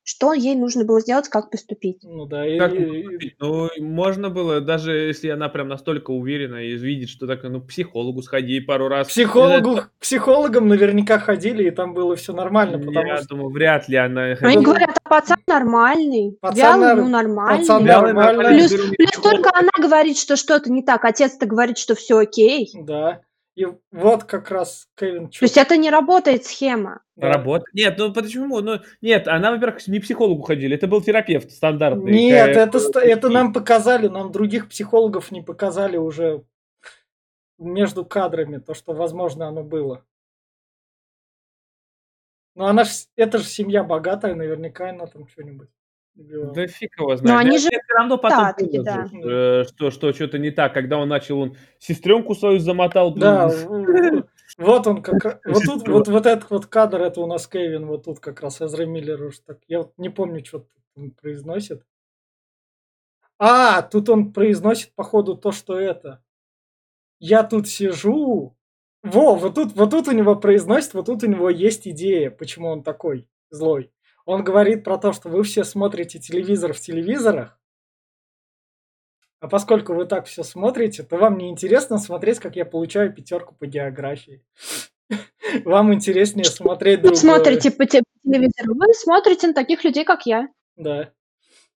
что 0.06 0.34
ей 0.34 0.56
нужно 0.56 0.84
было 0.84 1.00
сделать, 1.00 1.30
как 1.30 1.50
поступить. 1.50 2.00
Ну 2.04 2.26
да, 2.26 2.46
и- 2.46 2.60
Как 2.60 2.74
и- 2.74 2.84
поступить? 2.86 3.36
Ну, 3.39 3.70
можно 3.80 4.30
было, 4.30 4.60
даже 4.60 4.91
если 4.91 5.30
она 5.30 5.48
прям 5.50 5.70
настолько 5.70 6.12
уверена 6.12 6.58
и 6.58 6.76
видит, 6.76 7.10
что 7.10 7.26
так, 7.26 7.44
ну, 7.44 7.62
к 7.62 7.68
психологу 7.68 8.22
сходи 8.22 8.60
пару 8.60 8.88
раз. 8.89 9.08
психологу, 9.08 9.78
к 9.78 9.91
психологам 10.02 10.68
наверняка 10.68 11.20
ходили, 11.20 11.68
и 11.68 11.72
там 11.72 11.94
было 11.94 12.16
все 12.16 12.34
нормально, 12.34 12.80
потому 12.80 13.08
Я 13.08 13.18
что 13.18 13.28
думаю, 13.30 13.50
вряд 13.50 13.88
ли 13.88 13.96
она... 13.98 14.24
Они 14.41 14.58
Ну, 14.58 14.64
говорят, 14.64 14.98
а 15.04 15.10
пацан 15.10 15.38
нормальный, 15.48 16.38
Пацан 16.41 16.58
вялый, 16.58 16.80
нар- 16.88 16.98
ну 16.98 17.08
нормальный. 17.10 17.60
пацан 17.62 17.86
Вялый, 17.86 18.14
нормальный, 18.14 18.58
Плюс, 18.60 18.72
беру 18.72 18.84
плюс 18.98 19.12
только 19.22 19.50
она 19.54 19.72
говорит, 19.80 20.18
что 20.18 20.36
что-то 20.36 20.72
не 20.72 20.84
так, 20.84 21.06
отец-то 21.06 21.46
говорит, 21.46 21.78
что 21.78 21.96
все 21.96 22.18
окей. 22.20 22.70
да. 22.74 23.22
И 23.56 23.68
вот 23.91 24.24
как 24.24 24.49
раз 24.49 24.88
Кевин 24.97 25.30
То 25.30 25.38
есть 25.45 25.58
это 25.58 25.78
не 25.78 25.91
работает 25.91 26.43
схема. 26.45 27.04
да. 27.16 27.34
Работа? 27.34 27.66
Нет, 27.74 27.95
ну 27.99 28.12
почему? 28.12 28.62
Ну, 28.62 28.80
нет, 29.01 29.28
она, 29.28 29.51
во-первых, 29.51 29.88
не 29.88 29.99
психологу 29.99 30.41
ходили, 30.41 30.76
это 30.76 30.88
был 30.88 31.01
терапевт 31.01 31.51
стандартный. 31.51 32.12
Нет, 32.12 32.58
Э, 32.58 32.62
это, 32.62 32.80
ст- 32.80 32.95
это 32.95 33.30
нам 33.30 33.54
показали, 33.54 34.08
нам 34.08 34.32
других 34.32 34.70
психологов 34.70 35.30
не 35.32 35.43
показали 35.43 35.97
уже 35.97 36.43
между 37.60 38.04
кадрами, 38.06 38.58
то, 38.58 38.74
что, 38.74 38.93
возможно, 38.93 39.47
оно 39.47 39.64
было. 39.64 40.04
Но 42.56 42.66
она 42.68 42.84
ж, 42.86 42.89
это 43.16 43.38
же 43.38 43.45
семья 43.45 43.84
богатая, 43.84 44.34
наверняка 44.36 44.89
она 44.89 45.06
там 45.06 45.28
что-нибудь. 45.28 45.70
Да 46.16 46.68
фиг 46.68 46.91
его 46.99 47.16
знает. 47.16 47.39
они 47.41 47.55
Я- 47.55 47.59
же 47.61 47.70
я 47.72 47.80
все 47.84 47.93
равно 47.95 48.18
потом 48.20 48.53
понял, 48.53 48.84
да. 48.84 49.07
э, 49.11 49.64
что, 49.64 49.89
что 49.89 50.14
что-то 50.14 50.38
не 50.38 50.51
так, 50.51 50.74
когда 50.74 50.97
он 50.99 51.09
начал, 51.09 51.39
он 51.39 51.57
сестренку 51.80 52.36
свою 52.36 52.59
замотал. 52.59 53.16
Да, 53.16 53.47
блин. 53.47 54.24
в- 54.57 54.64
вот 54.64 54.86
он 54.86 55.01
как 55.01 55.26
раз, 55.26 55.39
вот 55.43 55.64
тут, 55.64 55.88
вот, 55.88 56.07
вот 56.07 56.26
этот 56.28 56.49
вот 56.51 56.68
кадр, 56.68 57.01
это 57.01 57.20
у 57.22 57.26
нас 57.26 57.47
Кевин, 57.47 57.88
вот 57.88 58.03
тут 58.05 58.20
как 58.20 58.41
раз 58.41 58.61
Эзра 58.61 58.86
Миллер 58.86 59.24
уж 59.24 59.39
так, 59.39 59.57
я 59.68 59.80
вот 59.80 59.93
не 59.97 60.09
помню, 60.09 60.45
что 60.45 60.68
он 60.95 61.09
произносит. 61.11 61.84
А, 63.39 63.82
тут 63.82 64.09
он 64.09 64.32
произносит, 64.34 64.93
походу, 64.93 65.36
то, 65.36 65.51
что 65.51 65.80
это. 65.80 66.24
Я 67.20 67.43
тут 67.43 67.68
сижу. 67.68 68.55
Во, 69.01 69.36
вот 69.36 69.55
тут, 69.55 69.74
вот 69.74 69.89
тут 69.91 70.07
у 70.07 70.11
него 70.11 70.36
произносит, 70.36 70.93
вот 70.93 71.07
тут 71.07 71.24
у 71.24 71.28
него 71.28 71.49
есть 71.49 71.88
идея, 71.88 72.30
почему 72.30 72.68
он 72.70 72.84
такой 72.84 73.28
злой. 73.49 73.91
Он 74.26 74.43
говорит 74.43 74.84
про 74.84 74.97
то, 74.97 75.11
что 75.13 75.30
вы 75.30 75.43
все 75.43 75.63
смотрите 75.63 76.19
телевизор 76.19 76.74
в 76.74 76.80
телевизорах, 76.80 77.59
а 79.43 79.49
поскольку 79.49 79.93
вы 79.93 80.05
так 80.05 80.26
все 80.26 80.41
смотрите, 80.43 81.03
то 81.03 81.17
вам 81.17 81.38
не 81.38 81.49
интересно 81.49 81.97
смотреть, 81.97 82.39
как 82.39 82.55
я 82.55 82.63
получаю 82.63 83.13
пятерку 83.13 83.53
по 83.55 83.65
географии. 83.65 84.41
Вам 85.65 85.93
интереснее 85.93 86.45
смотреть 86.45 87.01
Вы 87.01 87.09
другое. 87.09 87.19
смотрите 87.19 87.69
по 87.69 87.86
те- 87.86 88.03
телевизору, 88.24 88.74
вы 88.74 88.93
смотрите 88.93 89.47
на 89.47 89.53
таких 89.53 89.84
людей, 89.84 90.05
как 90.05 90.26
я. 90.26 90.47
Да. 90.78 91.11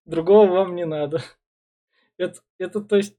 Другого 0.06 0.50
вам 0.50 0.74
не 0.74 0.86
надо. 0.86 1.22
Это, 2.16 2.40
это 2.56 2.80
то 2.80 2.96
есть, 2.96 3.14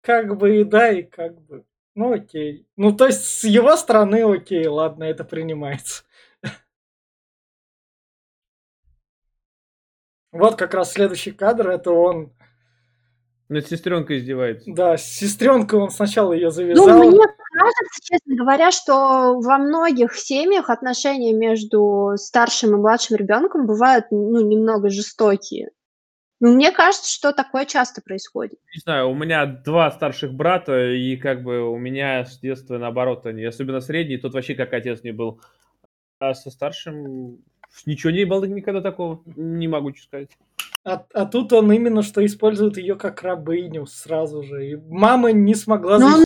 как 0.00 0.36
бы 0.36 0.60
и 0.60 0.64
да, 0.64 0.90
и 0.90 1.04
как 1.04 1.40
бы. 1.42 1.64
Ну 1.94 2.12
окей. 2.12 2.66
Ну, 2.76 2.92
то 2.94 3.06
есть, 3.06 3.24
с 3.24 3.44
его 3.44 3.76
стороны, 3.76 4.24
окей, 4.24 4.66
ладно, 4.66 5.04
это 5.04 5.22
принимается. 5.24 6.02
Вот 10.38 10.56
как 10.56 10.74
раз 10.74 10.92
следующий 10.92 11.32
кадр, 11.32 11.68
это 11.70 11.90
он, 11.92 12.32
Над 13.48 13.66
сестренкой 13.68 14.18
издевается. 14.18 14.64
да, 14.72 14.96
с 14.96 15.04
сестренкой 15.04 15.78
он 15.80 15.90
сначала 15.90 16.32
ее 16.32 16.46
Ну, 16.46 16.50
завязал. 16.50 16.98
мне 16.98 17.18
кажется, 17.52 18.00
честно 18.02 18.36
говоря, 18.36 18.70
что 18.70 19.38
во 19.40 19.58
многих 19.58 20.14
семьях 20.14 20.68
отношения 20.70 21.32
между 21.32 22.12
старшим 22.16 22.74
и 22.74 22.76
младшим 22.78 23.16
ребенком 23.16 23.66
бывают, 23.66 24.06
ну, 24.10 24.40
немного 24.46 24.90
жестокие. 24.90 25.70
Ну, 26.38 26.54
мне 26.54 26.70
кажется, 26.70 27.10
что 27.10 27.32
такое 27.32 27.64
часто 27.64 28.02
происходит. 28.02 28.58
Не 28.74 28.80
знаю, 28.80 29.08
у 29.08 29.14
меня 29.14 29.46
два 29.46 29.90
старших 29.90 30.34
брата, 30.34 30.90
и 30.92 31.16
как 31.16 31.42
бы 31.42 31.62
у 31.66 31.78
меня 31.78 32.26
с 32.26 32.38
детства 32.38 32.76
наоборот 32.76 33.24
они, 33.24 33.42
особенно 33.44 33.80
средний, 33.80 34.18
тот 34.18 34.34
вообще 34.34 34.54
как 34.54 34.74
отец 34.74 35.02
не 35.02 35.12
был. 35.12 35.40
А 36.18 36.34
со 36.34 36.50
старшим 36.50 37.38
ничего 37.84 38.12
не 38.12 38.24
было 38.24 38.44
никогда 38.44 38.80
такого, 38.80 39.22
не 39.36 39.68
могу 39.68 39.94
что 39.94 40.04
сказать. 40.04 40.30
А, 40.84 41.04
а 41.12 41.26
тут 41.26 41.52
он 41.52 41.70
именно 41.72 42.02
что 42.02 42.24
использует 42.24 42.78
ее 42.78 42.94
как 42.94 43.22
рабыню 43.22 43.86
сразу 43.86 44.42
же. 44.42 44.70
И 44.70 44.76
мама 44.76 45.32
не 45.32 45.54
смогла... 45.54 45.98
Но 45.98 46.06
он 46.06 46.24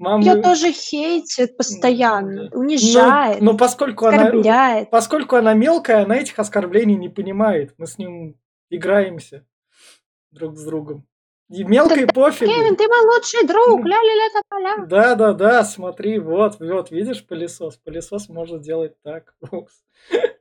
Мама... 0.00 0.24
Ее 0.24 0.40
тоже 0.40 0.72
хейтит 0.72 1.58
постоянно, 1.58 2.48
да. 2.48 2.56
унижает, 2.56 3.42
Но, 3.42 3.52
но 3.52 3.58
поскольку 3.58 4.06
она, 4.06 4.22
оскорбляет. 4.22 4.88
поскольку 4.88 5.36
она 5.36 5.52
мелкая, 5.52 6.04
она 6.04 6.16
этих 6.16 6.38
оскорблений 6.38 6.96
не 6.96 7.10
понимает. 7.10 7.74
Мы 7.76 7.86
с 7.86 7.98
ним 7.98 8.34
играемся 8.70 9.44
друг 10.30 10.56
с 10.56 10.64
другом. 10.64 11.06
И 11.50 11.64
мелкой 11.64 12.06
пофигу. 12.06 12.50
Кевин, 12.50 12.76
ты 12.76 12.88
мой 12.88 13.14
лучший 13.14 13.46
друг, 13.46 13.84
ля-ля-ля 13.84 14.40
тополя. 14.40 14.86
Да, 14.86 15.14
да, 15.16 15.32
да, 15.34 15.64
смотри, 15.64 16.18
вот, 16.18 16.60
вот, 16.60 16.90
видишь 16.90 17.26
пылесос? 17.26 17.76
Пылесос 17.76 18.30
может 18.30 18.62
делать 18.62 18.94
так. 19.02 19.34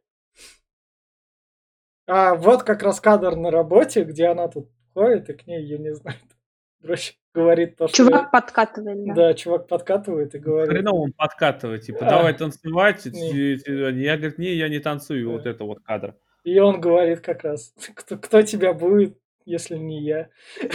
А 2.10 2.34
вот 2.36 2.64
как 2.64 2.82
раз 2.84 3.00
кадр 3.00 3.36
на 3.36 3.52
работе, 3.52 4.04
где 4.04 4.26
она 4.26 4.48
тут 4.48 4.70
ходит, 4.94 5.30
и 5.30 5.34
к 5.34 5.46
ней, 5.46 5.64
я 5.64 5.78
не 5.78 5.94
знаю, 5.94 6.18
короче, 6.82 7.14
говорит 7.34 7.78
то, 7.78 7.88
что... 7.88 7.98
Чувак 7.98 8.32
подкатывает, 8.32 9.06
да. 9.06 9.14
Да, 9.14 9.34
чувак 9.36 9.68
подкатывает 9.68 10.34
и 10.34 10.40
говорит. 10.40 10.70
Хреново 10.72 11.02
он 11.04 11.12
подкатывает, 11.14 11.84
типа, 11.84 12.00
А. 12.08 12.10
давай 12.10 12.34
танцевать. 12.34 13.06
Не. 13.06 13.30
и- 13.32 13.56
и- 13.56 14.02
Я, 14.02 14.18
говорит, 14.18 14.40
не, 14.40 14.54
я 14.56 14.70
не 14.70 14.80
танцую, 14.80 15.32
вот 15.32 15.46
это 15.46 15.64
вот 15.66 15.80
кадр. 15.84 16.16
И 16.44 16.58
он 16.60 16.82
говорит 16.82 17.20
как 17.22 17.44
раз, 17.44 17.74
кто, 17.96 18.18
кто 18.18 18.42
тебя 18.42 18.74
будет, 18.74 19.18
если 19.46 19.78
не 19.78 20.02
я. 20.04 20.30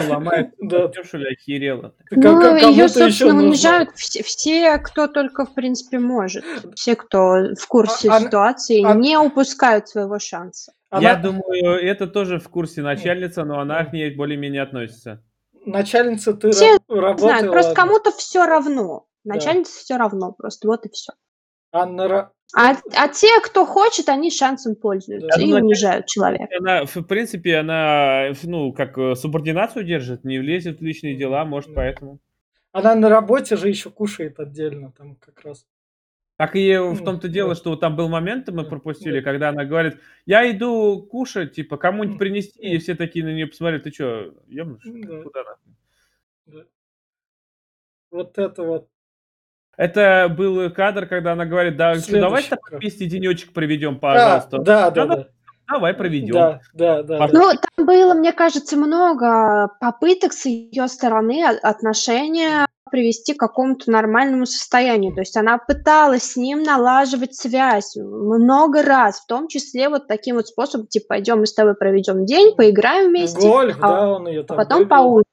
Ломает, 0.08 0.54
Да. 0.60 0.88
ли, 1.12 1.32
охерела. 1.32 1.94
Ну, 2.10 2.56
ее, 2.56 2.88
собственно, 2.88 3.42
унижают 3.42 3.90
все, 3.96 4.78
кто 4.78 5.06
только, 5.06 5.44
в 5.46 5.54
принципе, 5.54 5.98
может. 5.98 6.44
Все, 6.74 6.96
кто 6.96 7.54
в 7.58 7.66
курсе 7.68 8.08
А- 8.10 8.16
а- 8.16 8.20
ситуации, 8.20 8.84
а- 8.84 8.94
не 8.94 9.16
упускают 9.18 9.88
своего 9.88 10.18
шанса. 10.18 10.72
Я 10.92 11.16
думаю, 11.16 11.80
это 11.82 12.06
тоже 12.06 12.38
в 12.38 12.48
курсе 12.48 12.80
начальница, 12.82 13.44
но 13.44 13.58
она 13.58 13.84
к 13.84 13.92
ней 13.92 14.14
более-менее 14.14 14.62
относится. 14.62 15.22
Начальница 15.66 16.34
ты 16.34 16.50
Все 16.52 16.72
раб- 16.72 16.82
работала. 16.88 17.28
Знаю, 17.30 17.50
просто 17.52 17.74
кому-то 17.74 18.10
все 18.12 18.44
равно. 18.46 19.06
Да. 19.24 19.34
Начальнице 19.34 19.72
все 19.78 19.96
равно, 19.96 20.32
просто 20.32 20.68
вот 20.68 20.84
и 20.86 20.90
все. 20.90 21.12
А 21.72 21.86
на 21.86 22.02
ра- 22.06 22.28
А, 22.56 22.76
а 22.94 23.08
те, 23.08 23.28
кто 23.42 23.66
хочет, 23.66 24.08
они 24.08 24.30
шансом 24.30 24.76
пользуются 24.76 25.28
Да. 25.36 25.42
и 25.42 25.46
Ну, 25.46 25.56
унижают 25.56 26.06
человека. 26.06 26.48
Она, 26.58 26.84
в 26.84 27.02
принципе, 27.02 27.56
она, 27.56 28.32
ну, 28.44 28.72
как 28.72 28.96
э, 28.96 29.14
субординацию 29.16 29.84
держит, 29.84 30.24
не 30.24 30.38
влезет 30.38 30.78
в 30.80 30.82
личные 30.82 31.16
дела, 31.16 31.44
может, 31.44 31.70
Да. 31.70 31.76
поэтому. 31.76 32.20
Она 32.72 32.94
на 32.94 33.08
работе 33.08 33.56
же 33.56 33.68
еще 33.68 33.90
кушает 33.90 34.38
отдельно, 34.40 34.92
там 34.96 35.16
как 35.16 35.40
раз. 35.44 35.66
Так 36.36 36.56
и 36.56 36.76
в 36.76 36.98
Ну, 36.98 37.04
том-то 37.04 37.28
дело, 37.28 37.54
что 37.54 37.76
там 37.76 37.94
был 37.96 38.08
момент, 38.08 38.48
мы 38.48 38.64
Да, 38.64 38.68
пропустили, 38.68 39.20
да. 39.20 39.22
когда 39.24 39.48
она 39.50 39.64
говорит, 39.64 39.98
я 40.26 40.48
иду 40.50 41.02
кушать, 41.02 41.52
типа, 41.54 41.76
кому-нибудь 41.76 42.18
принести, 42.18 42.60
и 42.60 42.78
все 42.78 42.94
такие 42.96 43.24
на 43.24 43.32
нее 43.32 43.46
посмотрели, 43.46 43.82
ты 43.82 43.92
что, 43.92 44.34
ебнуш? 44.48 44.82
Да. 44.84 45.22
Куда 45.22 45.44
нахуй?» 45.44 45.72
Да. 46.46 46.64
Вот 48.10 48.38
это 48.38 48.62
вот. 48.62 48.88
Это 49.76 50.32
был 50.36 50.70
кадр, 50.70 51.06
когда 51.06 51.32
она 51.32 51.44
говорит, 51.44 51.76
да, 51.76 51.94
что, 51.96 52.20
давай 52.20 52.42
так 52.42 52.60
вместе 52.70 53.06
денечек 53.06 53.52
проведем, 53.52 53.98
пожалуйста. 53.98 54.58
да, 54.58 54.90
да, 54.90 55.06
да. 55.06 55.26
давай 55.68 55.94
проведем. 55.94 56.34
Да, 56.34 56.60
да, 56.72 57.02
да. 57.02 57.28
Ну, 57.32 57.50
там 57.52 57.86
было, 57.86 58.14
мне 58.14 58.32
кажется, 58.32 58.76
много 58.76 59.70
попыток 59.80 60.32
с 60.32 60.46
ее 60.46 60.88
стороны 60.88 61.44
отношения 61.44 62.66
привести 62.90 63.34
к 63.34 63.38
какому-то 63.38 63.90
нормальному 63.90 64.46
состоянию. 64.46 65.12
То 65.12 65.22
есть 65.22 65.36
она 65.36 65.58
пыталась 65.58 66.32
с 66.32 66.36
ним 66.36 66.62
налаживать 66.62 67.34
связь 67.34 67.96
много 67.96 68.84
раз, 68.84 69.20
в 69.20 69.26
том 69.26 69.48
числе 69.48 69.88
вот 69.88 70.06
таким 70.06 70.36
вот 70.36 70.46
способом, 70.46 70.86
типа, 70.86 71.06
пойдем 71.08 71.40
мы 71.40 71.46
с 71.46 71.54
тобой 71.54 71.74
проведем 71.74 72.24
день, 72.24 72.54
поиграем 72.54 73.08
вместе, 73.08 73.40
Гольф, 73.40 73.78
а 73.80 73.88
да, 73.88 74.08
он 74.12 74.28
ее 74.28 74.42
а 74.42 74.44
там 74.44 74.56
потом 74.56 74.88
поужинаем. 74.88 75.24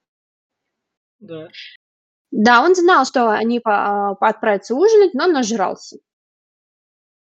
Да. 1.20 1.48
Да, 2.32 2.64
он 2.64 2.76
знал, 2.76 3.06
что 3.06 3.30
они 3.30 3.60
по- 3.60 4.10
а, 4.12 4.12
отправятся 4.20 4.74
ужинать, 4.76 5.14
но 5.14 5.28
нажрался. 5.28 5.98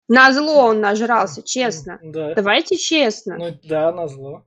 Назло 0.08 0.66
он 0.68 0.80
нажрался, 0.82 1.44
честно. 1.44 2.00
Да. 2.02 2.34
Давайте 2.36 2.78
честно. 2.78 3.38
Ну 3.38 3.58
да, 3.64 3.92
назло. 3.92 4.46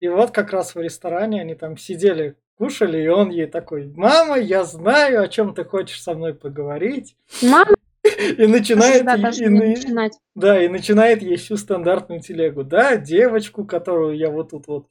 И 0.00 0.08
вот 0.08 0.30
как 0.30 0.52
раз 0.52 0.74
в 0.74 0.80
ресторане 0.80 1.40
они 1.40 1.54
там 1.54 1.76
сидели, 1.76 2.36
кушали, 2.56 3.02
и 3.02 3.08
он 3.08 3.30
ей 3.30 3.46
такой, 3.46 3.86
мама, 3.96 4.38
я 4.38 4.64
знаю, 4.64 5.22
о 5.22 5.28
чем 5.28 5.54
ты 5.54 5.64
хочешь 5.64 6.02
со 6.02 6.14
мной 6.14 6.34
поговорить. 6.34 7.16
Мама 7.42 7.74
И 8.04 8.46
начинает, 8.46 8.96
и- 9.02 9.42
и 9.42 9.48
на- 9.48 9.66
начинать. 9.66 10.18
да, 10.34 10.62
и 10.62 10.68
начинает 10.68 11.20
ей 11.22 11.36
всю 11.36 11.56
стандартную 11.56 12.20
телегу. 12.20 12.62
Да, 12.64 12.96
девочку, 12.96 13.64
которую 13.64 14.16
я 14.16 14.30
вот 14.30 14.50
тут 14.50 14.66
вот 14.68 14.86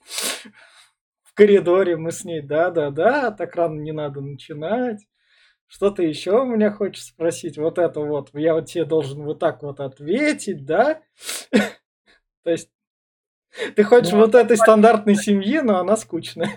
коридоре, 1.38 1.96
мы 1.96 2.12
с 2.12 2.24
ней, 2.26 2.42
да, 2.42 2.72
да, 2.72 2.90
да, 2.90 3.32
так 3.32 3.56
рано 3.56 3.80
не 3.80 3.92
надо 3.94 4.22
начинать. 4.22 5.06
Что 5.68 5.92
ты 5.92 6.04
еще 6.04 6.42
у 6.42 6.46
меня 6.46 6.72
хочешь 6.72 7.04
спросить? 7.04 7.58
Вот 7.58 7.78
это 7.78 8.00
вот, 8.00 8.30
я 8.34 8.54
вот 8.54 8.66
тебе 8.66 8.86
должен 8.86 9.24
вот 9.24 9.40
так 9.40 9.62
вот 9.64 9.80
ответить, 9.80 10.66
да? 10.66 11.02
То 12.44 12.52
есть 12.52 12.70
ты 13.76 13.84
хочешь 13.84 14.14
Ну, 14.14 14.20
вот 14.20 14.36
этой 14.36 14.58
стандартной 14.58 15.16
семьи, 15.16 15.60
но 15.60 15.80
она 15.80 15.98
скучная. 15.98 16.52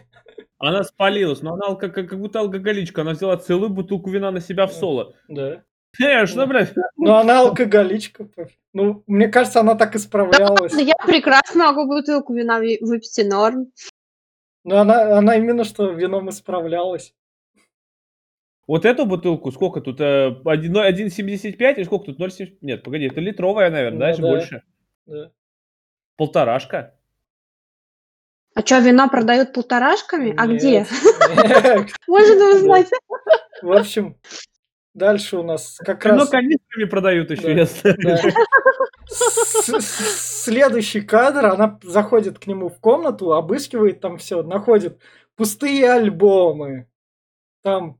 Она 0.58 0.84
спалилась, 0.84 1.42
но 1.42 1.54
она 1.54 1.74
как, 1.74 1.94
как 1.94 2.18
будто 2.18 2.40
алкоголичка. 2.40 3.00
Она 3.00 3.12
взяла 3.12 3.36
целую 3.36 3.70
бутылку 3.70 4.10
вина 4.10 4.30
на 4.30 4.40
себя 4.40 4.66
в 4.66 4.72
соло. 4.72 5.14
Да. 5.28 5.62
Э, 6.00 6.26
что, 6.26 6.46
блядь? 6.46 6.72
Но 6.96 7.16
она 7.16 7.40
алкоголичка. 7.40 8.28
Ну, 8.72 9.02
мне 9.06 9.28
кажется, 9.28 9.60
она 9.60 9.74
так 9.74 9.96
исправлялась. 9.96 10.72
Я 10.74 10.94
прекрасно 11.04 11.72
могу 11.72 11.86
бутылку 11.86 12.34
вина 12.34 12.60
ви- 12.60 12.78
выпить 12.80 13.18
и 13.18 13.24
норм. 13.24 13.72
Но 14.64 14.78
она, 14.78 15.16
она 15.18 15.36
именно 15.36 15.64
что 15.64 15.90
вином 15.90 16.28
исправлялась. 16.30 17.14
Вот 18.66 18.84
эту 18.84 19.04
бутылку, 19.06 19.50
сколько 19.50 19.80
тут? 19.80 20.00
э, 20.00 20.36
один- 20.44 20.72
ну, 20.72 20.80
1,75 20.84 21.76
или 21.78 21.84
сколько 21.84 22.06
тут? 22.06 22.20
0,7? 22.20 22.58
Нет, 22.60 22.82
погоди, 22.84 23.06
это 23.06 23.20
литровая, 23.20 23.70
наверное, 23.70 23.98
Ну 23.98 24.00
даже 24.00 24.22
да. 24.22 24.28
больше. 24.28 24.62
Да. 25.06 25.30
Полторашка. 26.16 26.94
А 28.54 28.60
что, 28.60 28.78
вино 28.80 29.08
продают 29.08 29.52
полторашками? 29.52 30.34
А 30.36 30.46
где? 30.46 30.80
Нет. 30.80 30.88
Можно 32.06 32.50
узнать. 32.56 32.88
В 33.62 33.72
общем, 33.72 34.16
дальше 34.94 35.38
у 35.38 35.42
нас 35.42 35.78
как 35.78 36.04
Вино 36.04 36.18
раз 36.18 36.28
канистрами 36.28 36.84
продают 36.84 37.30
еще, 37.30 37.54
Да. 38.02 38.18
Следующий 39.10 41.00
кадр, 41.00 41.46
она 41.46 41.78
заходит 41.82 42.38
к 42.38 42.46
нему 42.46 42.68
в 42.68 42.78
комнату, 42.80 43.32
обыскивает 43.32 44.00
там 44.00 44.18
все, 44.18 44.42
находит 44.42 44.98
пустые 45.36 45.90
альбомы. 45.92 46.86
Там 47.62 47.98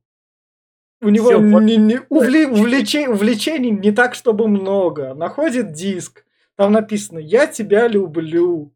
у 1.02 1.08
него 1.08 1.28
Всё, 1.28 1.38
не- 1.60 1.76
не- 1.76 2.00
увле- 2.10 2.46
увлече- 2.50 3.08
увлечений 3.08 3.70
не 3.70 3.90
так, 3.92 4.14
чтобы 4.14 4.48
много. 4.48 5.14
Находит 5.14 5.72
диск. 5.72 6.24
Там 6.56 6.72
написано 6.72 7.18
«Я 7.18 7.46
тебя 7.46 7.88
люблю». 7.88 8.74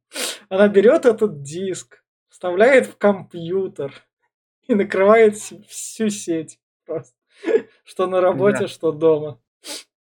Она 0.48 0.68
берет 0.68 1.04
этот 1.04 1.42
диск, 1.42 2.02
вставляет 2.28 2.86
в 2.86 2.96
компьютер 2.96 3.92
и 4.66 4.74
накрывает 4.74 5.34
вс- 5.34 5.62
всю 5.68 6.08
сеть 6.08 6.58
просто. 6.86 7.14
Что 7.84 8.06
на 8.06 8.20
работе, 8.20 8.60
Да. 8.60 8.68
что 8.68 8.92
дома. 8.92 9.38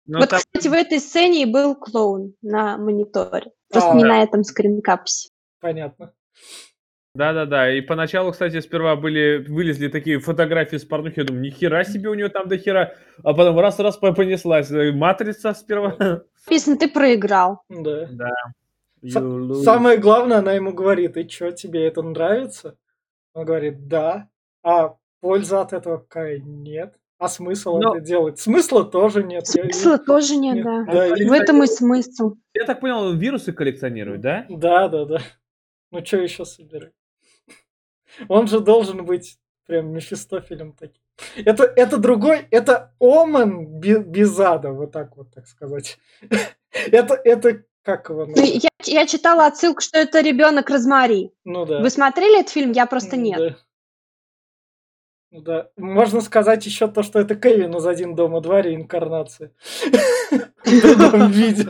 Ну, 0.07 0.19
Вот, 0.19 0.31
там- 0.31 0.41
кстати, 0.41 0.69
в 0.69 0.73
этой 0.73 0.99
сцене 0.99 1.43
и 1.43 1.47
был 1.47 1.75
клоун 1.77 2.35
на 2.43 2.77
мониторе. 2.77 3.53
Просто 3.71 3.93
А. 3.93 3.95
не 3.95 4.05
на 4.05 4.23
этом 4.23 4.43
скринкапсе. 4.45 5.31
Понятно. 5.61 6.13
Да-да-да, 7.15 7.71
и 7.71 7.83
поначалу, 7.83 8.33
кстати, 8.33 8.59
сперва 8.61 8.97
были, 8.97 9.45
вылезли 9.47 9.89
такие 9.89 10.19
фотографии 10.19 10.77
с 10.79 10.85
порнухи, 10.85 11.19
я 11.21 11.25
думаю, 11.25 11.43
ни 11.43 11.51
хера 11.51 11.85
себе 11.85 12.09
у 12.09 12.15
него 12.15 12.31
там 12.31 12.49
до 12.49 12.57
хера, 12.57 12.95
а 13.23 13.35
потом 13.35 13.59
раз-раз 13.61 13.99
по- 13.99 14.13
понеслась, 14.15 14.71
э, 14.71 14.93
матрица 14.93 15.53
сперва. 15.53 16.23
Написано, 16.47 16.79
ты 16.79 16.89
проиграл. 16.89 17.63
Да. 17.69 18.09
Да. 18.11 18.31
Самое 19.63 19.99
главное, 19.99 20.39
она 20.39 20.53
ему 20.55 20.73
говорит, 20.73 21.17
и 21.19 21.29
что, 21.29 21.53
тебе 21.53 21.87
это 21.87 22.03
нравится? 22.03 22.77
Он 23.35 23.45
говорит, 23.45 23.89
да. 23.89 24.29
А 24.63 24.95
польза 25.21 25.61
от 25.61 25.73
этого 25.75 25.99
какая? 25.99 26.39
Нет. 26.39 26.95
А 27.23 27.29
смысл 27.29 27.79
Но- 27.79 27.95
это 27.95 28.05
делать? 28.05 28.41
Смысла 28.41 28.85
тоже 28.85 29.23
нет. 29.23 29.45
Я- 29.55 29.63
Смысла 29.63 29.97
тоже 29.97 30.35
нет, 30.35 30.57
нет, 30.57 30.65
да. 30.65 30.85
да, 30.93 31.07
В 31.15 31.31
этом 31.33 31.63
и 31.63 31.69
смысл. 31.69 32.35
Я 32.53 32.65
так 32.65 32.81
понял, 32.81 32.99
он 32.99 33.17
вирусы 33.17 33.53
коллекционирует, 33.53 34.21
да? 34.23 34.45
Да, 34.49 34.89
да, 34.89 35.05
да. 35.05 35.21
Ну 35.93 36.05
что 36.05 36.17
еще 36.17 36.45
собирать? 36.45 36.91
Он 38.29 38.49
же 38.49 38.59
должен 38.59 39.05
быть 39.05 39.39
прям 39.69 39.93
Мефистофелем 39.93 40.73
таким. 40.73 41.01
Это, 41.37 41.63
это 41.63 41.97
другой, 41.99 42.49
это 42.51 42.93
Омен 42.99 43.67
бе- 43.79 44.03
без 44.03 44.37
ада, 44.41 44.73
вот 44.73 44.91
так 44.91 45.17
вот, 45.17 45.33
так 45.33 45.47
сказать. 45.47 45.99
Это, 46.91 47.15
это 47.23 47.63
как 47.83 48.09
его? 48.09 48.25
Назвать? 48.27 48.65
Я, 48.65 48.71
я 48.87 49.07
читала 49.07 49.47
отсылку, 49.47 49.81
что 49.83 49.99
это 49.99 50.23
ребенок 50.23 50.71
Розмари. 50.71 51.31
Ну 51.45 51.67
да. 51.67 51.81
Вы 51.81 51.91
смотрели 51.91 52.41
этот 52.41 52.51
фильм? 52.51 52.73
Я 52.73 52.87
просто 52.87 53.17
нет. 53.17 53.39
Да. 53.39 53.57
Ну 55.33 55.41
да. 55.41 55.71
Можно 55.79 56.21
сказать 56.21 56.67
еще 56.67 56.89
то, 56.89 57.03
что 57.03 57.19
это 57.19 57.35
Кевин 57.35 57.75
из 57.75 57.87
«Один 57.87 58.15
дома 58.15 58.43
два» 58.43 58.61
реинкарнация. 58.61 59.51
В 60.31 60.99
другом 60.99 61.33
виде. 61.33 61.69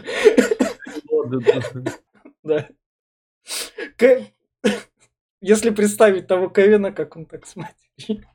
Да. 2.43 2.69
Если 5.41 5.71
представить 5.71 6.27
того 6.27 6.49
Кевина, 6.49 6.91
как 6.91 7.17
он 7.17 7.25
так 7.25 7.47
смотрит. 7.47 8.27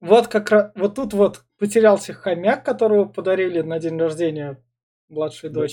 Вот 0.00 0.26
как 0.26 0.50
раз, 0.50 0.72
вот 0.74 0.96
тут 0.96 1.12
вот 1.14 1.44
потерялся 1.56 2.12
хомяк, 2.14 2.64
которого 2.64 3.04
подарили 3.04 3.60
на 3.60 3.78
день 3.78 3.96
рождения 3.96 4.60
младшей 5.08 5.50
Да. 5.50 5.66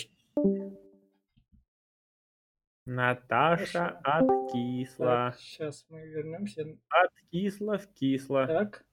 Наташа 2.86 4.00
откисла. 4.04 5.36
сейчас 5.38 5.86
мы 5.90 6.02
вернемся. 6.08 6.66
Откисла, 6.90 7.78
вкисла. 7.78 8.48
Так. 8.48 8.86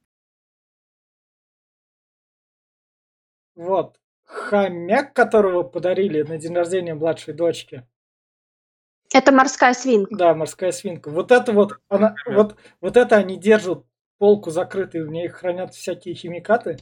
Вот. 3.55 3.99
Хомяк, 4.25 5.15
которого 5.15 5.63
подарили 5.63 6.23
на 6.23 6.37
день 6.37 6.55
рождения 6.55 6.95
младшей 6.95 7.33
дочки. 7.33 7.87
Это 9.13 9.33
морская 9.33 9.73
свинка. 9.73 10.15
Да, 10.15 10.35
морская 10.35 10.71
свинка. 10.71 11.09
Вот 11.11 11.33
это 11.33 11.53
вот, 11.53 11.81
она, 11.89 12.15
вот, 12.27 12.57
вот 12.83 12.97
это 12.99 13.17
они 13.17 13.39
держат 13.39 13.87
полку 14.19 14.51
закрытой, 14.51 15.03
в 15.03 15.09
ней 15.09 15.29
хранят 15.29 15.75
всякие 15.75 16.15
химикаты. 16.15 16.77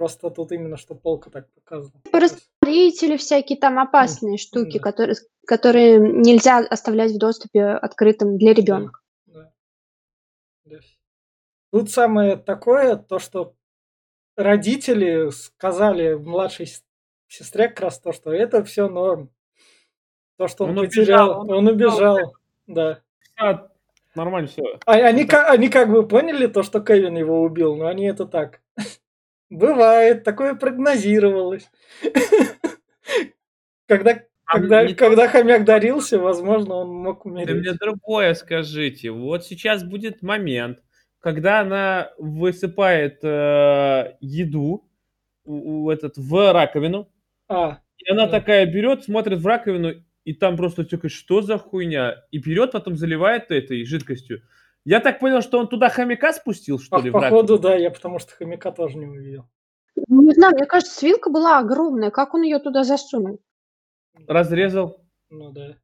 Просто 0.00 0.30
тут 0.30 0.50
именно 0.50 0.78
что 0.78 0.94
полка 0.94 1.28
так 1.28 1.52
показана. 1.52 1.92
Растворители 2.10 3.18
всякие 3.18 3.58
там 3.58 3.78
опасные 3.78 4.38
штуки, 4.38 4.78
да. 4.78 4.82
которые, 4.82 5.16
которые 5.46 5.98
нельзя 5.98 6.60
оставлять 6.60 7.12
в 7.12 7.18
доступе 7.18 7.66
открытым 7.66 8.38
для 8.38 8.54
ребенка. 8.54 9.00
Да. 9.26 9.52
Да. 10.64 10.78
Тут 11.70 11.90
самое 11.90 12.38
такое, 12.38 12.96
то, 12.96 13.18
что 13.18 13.54
родители 14.36 15.28
сказали 15.32 16.14
младшей 16.14 16.68
сестре 17.28 17.68
как 17.68 17.80
раз 17.80 18.00
то, 18.00 18.12
что 18.12 18.32
это 18.32 18.64
все 18.64 18.88
норм. 18.88 19.28
То, 20.38 20.48
что 20.48 20.64
он, 20.64 20.78
Он 20.78 20.86
потерял, 20.86 21.28
убежал, 21.28 21.40
он, 21.42 21.50
он 21.50 21.68
убежал. 21.68 22.36
Да. 22.66 23.02
А, 23.36 23.68
Нормально 24.14 24.48
все. 24.48 24.62
А- 24.86 24.92
они, 24.92 25.26
ка- 25.26 25.50
они 25.50 25.68
как 25.68 25.90
бы 25.90 26.08
поняли 26.08 26.46
то, 26.46 26.62
что 26.62 26.80
Кевин 26.80 27.18
его 27.18 27.42
убил, 27.42 27.76
но 27.76 27.86
они 27.86 28.06
это 28.06 28.24
так. 28.24 28.62
Бывает, 29.50 30.22
такое 30.22 30.54
прогнозировалось. 30.54 31.68
Когда, 33.88 34.20
А 34.46 34.52
когда, 34.58 34.84
не- 34.84 34.94
когда 34.94 35.28
хомяк 35.28 35.64
дарился, 35.64 36.18
возможно, 36.18 36.74
он 36.74 36.90
мог 36.94 37.24
Вы 37.24 37.32
мне 37.32 37.44
умереть. 37.44 37.78
другое 37.80 38.34
скажите. 38.34 39.10
Вот 39.10 39.44
сейчас 39.44 39.82
будет 39.84 40.22
момент, 40.22 40.78
когда 41.18 41.60
она 41.60 42.12
высыпает 42.18 43.18
э, 43.24 44.14
еду 44.20 44.88
у- 45.44 45.84
у 45.86 45.90
этот, 45.90 46.16
в 46.16 46.52
раковину, 46.52 47.08
А, 47.48 47.80
и 47.98 48.08
она 48.10 48.26
Да. 48.26 48.38
такая 48.40 48.66
берет, 48.66 49.02
смотрит 49.04 49.40
в 49.40 49.46
раковину, 49.46 49.94
и 50.24 50.32
там 50.34 50.56
просто 50.56 50.84
такая, 50.84 51.10
что 51.10 51.42
за 51.42 51.58
хуйня? 51.58 52.24
И 52.30 52.38
берет, 52.38 52.72
потом 52.72 52.96
заливает 52.96 53.50
этой 53.50 53.84
жидкостью. 53.84 54.42
Я 54.84 55.00
так 55.00 55.20
понял, 55.20 55.42
что 55.42 55.58
он 55.58 55.68
туда 55.68 55.88
хомяка 55.88 56.32
спустил, 56.32 56.78
что 56.78 56.96
а 56.96 57.00
ли, 57.00 57.10
походу, 57.10 57.58
да, 57.58 57.74
я 57.76 57.90
потому 57.90 58.18
что 58.18 58.32
хомяка 58.34 58.72
тоже 58.72 58.96
не 58.96 59.06
увидел. 59.06 59.44
Не 60.08 60.32
знаю, 60.32 60.54
мне 60.54 60.66
кажется, 60.66 61.04
вилка 61.04 61.30
была 61.30 61.58
огромная. 61.58 62.10
Как 62.10 62.34
он 62.34 62.42
ее 62.42 62.58
туда 62.58 62.84
засунул? 62.84 63.40
Разрезал. 64.26 65.04
Ну 65.28 65.52
да. 65.52 65.76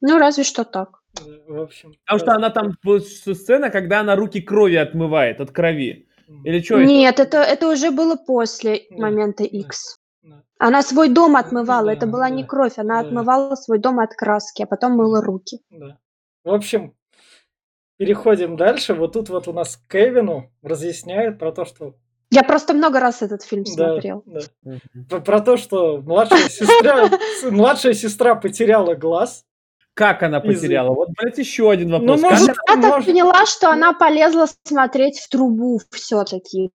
Ну, 0.00 0.18
разве 0.18 0.44
что 0.44 0.64
так. 0.64 1.02
да, 1.14 1.32
В 1.48 1.62
общем. 1.62 1.94
Потому 2.04 2.18
что 2.18 2.32
она 2.32 2.50
там 2.50 2.72
сцена, 3.00 3.70
когда 3.70 4.00
она 4.00 4.14
руки 4.14 4.40
крови 4.40 4.76
отмывает 4.76 5.40
от 5.40 5.50
крови. 5.50 6.08
Или 6.44 6.60
что? 6.60 6.82
Нет, 6.82 7.20
это, 7.20 7.38
это 7.38 7.68
уже 7.68 7.90
было 7.90 8.16
после 8.16 8.86
Да, 8.90 8.96
момента. 8.96 9.44
X. 9.44 9.98
да. 10.22 10.42
Она 10.58 10.82
свой 10.82 11.08
дом 11.08 11.36
отмывала. 11.36 11.86
Да, 11.86 11.92
это 11.92 12.06
была 12.06 12.28
не 12.28 12.42
да, 12.42 12.48
кровь, 12.48 12.78
она 12.78 13.02
да. 13.02 13.08
отмывала 13.08 13.54
свой 13.54 13.78
дом 13.78 14.00
от 14.00 14.14
краски, 14.14 14.62
а 14.62 14.66
потом 14.66 14.92
мыла 14.92 15.22
руки. 15.22 15.60
Да. 15.70 15.98
В 16.44 16.52
общем, 16.52 16.94
переходим 17.98 18.56
дальше. 18.56 18.94
Вот 18.94 19.12
тут 19.12 19.28
вот 19.28 19.48
у 19.48 19.52
нас 19.52 19.78
Кевину 19.88 20.50
разъясняют 20.62 21.38
про 21.38 21.52
то, 21.52 21.64
что... 21.64 21.94
Я 22.30 22.42
просто 22.42 22.74
много 22.74 22.98
раз 23.00 23.22
этот 23.22 23.42
фильм 23.42 23.64
Да, 23.76 23.92
смотрел. 23.92 24.22
да. 24.26 24.40
Мгм. 24.64 24.80
Про, 25.08 25.20
про 25.20 25.40
то, 25.40 25.56
что 25.56 25.98
младшая 26.02 26.38
сестра, 26.48 27.08
младшая 27.50 27.94
сестра 27.94 28.34
потеряла 28.34 28.94
глаз. 28.94 29.44
Как 29.94 30.22
она 30.22 30.40
потеряла? 30.40 30.92
Вот, 30.92 31.08
блядь, 31.16 31.38
еще 31.38 31.70
один 31.70 31.88
Ну, 31.88 31.98
вопрос. 32.00 32.20
Как 32.20 32.30
может, 32.32 32.48
она- 32.48 32.56
Я 32.76 32.82
так 32.82 32.90
может- 32.90 33.06
поняла, 33.06 33.46
что 33.46 33.70
она 33.70 33.92
полезла 33.94 34.46
смотреть 34.64 35.20
в 35.20 35.28
трубу 35.30 35.80
все-таки. 35.90 36.70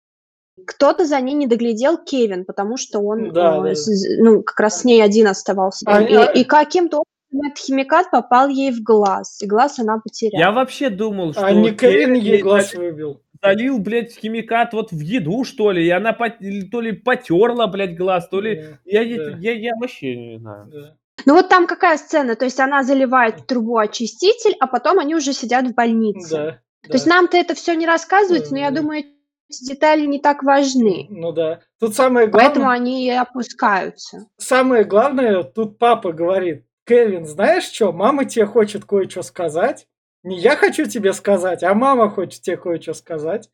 Кто-то 0.66 1.04
за 1.04 1.20
ней 1.20 1.34
не 1.34 1.46
доглядел 1.46 1.98
Кевин, 2.02 2.44
потому 2.46 2.76
что 2.78 3.00
он, 3.00 3.30
Да, 3.32 3.58
э, 3.58 3.62
да. 3.62 3.74
с- 3.74 4.18
ну, 4.20 4.42
как 4.42 4.58
раз 4.60 4.80
с 4.80 4.84
ней 4.84 5.02
один 5.02 5.26
оставался. 5.26 5.84
А, 5.86 6.00
и, 6.00 6.14
а- 6.14 6.30
и 6.32 6.44
каким-то 6.44 6.98
образом 6.98 7.04
этот 7.32 7.58
химикат 7.58 8.10
попал 8.10 8.48
ей 8.48 8.72
в 8.72 8.82
глаз, 8.82 9.40
и 9.42 9.46
глаз 9.46 9.78
она 9.78 9.98
потеряла. 9.98 10.40
Я 10.40 10.52
вообще 10.52 10.90
думал, 10.90 11.32
что 11.32 11.44
А 11.46 11.52
не 11.52 11.70
Кевин 11.72 12.14
ей 12.14 12.42
глаз 12.42 12.74
выбил. 12.74 13.22
залил, 13.42 13.78
блядь, 13.78 14.12
химикат 14.16 14.72
вот 14.72 14.90
в 14.92 14.98
еду, 15.00 15.44
что 15.44 15.70
ли, 15.70 15.86
и 15.86 15.90
она 15.90 16.12
пот- 16.12 16.38
то 16.70 16.80
ли 16.80 16.92
потерла, 16.92 17.66
блядь, 17.66 17.96
глаз, 17.96 18.28
то 18.28 18.40
ли... 18.40 18.56
Да, 18.56 18.78
Я, 18.84 19.16
да. 19.30 19.36
я, 19.38 19.52
я 19.52 19.72
вообще 19.80 20.16
не 20.16 20.38
знаю. 20.38 20.66
да. 20.72 20.96
Ну 21.26 21.34
вот 21.34 21.48
там 21.48 21.66
какая 21.66 21.98
сцена? 21.98 22.34
То 22.34 22.46
есть 22.46 22.58
она 22.60 22.82
заливает 22.82 23.40
в 23.40 23.46
трубу 23.46 23.76
очиститель, 23.76 24.56
а 24.58 24.66
потом 24.66 24.98
они 24.98 25.14
уже 25.14 25.32
сидят 25.34 25.66
в 25.66 25.74
больнице. 25.74 26.30
Да, 26.30 26.88
То 26.88 26.94
есть 26.94 27.04
да. 27.06 27.14
нам-то 27.16 27.36
это 27.36 27.54
все 27.54 27.74
не 27.74 27.86
рассказывается, 27.86 28.52
но 28.54 28.60
я 28.60 28.70
думаю, 28.70 29.04
эти 29.50 29.64
детали 29.64 30.06
не 30.06 30.18
так 30.18 30.42
важны. 30.42 31.06
Ну 31.10 31.32
да. 31.32 31.60
Тут 31.78 31.94
самое 31.94 32.28
Поэтому 32.28 32.64
главное, 32.66 32.76
они 32.80 33.06
и 33.06 33.10
опускаются. 33.10 34.26
самое 34.38 34.84
главное, 34.84 35.42
тут 35.42 35.78
папа 35.78 36.12
говорит, 36.12 36.64
Кевин, 36.90 37.24
знаешь 37.24 37.62
что, 37.70 37.92
мама 37.92 38.24
тебе 38.24 38.46
хочет 38.46 38.84
кое-что 38.84 39.22
сказать. 39.22 39.86
Не 40.24 40.36
я 40.40 40.56
хочу 40.56 40.86
тебе 40.86 41.12
сказать, 41.12 41.62
а 41.62 41.72
мама 41.72 42.10
хочет 42.10 42.42
тебе 42.42 42.56
кое-что 42.56 42.94
сказать. 42.94 43.48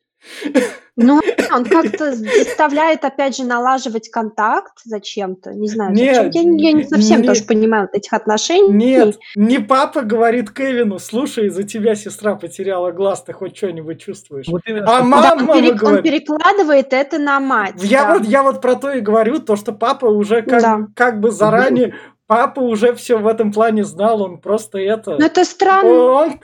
Ну, 0.95 1.21
он 1.53 1.63
как-то 1.65 2.15
заставляет, 2.15 3.05
опять 3.05 3.37
же, 3.37 3.43
налаживать 3.45 4.09
контакт 4.09 4.79
зачем-то. 4.83 5.53
Не 5.53 5.67
знаю, 5.67 5.95
зачем. 5.95 6.23
Нет, 6.25 6.33
Я, 6.35 6.43
не- 6.43 6.63
я 6.63 6.71
не 6.71 6.83
совсем 6.83 7.21
не- 7.21 7.27
тоже 7.27 7.43
понимаю 7.43 7.83
вот 7.83 7.95
этих 7.95 8.11
отношений. 8.11 8.73
Нет, 8.73 9.19
не 9.35 9.59
папа 9.59 10.01
говорит 10.01 10.49
Кевину, 10.49 10.97
слушай, 10.97 11.45
из-за 11.45 11.61
тебя 11.63 11.93
сестра 11.93 12.33
потеряла 12.33 12.91
глаз, 12.91 13.21
ты 13.21 13.33
хоть 13.33 13.55
что-нибудь 13.55 14.01
чувствуешь. 14.01 14.47
Вот 14.47 14.61
именно, 14.65 14.85
А 14.91 14.95
что- 14.95 15.03
ма- 15.03 15.21
Да, 15.21 15.35
мама 15.35 15.51
он, 15.51 15.57
перек- 15.63 15.71
он 15.73 15.77
говорит. 15.77 16.03
перекладывает 16.03 16.91
это 16.93 17.19
на 17.19 17.39
мать. 17.39 17.75
Я, 17.83 18.05
да. 18.05 18.13
вот, 18.17 18.27
я 18.27 18.41
вот 18.41 18.59
про 18.61 18.73
то 18.75 18.91
и 18.91 18.99
говорю, 18.99 19.37
то, 19.37 19.55
что 19.55 19.73
папа 19.73 20.07
уже 20.07 20.41
как, 20.41 20.61
Да. 20.63 20.87
как 20.95 21.19
бы 21.19 21.29
заранее, 21.29 21.93
папа 22.27 22.59
уже 22.59 22.93
все 22.93 23.17
в 23.17 23.27
этом 23.27 23.51
плане 23.51 23.83
знал, 23.83 24.21
он 24.21 24.39
просто 24.39 24.77
это... 24.79 25.11
Ну, 25.17 25.25
это 25.25 25.43
странно. 25.45 25.89
Он, 25.89 26.39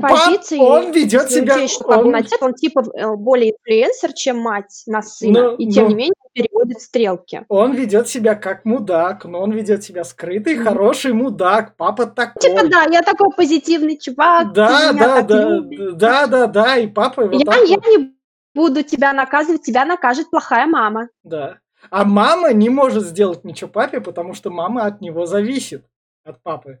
позиция, 0.00 0.60
он 0.60 0.92
ведет 0.92 1.30
себя... 1.30 1.56
учесть, 1.56 1.74
что 1.74 1.84
папа 1.84 2.00
он- 2.00 2.10
на 2.10 2.18
отец, 2.18 2.38
он 2.42 2.52
типа 2.54 2.84
э, 2.94 3.14
более 3.16 3.52
инфлюенсер, 3.52 4.12
чем 4.12 4.38
мать 4.38 4.82
на 4.86 5.00
сына. 5.00 5.42
Ну, 5.52 5.56
и 5.56 5.70
тем 5.70 5.84
ну. 5.84 5.88
не 5.90 5.94
менее 5.94 6.14
переводит 6.34 6.80
стрелки. 6.82 7.44
Он 7.48 7.72
ведет 7.72 8.08
себя 8.08 8.34
как 8.34 8.64
мудак, 8.64 9.24
но 9.24 9.40
он 9.40 9.52
ведет 9.52 9.82
себя 9.82 10.04
скрытый, 10.04 10.56
Мгм. 10.56 10.64
хороший 10.64 11.12
мудак, 11.14 11.76
папа 11.76 12.06
такой. 12.06 12.42
Типа, 12.42 12.68
да, 12.68 12.84
я 12.84 13.02
такой 13.02 13.30
позитивный 13.34 13.98
чувак. 13.98 14.52
да, 14.52 14.92
да, 14.92 15.22
да, 15.22 15.48
любишь. 15.48 15.92
да, 15.94 16.26
да, 16.26 16.46
да, 16.46 16.76
и 16.76 16.86
папа 16.86 17.24
вот 17.26 17.32
я, 17.32 17.54
я 17.64 17.76
вот, 17.76 17.86
не 17.86 18.14
буду 18.54 18.82
тебя 18.82 19.14
наказывать, 19.14 19.62
тебя 19.62 19.86
накажет 19.86 20.30
плохая 20.30 20.66
мама. 20.66 21.08
да. 21.24 21.56
А 21.90 22.04
мама 22.04 22.52
не 22.52 22.68
может 22.68 23.04
сделать 23.04 23.44
ничего 23.44 23.70
папе, 23.70 24.00
потому 24.00 24.34
что 24.34 24.50
мама 24.50 24.84
от 24.84 25.00
него 25.00 25.26
зависит, 25.26 25.84
от 26.24 26.42
папы. 26.42 26.80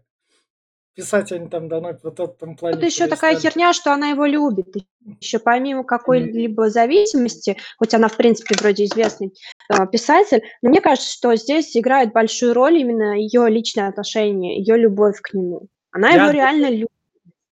Писать 0.94 1.32
они 1.32 1.48
там 1.48 1.68
давно 1.68 1.96
вот 2.02 2.18
в 2.18 2.22
этом 2.22 2.54
плане 2.54 2.76
Тут 2.76 2.84
еще 2.84 3.06
такая 3.06 3.38
херня, 3.38 3.72
что 3.72 3.94
она 3.94 4.10
его 4.10 4.26
любит. 4.26 4.74
Еще 5.20 5.38
помимо 5.38 5.84
какой-либо 5.84 6.68
зависимости, 6.68 7.56
хоть 7.78 7.94
она, 7.94 8.08
в 8.08 8.16
принципе, 8.18 8.54
вроде 8.60 8.84
известный 8.84 9.32
э, 9.70 9.86
писатель, 9.90 10.42
но 10.60 10.68
мне 10.68 10.82
кажется, 10.82 11.10
что 11.10 11.34
здесь 11.36 11.74
играет 11.74 12.12
большую 12.12 12.52
роль 12.52 12.76
именно 12.76 13.16
ее 13.18 13.48
личное 13.48 13.88
отношение, 13.88 14.58
ее 14.58 14.76
любовь 14.76 15.18
к 15.22 15.32
нему. 15.32 15.68
Она 15.92 16.10
Я 16.10 16.24
его 16.24 16.30
реально 16.30 16.68
любит. 16.70 16.88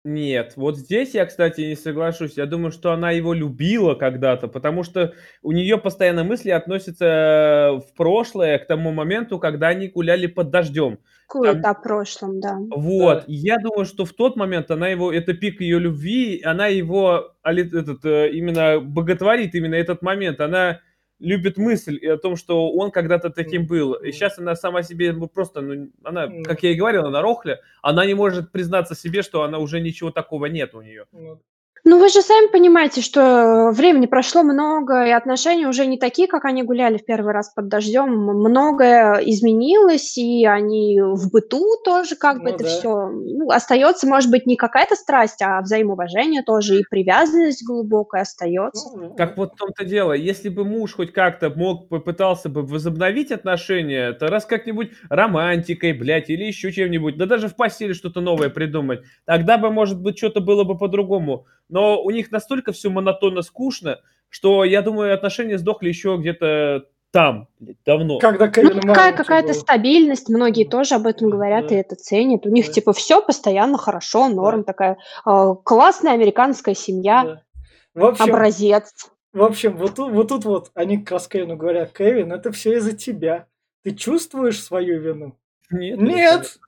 Нет, 0.09 0.55
вот 0.57 0.79
здесь 0.79 1.13
я, 1.13 1.27
кстати, 1.27 1.61
не 1.61 1.77
соглашусь. 1.77 2.39
Я 2.39 2.47
думаю, 2.47 2.73
что 2.73 2.93
она 2.93 3.11
его 3.11 3.35
любила 3.35 3.95
когда-то, 3.95 4.49
потому 4.49 4.83
что 4.83 5.13
у 5.43 5.53
нее 5.53 5.77
постоянно 5.77 6.25
мысли 6.25 6.49
относятся 6.49 7.05
э, 7.05 7.73
в 7.77 7.95
прошлое, 7.95 8.59
к 8.59 8.67
тому 8.67 8.91
моменту, 8.91 9.39
когда 9.39 9.69
они 9.69 9.89
гуляли 9.89 10.27
под 10.27 10.49
дождем. 10.49 10.99
Кует 11.27 11.61
Там- 11.61 11.71
о 11.73 11.75
прошлом, 11.75 12.41
да. 12.41 12.57
Вот, 12.71 13.19
Да. 13.19 13.25
я 13.27 13.59
думаю, 13.59 13.85
что 13.85 14.07
в 14.07 14.15
тот 14.15 14.37
момент 14.37 14.71
она 14.71 14.89
его, 14.89 15.13
это 15.13 15.35
пик 15.35 15.61
ее 15.61 15.79
любви, 15.79 16.41
она 16.43 16.69
его 16.69 17.35
этот, 17.45 18.03
э, 18.07 18.31
именно 18.31 18.81
боготворит 18.81 19.55
именно 19.55 19.75
этот 19.75 20.01
момент. 20.01 20.41
Она 20.41 20.81
любит 21.19 21.57
мысль 21.57 21.99
о 22.07 22.17
том, 22.17 22.37
что 22.37 22.71
он 22.73 22.91
когда-то 22.91 23.31
таким 23.31 23.67
был. 23.67 23.95
И 23.95 24.13
сейчас 24.13 24.39
она 24.39 24.55
сама 24.55 24.83
себе 24.83 25.13
ну, 25.13 25.27
просто, 25.27 25.61
ну, 25.61 25.91
она, 26.05 26.29
как 26.45 26.63
я 26.63 26.71
и 26.71 26.75
говорил, 26.75 27.07
она 27.07 27.23
рохля, 27.23 27.61
она 27.83 28.07
не 28.07 28.15
может 28.15 28.53
признаться 28.53 28.95
себе, 28.95 29.23
что 29.23 29.43
она 29.43 29.59
уже 29.59 29.81
ничего 29.81 30.11
такого 30.11 30.47
нет 30.47 30.75
у 30.75 30.81
нее. 30.81 31.07
Ну, 31.85 31.99
Ну, 31.99 31.99
вы 32.01 32.09
же 32.09 32.23
сами 32.23 32.51
понимаете, 32.51 33.01
что 33.01 33.71
времени 33.73 34.07
прошло 34.07 34.43
много, 34.43 35.07
и 35.07 35.11
отношения 35.11 35.67
уже 35.69 35.87
не 35.87 35.99
такие, 35.99 36.29
как 36.29 36.45
они 36.45 36.63
гуляли 36.63 36.99
в 36.99 37.05
первый 37.05 37.33
раз 37.33 37.51
под 37.51 37.69
дождем. 37.69 38.11
Многое 38.11 39.15
изменилось, 39.25 40.17
и 40.19 40.45
они 40.47 41.01
в 41.01 41.31
быту 41.31 41.65
тоже 41.85 42.17
как 42.17 42.43
бы 42.43 42.51
Ну 42.51 42.55
это 42.55 42.65
да. 42.65 42.69
все 42.71 43.11
остается, 43.51 44.07
может 44.07 44.31
быть, 44.31 44.47
не 44.47 44.57
какая-то 44.57 44.97
страсть, 44.97 45.41
а 45.43 45.61
взаимоуважение 45.61 46.43
тоже, 46.43 46.81
и 46.81 46.85
привязанность 46.89 47.65
глубокая 47.65 48.23
остается. 48.23 48.89
ну, 48.97 49.15
Как 49.15 49.37
вот 49.37 49.55
в 49.55 49.57
том-то 49.57 49.85
дело, 49.85 50.13
если 50.13 50.49
бы 50.49 50.65
муж 50.65 50.95
хоть 50.95 51.13
как-то 51.13 51.51
мог, 51.51 51.89
попытался 51.89 52.49
бы 52.49 52.63
возобновить 52.63 53.33
отношения, 53.33 54.13
то 54.13 54.29
раз 54.29 54.45
как-нибудь 54.47 54.91
романтикой, 55.09 55.93
блядь, 55.93 56.31
или 56.31 56.45
еще 56.45 56.73
чем-нибудь, 56.73 57.17
да 57.17 57.27
даже 57.27 57.49
в 57.49 57.57
постели 57.57 57.93
что-то 57.93 58.21
новое 58.21 58.51
придумать, 58.51 59.03
тогда 59.25 59.59
бы, 59.59 59.71
может 59.71 60.01
быть, 60.01 60.19
что-то 60.19 60.41
было 60.41 60.65
бы 60.65 60.77
по-другому. 60.77 61.47
Но 61.69 62.03
у 62.03 62.11
них 62.11 62.31
настолько 62.31 62.73
все 62.73 62.91
монотонно 62.91 63.43
скучно, 63.43 64.01
что, 64.29 64.65
я 64.65 64.83
думаю, 64.83 65.15
отношения 65.15 65.59
сдохли 65.59 65.89
еще 65.89 66.17
где-то 66.19 66.85
там, 67.11 67.49
давно. 67.87 68.19
Когда 68.19 68.47
Ну, 68.47 68.53
Кевин 68.53 68.81
маленький 68.87 69.17
какая-то 69.17 69.49
был. 69.49 69.55
стабильность, 69.55 70.29
многие 70.29 70.65
тоже 70.65 70.95
об 70.97 71.07
этом 71.07 71.31
говорят 71.31 71.69
Да. 71.69 71.75
и 71.75 71.79
это 71.79 71.97
ценят. 71.97 72.45
У 72.45 72.51
них 72.51 72.67
Да. 72.67 72.73
типа 72.73 72.93
все 72.93 73.23
постоянно 73.23 73.79
хорошо, 73.79 74.29
норм, 74.29 74.63
такая 74.65 74.99
э, 75.27 75.55
классная 75.65 76.13
американская 76.13 76.75
семья, 76.75 77.25
Да. 77.25 77.43
В 77.95 78.05
общем, 78.05 78.25
образец. 78.35 79.11
в 79.33 79.43
общем, 79.43 79.77
вот 79.79 79.95
тут, 79.95 80.13
вот 80.13 80.29
тут 80.29 80.45
вот 80.45 80.71
они 80.75 80.99
как 80.99 81.13
раз 81.13 81.29
Кевину 81.29 81.57
говорят, 81.57 81.93
Кевин, 81.97 82.31
это 82.33 82.53
все 82.53 82.77
из-за 82.77 82.93
тебя. 82.97 83.47
Ты 83.85 83.95
чувствуешь 83.95 84.63
свою 84.63 85.01
вину? 85.01 85.35
Нет. 85.71 85.99
Нет! 85.99 86.59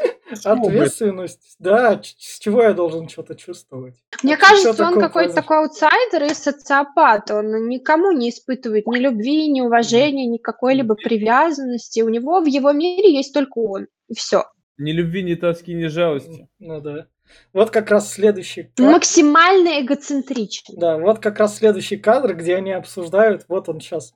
Ответственность. 0.44 1.56
Да, 1.58 2.00
с 2.02 2.38
чего 2.38 2.62
я 2.62 2.72
должен 2.72 3.08
что-то 3.08 3.34
чувствовать? 3.34 3.94
Мне 4.22 4.34
А 4.34 4.38
чё 4.38 4.46
кажется, 4.46 4.84
он 4.86 5.00
какой-то 5.00 5.34
такой 5.34 5.58
аутсайдер 5.58 6.24
и 6.24 6.34
социопат. 6.34 7.30
Он 7.30 7.68
никому 7.68 8.12
не 8.12 8.30
испытывает 8.30 8.86
ни 8.86 8.98
любви, 8.98 9.48
ни 9.48 9.60
уважения, 9.60 10.26
ни 10.26 10.38
какой-либо 10.38 10.94
привязанности. 10.94 12.00
У 12.00 12.08
него 12.08 12.40
в 12.40 12.46
его 12.46 12.72
мире 12.72 13.12
есть 13.14 13.34
только 13.34 13.58
он. 13.58 13.86
И 14.08 14.14
все. 14.14 14.44
Ни 14.78 14.92
любви, 14.92 15.22
ни 15.22 15.34
тоски, 15.34 15.74
ни 15.74 15.86
жалости. 15.86 16.48
Ну 16.58 16.80
да. 16.80 17.06
Вот 17.52 17.70
как 17.70 17.90
раз 17.90 18.12
следующий 18.12 18.64
кадр. 18.64 18.92
Максимально 18.92 19.80
эгоцентричен. 19.80 20.74
Да, 20.76 20.98
вот 20.98 21.18
как 21.20 21.38
раз 21.38 21.56
следующий 21.56 21.96
кадр, 21.96 22.34
где 22.34 22.56
они 22.56 22.72
обсуждают, 22.72 23.44
вот 23.48 23.68
он 23.68 23.80
сейчас. 23.80 24.14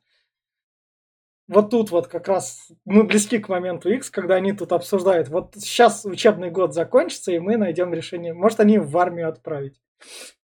Вот 1.46 1.70
тут 1.70 1.90
вот 1.90 2.06
как 2.08 2.28
раз 2.28 2.70
мы 2.84 3.04
близки 3.04 3.38
к 3.38 3.48
моменту 3.48 3.90
X, 3.90 4.10
когда 4.10 4.36
они 4.36 4.52
тут 4.52 4.72
обсуждают. 4.72 5.28
Вот 5.28 5.54
сейчас 5.56 6.04
учебный 6.04 6.50
год 6.50 6.72
закончится, 6.72 7.32
и 7.32 7.38
мы 7.38 7.56
найдем 7.56 7.92
решение. 7.92 8.32
Может, 8.32 8.60
они 8.60 8.78
в 8.78 8.96
армию 8.96 9.28
отправить. 9.28 9.80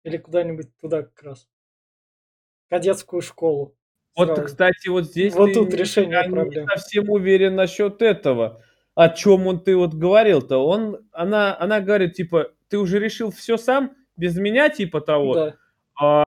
Или 0.04 0.18
куда-нибудь 0.18 0.68
туда 0.80 1.02
как 1.02 1.22
раз. 1.22 1.48
Кадетскую 2.68 3.22
школу. 3.22 3.74
Вот, 4.16 4.26
Сразу. 4.28 4.42
кстати, 4.44 4.88
вот 4.88 5.04
здесь 5.04 5.34
Вот 5.34 5.52
тут 5.54 5.70
не- 5.70 5.76
решение 5.76 6.12
я 6.12 6.26
не 6.26 6.32
проблем. 6.32 6.66
совсем 6.68 7.08
уверен 7.10 7.54
насчет 7.54 8.02
этого. 8.02 8.62
О 8.94 9.08
чем 9.08 9.46
он 9.46 9.62
ты 9.62 9.76
вот 9.76 9.94
говорил-то? 9.94 10.58
Он, 10.58 10.98
она, 11.12 11.56
она 11.58 11.80
говорит, 11.80 12.14
типа, 12.14 12.52
ты 12.68 12.76
уже 12.78 12.98
решил 12.98 13.30
все 13.30 13.56
сам, 13.56 13.94
без 14.16 14.36
меня, 14.36 14.68
типа 14.68 15.00
того. 15.00 15.34
Да. 15.34 15.54
А 15.98 16.24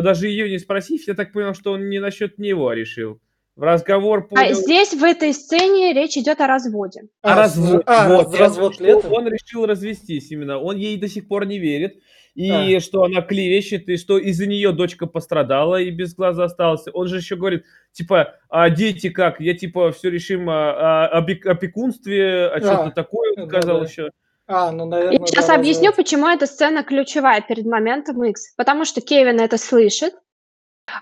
даже 0.00 0.28
ее 0.28 0.48
не 0.48 0.58
спросив, 0.58 1.06
я 1.06 1.14
так 1.14 1.32
понял, 1.32 1.54
что 1.54 1.72
он 1.72 1.88
не 1.90 1.98
насчет 1.98 2.38
него 2.38 2.72
решил. 2.72 3.20
В 3.54 3.62
разговор 3.64 4.26
А 4.30 4.34
понял... 4.34 4.54
здесь, 4.54 4.94
в 4.94 5.04
этой 5.04 5.34
сцене, 5.34 5.92
речь 5.92 6.16
идет 6.16 6.40
о 6.40 6.46
разводе. 6.46 7.02
А, 7.20 7.36
развод, 7.36 7.82
а, 7.84 8.08
вот, 8.08 8.32
я 8.32 8.38
развод 8.40 8.78
думаю, 8.78 8.94
летом. 8.96 9.10
что 9.10 9.20
Он 9.20 9.28
решил 9.28 9.66
развестись 9.66 10.30
именно. 10.30 10.58
Он 10.58 10.76
ей 10.76 10.96
до 10.96 11.06
сих 11.06 11.28
пор 11.28 11.44
не 11.44 11.58
верит. 11.58 11.96
И 12.34 12.50
А. 12.50 12.80
что 12.80 13.02
она 13.02 13.20
клевещет, 13.20 13.90
и 13.90 13.98
что 13.98 14.16
из-за 14.16 14.46
нее 14.46 14.72
дочка 14.72 15.06
пострадала 15.06 15.78
и 15.78 15.90
без 15.90 16.14
глаза 16.14 16.44
осталась. 16.44 16.84
Он 16.94 17.06
же 17.06 17.18
еще 17.18 17.36
говорит, 17.36 17.64
типа, 17.92 18.36
а 18.48 18.70
дети 18.70 19.10
как? 19.10 19.38
Я 19.38 19.54
типа 19.54 19.92
все 19.92 20.08
решим 20.08 20.48
о, 20.48 21.08
о 21.10 21.20
опек- 21.20 21.46
опекунстве, 21.46 22.46
о 22.46 22.58
чем-то 22.58 22.84
А, 22.86 22.90
такое 22.90 23.34
да, 23.36 23.46
сказал 23.46 23.80
да. 23.80 23.86
еще. 23.86 24.10
А, 24.52 24.70
ну, 24.70 24.84
Я 24.84 24.90
наверное, 24.90 25.26
сейчас 25.26 25.46
да, 25.46 25.54
объясню, 25.54 25.86
развод. 25.86 25.96
почему 25.96 26.28
эта 26.28 26.46
сцена 26.46 26.82
ключевая 26.82 27.40
перед 27.40 27.64
моментом 27.64 28.22
X. 28.24 28.54
Потому 28.56 28.84
что 28.84 29.00
Кевин 29.00 29.40
это 29.40 29.56
слышит, 29.56 30.14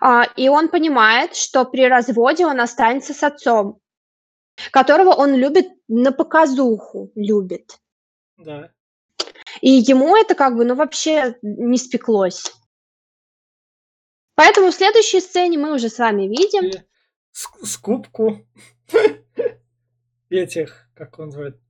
а, 0.01 0.25
и 0.37 0.49
он 0.49 0.69
понимает, 0.69 1.35
что 1.35 1.65
при 1.65 1.89
разводе 1.89 2.47
он 2.47 2.61
останется 2.61 3.13
с 3.13 3.23
отцом, 3.23 3.81
которого 4.71 5.11
он 5.11 5.35
любит 5.35 5.69
на 5.89 6.13
показуху, 6.13 7.11
любит. 7.15 7.79
Да. 8.37 8.71
И 9.61 9.71
ему 9.71 10.17
это 10.17 10.35
как 10.35 10.57
бы, 10.57 10.65
ну, 10.65 10.75
вообще 10.77 11.37
не 11.43 11.77
спеклось. 11.77 12.53
Поэтому 14.37 14.71
в 14.71 14.75
следующей 14.75 15.21
сцене 15.21 15.59
мы 15.59 15.75
уже 15.75 15.89
с 15.89 15.99
вами 15.99 16.23
видим, 16.23 16.71
ск- 17.33 17.65
скупку 17.65 18.47
этих, 20.31 20.89
как 20.95 21.19
он 21.19 21.27
называет, 21.27 21.61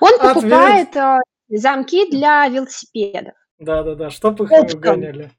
он 0.00 0.14
Ответ. 0.14 0.34
покупает 0.34 0.96
а, 0.96 1.18
замки 1.48 2.10
для 2.10 2.46
велосипедов. 2.48 3.34
Да-да-да, 3.58 4.10
чтоб 4.10 4.40
их 4.40 4.50
не 4.50 4.74
угоняли. 4.74 5.30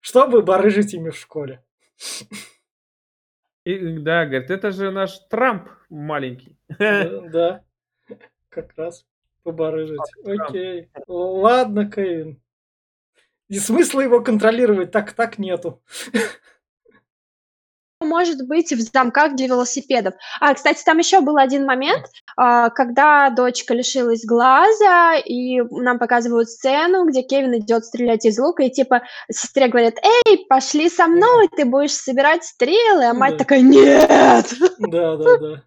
Чтобы 0.00 0.42
барыжить 0.42 0.94
ими 0.94 1.10
в 1.10 1.16
школе. 1.16 1.64
И, 3.64 3.98
да, 3.98 4.26
говорит, 4.26 4.50
это 4.50 4.70
же 4.70 4.90
наш 4.90 5.18
Трамп 5.30 5.68
маленький. 5.88 6.58
Да, 6.78 7.20
да. 7.32 7.64
как 8.50 8.74
раз 8.76 9.06
побарыжить. 9.42 9.98
Трамп. 10.22 10.40
Окей. 10.42 10.90
Ладно, 11.06 11.90
Кевин. 11.90 12.40
И 13.48 13.58
смысла 13.58 14.00
его 14.00 14.20
контролировать 14.20 14.90
так-так 14.90 15.38
нету. 15.38 15.82
может 18.04 18.46
быть 18.46 18.72
в 18.72 18.80
замках 18.80 19.34
для 19.34 19.46
велосипедов. 19.46 20.14
А, 20.40 20.54
кстати, 20.54 20.82
там 20.84 20.98
еще 20.98 21.20
был 21.20 21.36
один 21.36 21.66
момент, 21.66 22.06
а, 22.36 22.70
когда 22.70 23.30
дочка 23.30 23.74
лишилась 23.74 24.24
глаза, 24.24 25.16
и 25.16 25.60
нам 25.60 25.98
показывают 25.98 26.48
сцену, 26.50 27.06
где 27.06 27.22
Кевин 27.22 27.56
идет 27.58 27.84
стрелять 27.84 28.24
из 28.24 28.38
лука, 28.38 28.62
и 28.64 28.70
типа 28.70 29.02
сестре 29.30 29.68
говорят, 29.68 29.94
эй, 30.02 30.46
пошли 30.48 30.88
со 30.88 31.06
мной, 31.06 31.48
ты 31.56 31.64
будешь 31.64 31.92
собирать 31.92 32.44
стрелы, 32.44 33.04
а 33.04 33.14
мать 33.14 33.32
Да. 33.32 33.38
такая, 33.38 33.60
нет! 33.62 34.54
Да-да-да. 34.78 35.62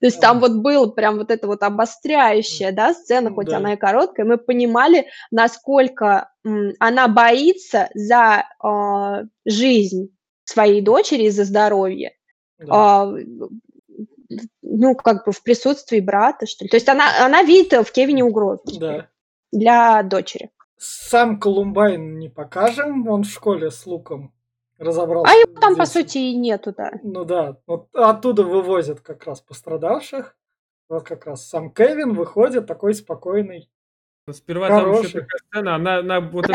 То 0.00 0.06
есть 0.06 0.20
там 0.20 0.38
вот 0.38 0.52
было 0.52 0.86
прям 0.86 1.18
вот 1.18 1.30
это 1.30 1.46
вот 1.48 1.62
обостряющая, 1.62 2.70
да, 2.70 2.94
сцена, 2.94 3.30
хоть 3.30 3.48
Да. 3.48 3.56
она 3.56 3.74
и 3.74 3.76
короткая, 3.76 4.26
мы 4.26 4.38
понимали, 4.38 5.06
насколько 5.30 6.30
она 6.78 7.08
боится 7.08 7.88
за 7.94 8.44
а, 8.60 9.24
жизнь 9.44 10.10
своей 10.48 10.80
дочери 10.80 11.24
и 11.24 11.30
за 11.30 11.44
здоровье. 11.44 12.12
Да. 12.58 12.66
а, 13.04 13.14
ну, 14.62 14.94
как 14.96 15.24
бы 15.24 15.32
в 15.32 15.42
присутствии 15.42 16.00
брата, 16.00 16.46
что 16.46 16.64
ли. 16.64 16.68
То 16.68 16.76
есть 16.76 16.88
она, 16.88 17.24
она 17.24 17.42
видит 17.42 17.72
в 17.86 17.92
Кевине 17.92 18.24
угрозу 18.24 18.62
Да. 18.78 19.08
для 19.52 20.02
дочери. 20.02 20.50
Сам 20.76 21.40
Колумбайн 21.40 22.18
не 22.18 22.28
покажем, 22.28 23.08
он 23.08 23.22
в 23.24 23.28
школе 23.30 23.70
с 23.70 23.86
луком 23.86 24.32
разобрался. 24.78 25.32
А 25.32 25.34
его 25.36 25.60
там, 25.60 25.76
по 25.76 25.84
здесь. 25.86 26.02
сути, 26.04 26.18
и 26.18 26.36
нету, 26.36 26.72
да. 26.76 26.92
Ну 27.02 27.24
да, 27.24 27.56
вот 27.66 27.88
оттуда 27.94 28.44
вывозят 28.44 29.00
как 29.00 29.24
раз 29.24 29.40
пострадавших. 29.40 30.36
Вот 30.88 31.02
как 31.04 31.26
раз 31.26 31.46
сам 31.46 31.70
Кевин 31.70 32.14
выходит 32.14 32.66
такой 32.66 32.94
спокойный. 32.94 33.68
Сперва 34.32 34.68
там 34.68 34.80
Хороший. 34.80 35.06
еще 35.06 35.20
такая 35.20 35.40
сцена, 35.50 35.74
она, 35.74 35.98
она 35.98 36.20
вот 36.20 36.48
это, 36.50 36.54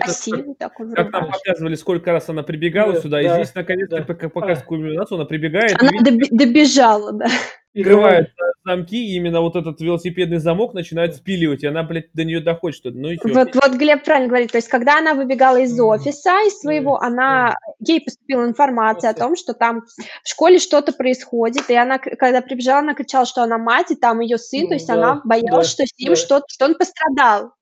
такой. 0.59 0.93
как 0.93 1.11
нам 1.11 1.32
показывали, 1.32 1.76
сколько 1.76 2.11
раз 2.11 2.30
она 2.30 2.43
прибегала 2.43 2.93
Да, 2.93 3.01
сюда, 3.01 3.21
и 3.21 3.28
да, 3.28 3.36
здесь 3.36 3.55
наконец-то 3.55 3.97
да. 3.97 4.03
пока 4.03 4.30
показывает 4.30 4.63
А. 4.63 4.67
кульминацию, 4.67 5.15
она 5.17 5.26
прибегает, 5.26 5.82
Она 5.82 5.91
видит, 5.91 6.13
доби- 6.13 6.28
добежала, 6.38 7.11
да. 7.11 7.28
И 7.74 7.82
открываются 7.82 8.34
замки, 8.63 9.03
и 9.03 9.15
именно 9.15 9.41
вот 9.41 9.55
этот 9.55 9.82
велосипедный 9.82 10.38
замок 10.38 10.76
начинает 10.76 11.15
спиливать, 11.15 11.63
и 11.63 11.67
она, 11.67 11.82
блядь, 11.82 12.13
до 12.13 12.24
нее 12.24 12.39
доходит, 12.39 12.78
что 12.78 12.91
ну 12.91 13.09
и. 13.09 13.17
Вот, 13.24 13.55
вот 13.55 13.71
Глеб 13.74 14.03
правильно 14.03 14.30
говорит. 14.30 14.51
То 14.51 14.57
есть, 14.57 14.67
когда 14.67 14.99
она 14.99 15.15
выбегала 15.15 15.57
из 15.57 15.78
офиса, 15.80 16.45
из 16.45 16.59
своего, 16.59 17.01
она 17.01 17.55
ей 17.80 18.01
поступила 18.01 18.45
информация 18.45 19.09
о 19.09 19.13
том, 19.15 19.36
что 19.36 19.53
там 19.53 19.82
в 20.24 20.30
школе 20.30 20.59
что-то 20.59 20.93
происходит, 20.93 21.69
и 21.69 21.76
она, 21.76 21.97
когда 21.97 22.41
прибежала, 22.41 22.80
она 22.80 22.93
кричала, 22.93 23.26
что 23.26 23.41
она 23.41 23.57
мать, 23.57 23.89
и 23.89 23.95
там 23.95 24.19
ее 24.19 24.38
сын, 24.38 24.67
то 24.67 24.76
есть 24.76 24.88
Да, 24.88 24.93
она 24.93 25.21
боялась, 25.24 25.67
да, 25.67 25.71
что 25.71 25.86
с 25.86 25.97
ним 25.99 26.09
да. 26.09 26.15
что-то, 26.15 26.45
что 26.49 26.65
он 26.65 26.76
пострадал. 26.76 27.53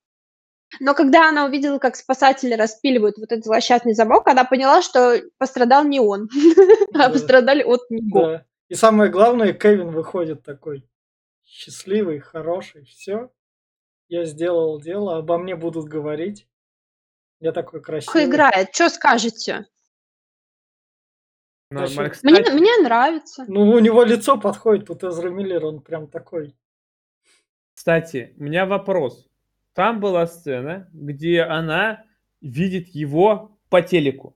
Но 0.80 0.94
когда 0.94 1.30
она 1.30 1.46
увидела, 1.46 1.80
как 1.80 1.96
спасатели 1.96 2.54
распиливают 2.54 3.18
вот 3.18 3.32
этот 3.32 3.46
злосчастный 3.46 3.94
замок, 3.94 4.28
она 4.28 4.46
поняла, 4.46 4.82
что 4.82 5.22
пострадал 5.38 5.84
не 5.84 6.00
он, 6.00 6.30
а 6.94 7.10
пострадали 7.10 7.64
от 7.64 7.90
него. 7.90 8.42
И 8.70 8.76
самое 8.76 9.12
главное, 9.12 9.54
Кевин 9.54 9.92
выходит 9.92 10.44
такой 10.44 10.88
счастливый, 11.44 12.20
хороший, 12.20 12.86
все. 12.86 13.32
Я 14.08 14.26
сделал 14.26 14.80
дело, 14.80 15.18
обо 15.18 15.38
мне 15.38 15.56
будут 15.56 15.86
говорить. 15.86 16.48
Я 17.40 17.52
такой 17.52 17.82
красивый. 17.82 18.26
играет. 18.26 18.74
Что 18.74 18.90
скажете? 18.90 19.66
Нормально. 21.70 22.14
Значит, 22.14 22.54
Мне, 22.54 22.60
мне 22.60 22.78
нравится. 22.78 23.46
Ну, 23.48 23.72
у 23.72 23.80
него 23.80 24.04
лицо 24.04 24.38
подходит, 24.38 24.88
тут 24.88 25.04
Эзра 25.04 25.30
Миллер, 25.30 25.66
он 25.66 25.82
прям 25.82 26.08
такой. 26.08 26.56
Кстати, 27.74 28.34
у 28.38 28.44
меня 28.44 28.66
вопрос. 28.66 29.31
Там 29.74 30.00
была 30.00 30.28
сцена, 30.28 30.90
где 30.94 31.42
она 31.42 32.04
видит 32.42 32.90
его 32.90 33.58
по 33.70 33.82
телеку. 33.82 34.36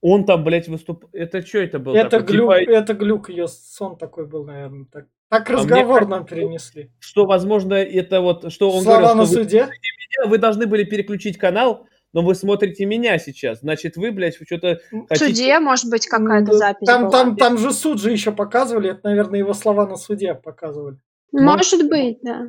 Он 0.00 0.24
там, 0.24 0.44
блядь, 0.44 0.68
выступ... 0.68 1.06
Это 1.12 1.44
что 1.44 1.58
это 1.58 1.78
было? 1.78 1.94
это 1.96 2.20
такое? 2.20 2.26
глюк, 2.26 2.58
Типа, 2.58 2.70
это 2.70 2.94
глюк, 2.94 3.28
ее 3.30 3.48
сон 3.48 3.96
такой 3.98 4.26
был, 4.26 4.44
наверное. 4.44 4.86
Так, 4.92 5.06
так 5.28 5.50
А 5.50 5.52
разговор 5.54 6.00
кажется, 6.00 6.10
нам 6.16 6.26
перенесли. 6.26 6.90
что, 7.00 7.26
возможно, 7.26 7.74
это 7.74 8.20
вот, 8.20 8.52
что 8.52 8.70
он 8.70 8.82
Слова 8.82 8.98
говорил, 8.98 9.16
на 9.16 9.26
что 9.26 9.36
вы, 9.38 9.44
суде? 9.44 9.60
меня, 9.62 10.28
вы 10.30 10.38
должны 10.38 10.66
были 10.66 10.84
переключить 10.84 11.38
канал, 11.38 11.86
но 12.12 12.22
вы 12.22 12.34
смотрите 12.34 12.84
меня 12.86 13.18
сейчас. 13.18 13.60
Значит, 13.60 13.96
вы, 13.96 14.12
блядь, 14.12 14.36
что-то 14.36 14.78
В 14.92 15.08
хотите... 15.08 15.26
суде, 15.26 15.58
может 15.58 15.90
быть, 15.90 16.06
какая-то 16.06 16.52
Ну, 16.52 16.58
запись 16.58 16.86
Там, 16.86 17.02
была. 17.02 17.10
там, 17.10 17.36
там 17.36 17.58
же 17.58 17.72
суд 17.72 18.00
же 18.00 18.12
еще 18.12 18.30
показывали, 18.32 18.90
это, 18.92 19.00
наверное, 19.08 19.40
его 19.40 19.54
слова 19.54 19.86
на 19.86 19.96
суде 19.96 20.34
показывали. 20.34 20.98
Может 21.32 21.88
быть, 21.88 22.18
да. 22.22 22.48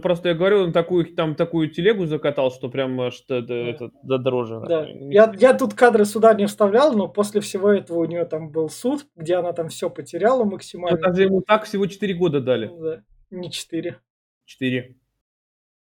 Просто 0.00 0.28
я 0.28 0.34
говорю, 0.36 0.62
он 0.62 0.72
такую, 0.72 1.12
там 1.16 1.34
такую 1.34 1.70
телегу 1.70 2.06
закатал, 2.06 2.52
что 2.52 2.68
прям 2.70 3.00
аж 3.00 3.20
до, 3.26 3.42
до, 3.42 3.54
это, 3.54 3.90
до 4.04 4.18
дрожи. 4.18 4.60
Да. 4.68 4.86
Я, 4.88 5.34
я 5.36 5.54
тут 5.54 5.74
кадры 5.74 6.04
суда 6.04 6.34
не 6.34 6.46
вставлял, 6.46 6.92
но 6.96 7.08
после 7.08 7.40
всего 7.40 7.72
этого 7.72 7.98
у 7.98 8.04
нее 8.04 8.24
там 8.24 8.50
был 8.52 8.68
суд, 8.68 9.06
где 9.16 9.34
она 9.34 9.52
там 9.52 9.70
все 9.70 9.90
потеряла 9.90 10.44
Ну, 10.44 10.52
максимально. 10.52 10.98
там 10.98 11.16
же 11.16 11.24
ему 11.24 11.40
так 11.42 11.64
всего 11.64 11.86
4 11.86 12.14
года 12.14 12.40
дали. 12.40 12.70
Да, 12.80 13.02
не 13.30 13.50
четыре. 13.50 13.98
4. 14.44 14.94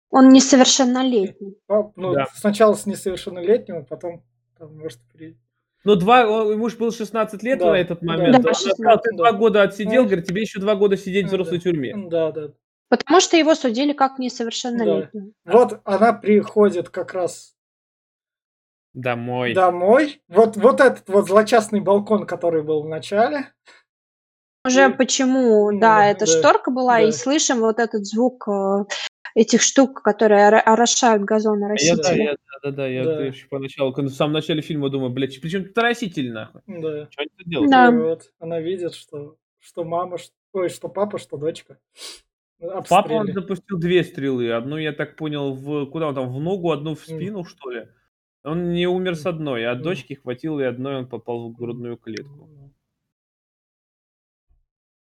Он 0.09 0.29
несовершеннолетний. 0.29 1.57
А, 1.69 1.83
Ну, 1.95 2.13
Да. 2.15 2.25
сначала 2.33 2.73
с 2.73 2.87
несовершеннолетним, 2.87 3.77
а 3.77 3.83
потом, 3.83 4.23
там, 4.57 4.79
может, 4.79 4.99
перейти. 5.13 5.37
Ну, 5.83 5.95
два, 5.95 6.27
он- 6.27 6.51
ему 6.53 6.69
же 6.69 6.77
было 6.77 6.91
16 6.91 7.43
лет 7.43 7.59
Да, 7.59 7.69
на 7.71 7.75
этот 7.77 7.99
да. 8.01 8.07
момент. 8.07 8.31
Да, 8.33 8.39
Она 8.39 8.53
16, 8.53 8.73
сказала, 8.73 8.97
ты 8.97 9.11
да. 9.11 9.17
два 9.17 9.31
года 9.33 9.61
отсидел, 9.61 10.01
Ну, 10.01 10.07
говорит, 10.07 10.25
тебе 10.25 10.41
еще 10.41 10.59
два 10.59 10.73
года 10.75 10.97
сидеть 10.97 11.27
в 11.27 11.31
ну, 11.31 11.37
взрослой 11.37 11.57
да. 11.59 11.63
тюрьме. 11.63 11.95
Да, 12.09 12.31
да. 12.31 12.47
Потому 12.91 13.21
что 13.21 13.37
его 13.37 13.55
судили 13.55 13.93
как 13.93 14.19
несовершеннолетнего. 14.19 15.31
Вот 15.45 15.79
она 15.85 16.11
приходит 16.11 16.89
как 16.89 17.13
раз 17.13 17.55
Домой. 18.93 19.53
домой. 19.53 20.21
Вот, 20.27 20.57
вот 20.57 20.81
этот 20.81 21.07
вот 21.07 21.27
злочастный 21.29 21.79
балкон, 21.79 22.25
который 22.27 22.63
был 22.63 22.83
в 22.83 22.89
начале. 22.89 23.53
Уже 24.65 24.89
И- 24.89 24.93
почему, 24.93 25.71
Ну, 25.71 25.79
да, 25.79 26.05
эта 26.07 26.25
да, 26.25 26.25
шторка 26.25 26.69
была, 26.69 26.99
и 26.99 27.05
да. 27.05 27.11
слышим 27.13 27.61
вот 27.61 27.79
этот 27.79 28.05
звук 28.05 28.45
э, 28.49 28.83
этих 29.35 29.61
штук, 29.61 30.01
которые 30.01 30.47
орошают 30.49 31.13
А 31.13 31.15
Я, 31.15 31.19
да, 31.19 31.25
газонорастители. 31.25 32.21
я, 32.23 32.31
да, 32.33 32.59
да, 32.63 32.71
да, 32.71 32.87
я 32.87 33.05
Да. 33.05 33.23
еще 33.23 33.47
поначалу, 33.47 33.93
когда 33.93 34.11
в 34.11 34.15
самом 34.15 34.33
начале 34.33 34.61
фильма 34.61 34.89
думаю, 34.89 35.11
блядь, 35.11 35.39
причем 35.41 35.63
тут 35.63 35.77
раститель, 35.77 36.33
нахуй. 36.33 36.61
Да. 36.67 37.07
Что 37.09 37.21
они 37.21 37.29
тут 37.37 37.47
делают? 37.47 37.71
Да. 37.71 37.87
И 37.87 37.95
вот 37.95 38.33
она 38.39 38.59
видит, 38.59 38.93
что, 38.95 39.37
что 39.59 39.85
мама, 39.85 40.17
что, 40.17 40.33
ой, 40.51 40.67
что 40.67 40.89
папа, 40.89 41.17
что 41.17 41.37
дочка. 41.37 41.77
Папа 42.87 43.13
он 43.13 43.33
запустил 43.33 43.79
две 43.79 44.03
стрелы. 44.03 44.51
Одну, 44.51 44.77
я 44.77 44.93
так 44.93 45.15
понял, 45.15 45.53
в 45.53 45.87
куда 45.87 46.07
он 46.09 46.15
там, 46.15 46.31
в 46.31 46.39
ногу, 46.39 46.71
одну 46.71 46.95
в 46.95 47.01
спину, 47.01 47.43
что 47.43 47.71
ли? 47.71 47.87
Он 48.43 48.73
не 48.73 48.87
умер 48.87 49.15
с 49.15 49.25
одной, 49.25 49.65
а 49.65 49.71
М. 49.73 49.81
дочки 49.81 50.13
хватило, 50.13 50.59
и 50.59 50.63
одной 50.63 50.97
он 50.97 51.07
попал 51.07 51.49
в 51.49 51.55
грудную 51.55 51.97
клетку. 51.97 52.49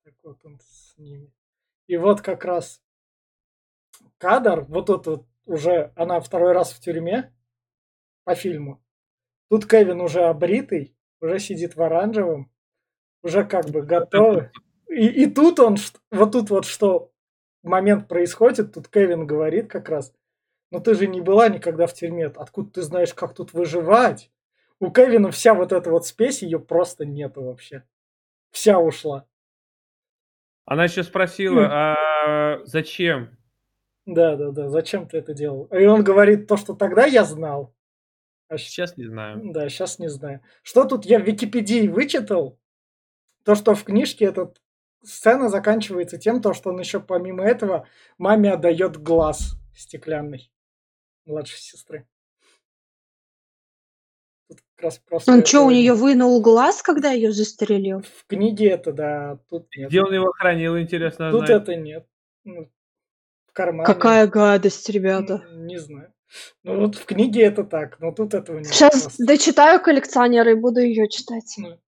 Так 0.05 0.15
вот 0.23 0.39
он 0.45 0.59
с 0.61 0.95
ними. 0.99 1.33
И 1.87 1.97
вот 1.97 2.21
как 2.21 2.45
раз 2.45 2.81
кадр, 4.19 4.65
вот 4.69 4.87
тут 4.87 5.07
вот 5.07 5.27
уже 5.47 5.93
она 5.97 6.21
второй 6.21 6.53
раз 6.53 6.73
в 6.73 6.81
тюрьме 6.81 7.33
по 8.25 8.35
фильму. 8.35 8.83
Тут 9.49 9.67
Кевин 9.67 10.01
уже 10.01 10.23
обритый, 10.23 10.97
уже 11.21 11.39
сидит 11.39 11.77
в 11.77 11.83
оранжевом, 11.83 12.51
уже 13.23 13.45
как 13.45 13.71
бы 13.71 13.83
готовый. 13.83 14.51
И, 14.89 15.07
и 15.07 15.27
тут 15.27 15.61
он, 15.61 15.77
вот 16.11 16.33
тут 16.33 16.51
вот 16.51 16.65
что 16.65 17.12
момент 17.63 18.09
происходит, 18.09 18.75
тут 18.75 18.89
Кевин 18.89 19.27
говорит 19.27 19.71
как 19.71 19.89
раз, 19.89 20.13
но 20.71 20.81
ты 20.81 20.95
же 20.95 21.07
не 21.07 21.21
была 21.21 21.49
никогда 21.49 21.87
в 21.87 21.95
тюрьме, 21.95 22.27
откуда 22.27 22.71
ты 22.71 22.83
знаешь, 22.83 23.15
как 23.15 23.35
тут 23.35 23.53
выживать? 23.53 24.31
У 24.81 24.91
Кевина 24.91 25.31
вся 25.31 25.55
вот 25.55 25.73
эта 25.73 25.91
вот 25.91 26.07
спесь, 26.07 26.43
ее 26.43 26.59
просто 26.59 27.05
нету 27.05 27.43
вообще. 27.45 27.85
Вся 28.51 28.79
ушла. 28.79 29.27
Она 30.65 30.85
еще 30.85 31.03
спросила, 31.03 31.69
а 31.71 32.65
зачем? 32.65 33.37
Да, 34.07 34.37
да, 34.37 34.51
да, 34.51 34.69
зачем 34.69 35.07
ты 35.09 35.19
это 35.19 35.35
делал? 35.35 35.65
И 35.67 35.85
он 35.85 36.03
говорит 36.03 36.49
то, 36.49 36.57
что 36.57 36.75
тогда 36.75 37.07
я 37.07 37.25
знал. 37.25 37.75
А 38.49 38.59
сейчас 38.59 38.97
не 38.97 39.07
знаю. 39.07 39.41
Да, 39.53 39.69
сейчас 39.69 39.99
не 39.99 40.09
знаю. 40.09 40.41
Что 40.63 40.85
тут 40.85 41.05
я 41.05 41.19
в 41.19 41.23
Википедии 41.23 41.89
вычитал? 41.89 42.59
То, 43.45 43.55
что 43.55 43.75
в 43.75 43.85
книжке 43.85 44.27
эта 44.27 44.53
сцена 45.03 45.49
заканчивается 45.49 46.19
тем, 46.19 46.41
то, 46.41 46.53
что 46.55 46.71
он 46.71 46.79
еще 46.81 47.01
помимо 47.01 47.45
этого 47.45 47.87
маме 48.19 48.53
отдает 48.53 48.97
глаз 48.97 49.57
стеклянный 49.75 50.51
младшей 51.25 51.59
сестры. 51.59 52.07
Тут 54.49 54.61
как 54.75 54.85
раз 54.85 54.99
просто 54.99 55.33
Он 55.33 55.45
что, 55.45 55.67
у 55.67 55.71
нее 55.71 55.95
вынул 55.95 56.41
глаз, 56.43 56.83
когда 56.83 57.11
ее 57.11 57.33
застрелил? 57.33 58.03
В 58.03 58.27
книге 58.27 58.71
это, 58.71 58.93
да, 58.93 59.39
тут 59.49 59.69
нет. 59.77 59.89
Где 59.89 60.03
он 60.03 60.13
его 60.13 60.33
хранил, 60.33 60.79
интересно 60.79 61.31
Тут 61.31 61.47
знать. 61.47 61.63
это 61.63 61.77
нет. 61.77 62.07
Ну, 62.45 62.71
в 63.47 63.53
кармане. 63.53 63.87
Какая 63.87 64.27
гадость, 64.27 64.89
ребята. 64.91 65.45
Не, 65.53 65.75
не 65.75 65.79
знаю. 65.79 66.13
Ну 66.63 66.81
вот 66.81 66.97
в 66.97 67.05
книге 67.05 67.43
это 67.43 67.63
так, 67.65 68.01
но 68.01 68.11
тут 68.11 68.35
этого 68.35 68.59
нет. 68.59 68.69
Сейчас 68.69 69.03
просто. 69.03 69.27
дочитаю 69.27 69.83
коллекционеры 69.83 70.53
и 70.53 70.55
буду 70.55 70.81
ее 70.81 71.09
читать. 71.09 71.55
Ну. 71.59 71.79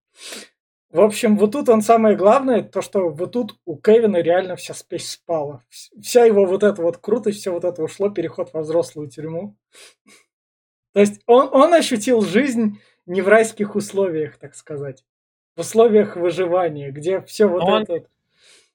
В 0.94 1.00
общем, 1.00 1.36
вот 1.36 1.50
тут 1.50 1.68
он 1.68 1.82
самое 1.82 2.14
главное, 2.14 2.62
то, 2.62 2.80
что 2.80 3.08
вот 3.08 3.32
тут 3.32 3.58
у 3.64 3.76
Кевина 3.76 4.18
реально 4.18 4.54
вся 4.54 4.74
спесь 4.74 5.10
спала. 5.10 5.64
Вся 6.00 6.24
его 6.24 6.46
вот 6.46 6.62
эта 6.62 6.80
вот 6.80 6.98
крутость, 6.98 7.40
все 7.40 7.50
вот 7.50 7.64
это 7.64 7.82
ушло, 7.82 8.10
переход 8.10 8.52
во 8.52 8.60
взрослую 8.60 9.10
тюрьму. 9.10 9.56
То 10.92 11.00
есть 11.00 11.20
он, 11.26 11.48
он 11.50 11.74
ощутил 11.74 12.20
жизнь 12.20 12.80
не 13.06 13.22
в 13.22 13.28
райских 13.28 13.74
условиях, 13.74 14.36
так 14.36 14.54
сказать. 14.54 15.04
В 15.56 15.62
условиях 15.62 16.14
выживания, 16.14 16.92
где 16.92 17.20
все 17.22 17.46
вот 17.46 17.64
он... 17.64 17.82
это... 17.82 18.06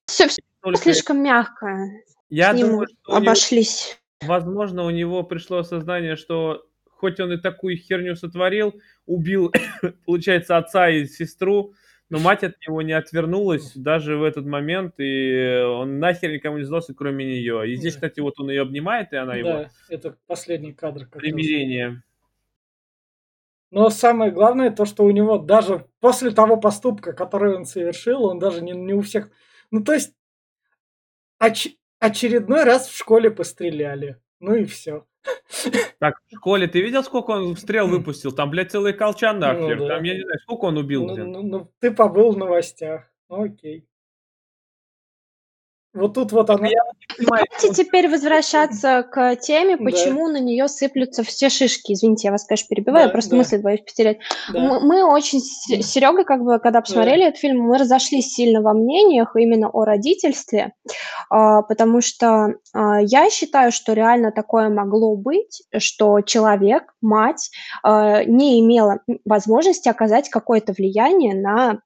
Все, 0.06 0.28
все 0.28 0.42
слишком 0.76 1.24
мягко. 1.24 1.88
Я 2.30 2.52
думаю, 2.54 2.88
что 3.02 3.16
обошлись. 3.16 3.98
Него, 4.22 4.34
возможно, 4.34 4.84
у 4.84 4.90
него 4.90 5.24
пришло 5.24 5.60
осознание, 5.60 6.18
что 6.18 6.66
хоть 6.84 7.22
он 7.22 7.32
и 7.32 7.38
такую 7.38 7.78
херню 7.78 8.18
сотворил, 8.18 8.76
убил, 9.06 9.54
получается, 10.06 10.58
отца 10.58 10.90
и 10.90 11.06
сестру, 11.06 11.74
но 12.10 12.20
мать 12.20 12.44
от 12.44 12.56
него 12.66 12.82
не 12.82 12.94
отвернулась 12.94 13.74
даже 13.76 14.18
в 14.18 14.24
этот 14.24 14.46
момент, 14.46 14.96
и 14.98 15.64
он 15.64 16.00
нахер 16.00 16.32
никому 16.32 16.58
не 16.58 16.64
сдался, 16.64 16.94
кроме 16.94 17.26
нее. 17.26 17.72
И 17.72 17.76
здесь, 17.76 17.94
да. 17.94 17.98
кстати, 17.98 18.20
вот 18.20 18.40
он 18.40 18.50
ее 18.50 18.64
обнимает, 18.64 19.14
и 19.14 19.18
она 19.18 19.34
да, 19.34 19.38
его... 19.38 19.50
Да, 19.50 19.70
это 19.90 20.18
последний 20.26 20.74
кадр. 20.74 21.08
Примирение. 21.08 22.02
Но 23.72 23.92
самое 23.92 24.32
главное 24.32 24.72
то, 24.72 24.86
что 24.86 25.04
у 25.04 25.12
него 25.12 25.38
даже 25.38 25.86
после 26.00 26.32
того 26.32 26.58
поступка, 26.58 27.14
который 27.14 27.56
он 27.56 27.66
совершил, 27.66 28.26
он 28.26 28.40
даже 28.40 28.64
не, 28.64 28.72
не 28.72 28.94
у 28.94 29.02
всех... 29.02 29.30
Ну, 29.70 29.84
то 29.84 29.94
есть 29.94 30.16
оч... 31.38 31.68
очередной 32.00 32.64
раз 32.64 32.88
в 32.88 32.98
школе 32.98 33.30
постреляли. 33.30 34.20
Ну 34.40 34.56
и 34.56 34.66
все. 34.66 35.06
Так, 36.00 36.16
в 36.28 36.36
школе 36.36 36.68
ты 36.68 36.82
видел, 36.82 37.04
сколько 37.04 37.32
он 37.32 37.58
стрел 37.58 37.88
выпустил? 37.88 38.32
Там, 38.32 38.50
блядь, 38.50 38.72
целый 38.72 38.94
колчан 38.94 39.40
нахер. 39.40 39.78
Ну, 39.78 39.88
да. 39.88 39.96
Там, 39.96 40.04
я 40.04 40.16
не 40.16 40.22
знаю, 40.22 40.40
сколько 40.40 40.66
он 40.66 40.78
убил. 40.78 41.06
Ну, 41.06 41.16
ну, 41.26 41.44
ну, 41.44 41.72
ты 41.80 41.92
побыл 41.92 42.32
в 42.32 42.38
новостях. 42.38 43.04
Ну, 43.30 43.44
окей. 43.44 43.89
Вот 45.94 46.14
тут 46.14 46.32
вот 46.32 46.50
она... 46.52 46.70
Давайте 47.18 47.74
теперь 47.74 48.08
возвращаться 48.08 49.04
к 49.04 49.36
теме, 49.38 49.76
почему 49.76 50.28
да. 50.28 50.34
на 50.34 50.40
нее 50.40 50.68
сыплются 50.68 51.24
все 51.24 51.50
шишки. 51.50 51.94
Извините, 51.94 52.28
я 52.28 52.32
вас, 52.32 52.46
конечно, 52.46 52.68
перебиваю, 52.70 53.08
да, 53.08 53.12
просто 53.12 53.32
да. 53.32 53.38
мысль 53.38 53.58
боюсь 53.60 53.82
потерять. 53.82 54.20
Да. 54.54 54.60
Мы, 54.60 54.80
мы 54.82 55.04
очень 55.04 55.40
с 55.40 55.66
Серегой, 55.92 56.26
как 56.26 56.44
бы, 56.44 56.60
когда 56.60 56.82
посмотрели 56.82 57.22
да. 57.22 57.28
этот 57.30 57.40
фильм, 57.40 57.62
мы 57.62 57.80
разошлись 57.80 58.34
сильно 58.34 58.62
во 58.62 58.74
мнениях 58.74 59.36
именно 59.36 59.70
о 59.70 59.84
родительстве, 59.84 60.74
а, 61.32 61.64
потому 61.64 62.02
что 62.02 62.54
а, 62.74 63.02
я 63.02 63.30
считаю, 63.32 63.72
что 63.72 63.94
реально 63.94 64.32
такое 64.32 64.70
могло 64.70 65.16
быть, 65.16 65.64
что 65.78 66.22
человек, 66.22 66.94
мать, 67.02 67.50
а, 67.84 68.24
не 68.24 68.60
имела 68.60 69.00
возможности 69.26 69.90
оказать 69.90 70.30
какое-то 70.30 70.74
влияние 70.74 71.34
на 71.34 71.80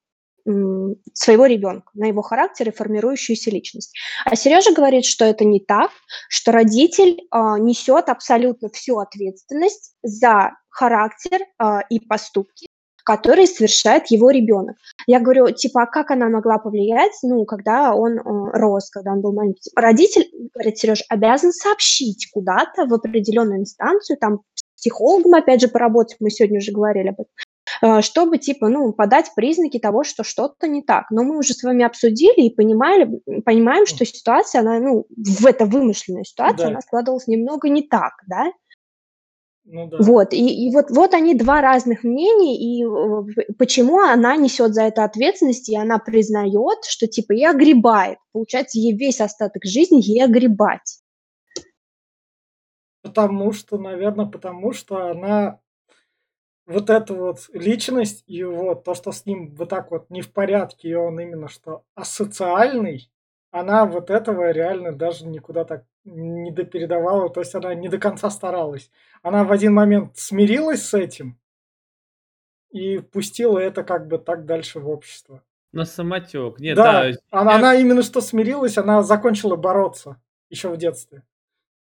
своего 1.13 1.45
ребенка, 1.45 1.89
на 1.93 2.05
его 2.07 2.21
характер 2.21 2.69
и 2.69 2.73
формирующуюся 2.73 3.49
личность. 3.49 3.93
А 4.25 4.35
Сережа 4.35 4.73
говорит, 4.73 5.05
что 5.05 5.25
это 5.25 5.45
не 5.45 5.59
так, 5.59 5.91
что 6.29 6.51
родитель 6.51 7.19
э, 7.19 7.37
несет 7.59 8.09
абсолютно 8.09 8.69
всю 8.69 8.99
ответственность 8.99 9.95
за 10.03 10.51
характер 10.69 11.39
э, 11.41 11.79
и 11.89 11.99
поступки, 12.01 12.67
которые 13.05 13.47
совершает 13.47 14.07
его 14.07 14.31
ребенок. 14.31 14.75
Я 15.07 15.19
говорю, 15.19 15.49
типа, 15.51 15.83
а 15.83 15.85
как 15.85 16.11
она 16.11 16.29
могла 16.29 16.57
повлиять, 16.57 17.13
ну, 17.23 17.45
когда 17.45 17.93
он 17.93 18.17
э, 18.17 18.21
рос, 18.23 18.89
когда 18.89 19.11
он 19.11 19.21
был 19.21 19.33
маленький? 19.33 19.71
Родитель, 19.75 20.29
говорит 20.53 20.77
Сережа, 20.77 21.03
обязан 21.07 21.53
сообщить 21.53 22.29
куда-то 22.31 22.85
в 22.85 22.93
определенную 22.93 23.59
инстанцию, 23.59 24.17
там, 24.17 24.41
психологом, 24.75 25.35
опять 25.35 25.61
же, 25.61 25.69
поработать, 25.69 26.17
мы 26.19 26.29
сегодня 26.29 26.57
уже 26.57 26.73
говорили 26.73 27.07
об 27.07 27.21
этом, 27.21 27.31
чтобы, 28.01 28.37
типа, 28.37 28.69
ну, 28.69 28.93
подать 28.93 29.31
признаки 29.35 29.79
того, 29.79 30.03
что 30.03 30.23
что-то 30.23 30.67
не 30.67 30.81
так. 30.81 31.11
Но 31.11 31.23
мы 31.23 31.37
уже 31.37 31.53
с 31.53 31.63
вами 31.63 31.83
обсудили 31.83 32.45
и 32.45 32.55
понимали, 32.55 33.21
понимаем, 33.45 33.85
что 33.85 34.05
ситуация, 34.05 34.61
она, 34.61 34.79
ну, 34.79 35.05
в 35.09 35.45
эта 35.45 35.65
вымышленная 35.65 36.23
ситуация, 36.23 36.67
да. 36.67 36.71
она 36.71 36.81
складывалась 36.81 37.27
немного 37.27 37.67
не 37.69 37.81
так, 37.81 38.13
да? 38.27 38.51
Ну, 39.65 39.87
да. 39.87 39.97
Вот, 39.99 40.33
и, 40.33 40.67
и 40.67 40.73
вот, 40.73 40.91
вот 40.91 41.13
они 41.13 41.35
два 41.35 41.61
разных 41.61 42.03
мнения, 42.03 42.57
и 42.57 42.83
э, 42.83 43.53
почему 43.57 43.99
она 43.99 44.35
несет 44.35 44.73
за 44.73 44.83
это 44.83 45.05
ответственность, 45.05 45.69
и 45.69 45.77
она 45.77 45.99
признает, 45.99 46.83
что 46.85 47.07
типа 47.07 47.33
и 47.33 47.43
огребает. 47.43 48.17
Получается, 48.33 48.77
ей 48.77 48.95
весь 48.95 49.21
остаток 49.21 49.63
жизни 49.63 50.01
ей 50.01 50.23
огребать. 50.23 50.99
Потому 53.03 53.53
что, 53.53 53.77
наверное, 53.77 54.25
потому 54.25 54.73
что 54.73 55.07
она 55.07 55.59
вот 56.65 56.89
эта 56.89 57.13
вот 57.13 57.49
личность 57.53 58.23
его, 58.27 58.75
то, 58.75 58.93
что 58.93 59.11
с 59.11 59.25
ним 59.25 59.53
вот 59.55 59.69
так 59.69 59.91
вот 59.91 60.09
не 60.09 60.21
в 60.21 60.31
порядке, 60.31 60.89
и 60.89 60.93
он 60.93 61.19
именно 61.19 61.47
что 61.47 61.83
асоциальный, 61.95 63.11
она 63.51 63.85
вот 63.85 64.09
этого 64.09 64.51
реально 64.51 64.93
даже 64.93 65.27
никуда 65.27 65.65
так 65.65 65.85
не 66.05 66.51
допередавала, 66.51 67.29
то 67.29 67.41
есть 67.41 67.53
она 67.55 67.73
не 67.75 67.89
до 67.89 67.97
конца 67.97 68.29
старалась. 68.29 68.89
Она 69.21 69.43
в 69.43 69.51
один 69.51 69.73
момент 69.73 70.17
смирилась 70.17 70.83
с 70.83 70.93
этим 70.93 71.39
и 72.71 72.99
пустила 72.99 73.59
это 73.59 73.83
как 73.83 74.07
бы 74.07 74.17
так 74.17 74.45
дальше 74.45 74.79
в 74.79 74.89
общество. 74.89 75.43
На 75.71 75.85
самотек. 75.85 76.59
Нет, 76.59 76.75
да, 76.75 77.11
да 77.11 77.17
она, 77.29 77.51
я... 77.51 77.57
она 77.57 77.75
именно 77.75 78.03
что 78.03 78.21
смирилась, 78.21 78.77
она 78.77 79.03
закончила 79.03 79.55
бороться 79.55 80.21
еще 80.49 80.69
в 80.69 80.77
детстве. 80.77 81.23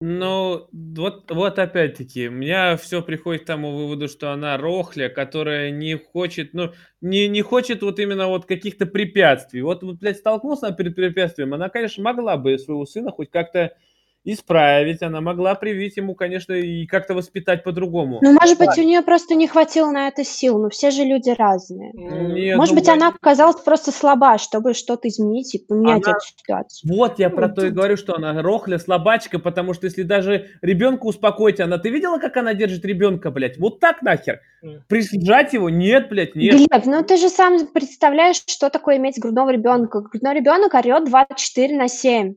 Ну, 0.04 0.66
вот, 0.72 1.30
вот 1.30 1.58
опять-таки, 1.60 2.26
у 2.26 2.32
меня 2.32 2.76
все 2.76 3.02
приходит 3.02 3.42
к 3.42 3.46
тому 3.46 3.70
выводу, 3.76 4.08
что 4.08 4.32
она 4.32 4.56
рохля, 4.56 5.08
которая 5.08 5.70
не 5.70 5.94
хочет, 5.96 6.54
ну, 6.54 6.72
не, 7.00 7.28
не 7.28 7.40
хочет 7.42 7.82
вот 7.82 8.00
именно 8.00 8.26
вот 8.26 8.44
каких-то 8.46 8.86
препятствий. 8.86 9.62
Вот, 9.62 9.84
вот, 9.84 9.98
блядь, 10.00 10.16
столкнулся 10.16 10.72
перед 10.72 10.96
препятствием, 10.96 11.54
она, 11.54 11.68
конечно, 11.68 12.02
могла 12.02 12.36
бы 12.36 12.58
своего 12.58 12.84
сына 12.84 13.12
хоть 13.12 13.30
как-то 13.30 13.76
исправить, 14.24 15.02
она 15.02 15.20
могла 15.20 15.54
привить 15.54 15.96
ему, 15.96 16.14
конечно, 16.14 16.52
и 16.52 16.86
как-то 16.86 17.14
воспитать 17.14 17.64
по-другому. 17.64 18.20
Ну, 18.22 18.32
может 18.32 18.58
быть, 18.58 18.78
у 18.78 18.82
нее 18.82 19.02
просто 19.02 19.34
не 19.34 19.48
хватило 19.48 19.90
на 19.90 20.08
это 20.08 20.24
сил, 20.24 20.58
но 20.58 20.68
все 20.70 20.90
же 20.90 21.02
люди 21.02 21.30
разные. 21.30 21.92
Нет, 21.92 22.56
может 22.56 22.74
ну, 22.74 22.80
быть, 22.80 22.88
она 22.88 23.08
оказалась 23.08 23.60
просто 23.60 23.90
слаба, 23.90 24.38
чтобы 24.38 24.74
что-то 24.74 25.08
изменить 25.08 25.54
и 25.54 25.58
поменять 25.58 26.04
она... 26.06 26.16
эту 26.16 26.26
ситуацию. 26.26 26.96
Вот 26.96 27.18
я 27.18 27.30
про 27.30 27.48
ну, 27.48 27.54
то 27.54 27.66
и 27.66 27.70
говорю, 27.70 27.96
что 27.96 28.14
она 28.14 28.40
рохля, 28.42 28.78
слабачка, 28.78 29.38
потому 29.38 29.74
что 29.74 29.86
если 29.86 30.02
даже 30.02 30.50
ребенка 30.62 31.06
успокоить, 31.06 31.60
она, 31.60 31.78
ты 31.78 31.90
видела, 31.90 32.18
как 32.18 32.36
она 32.36 32.54
держит 32.54 32.84
ребенка, 32.84 33.30
блядь? 33.30 33.58
Вот 33.58 33.80
так 33.80 34.02
нахер. 34.02 34.40
Прижать 34.88 35.52
его? 35.52 35.68
Нет, 35.68 36.08
блядь, 36.08 36.36
нет. 36.36 36.54
Глеб, 36.54 36.86
ну 36.86 37.02
ты 37.02 37.16
же 37.16 37.28
сам 37.28 37.66
представляешь, 37.66 38.42
что 38.46 38.70
такое 38.70 38.98
иметь 38.98 39.18
грудного 39.18 39.50
ребенка. 39.50 40.00
Грудной 40.00 40.34
ребенок 40.34 40.74
орет 40.74 41.04
24 41.06 41.76
на 41.76 41.88
7. 41.88 42.34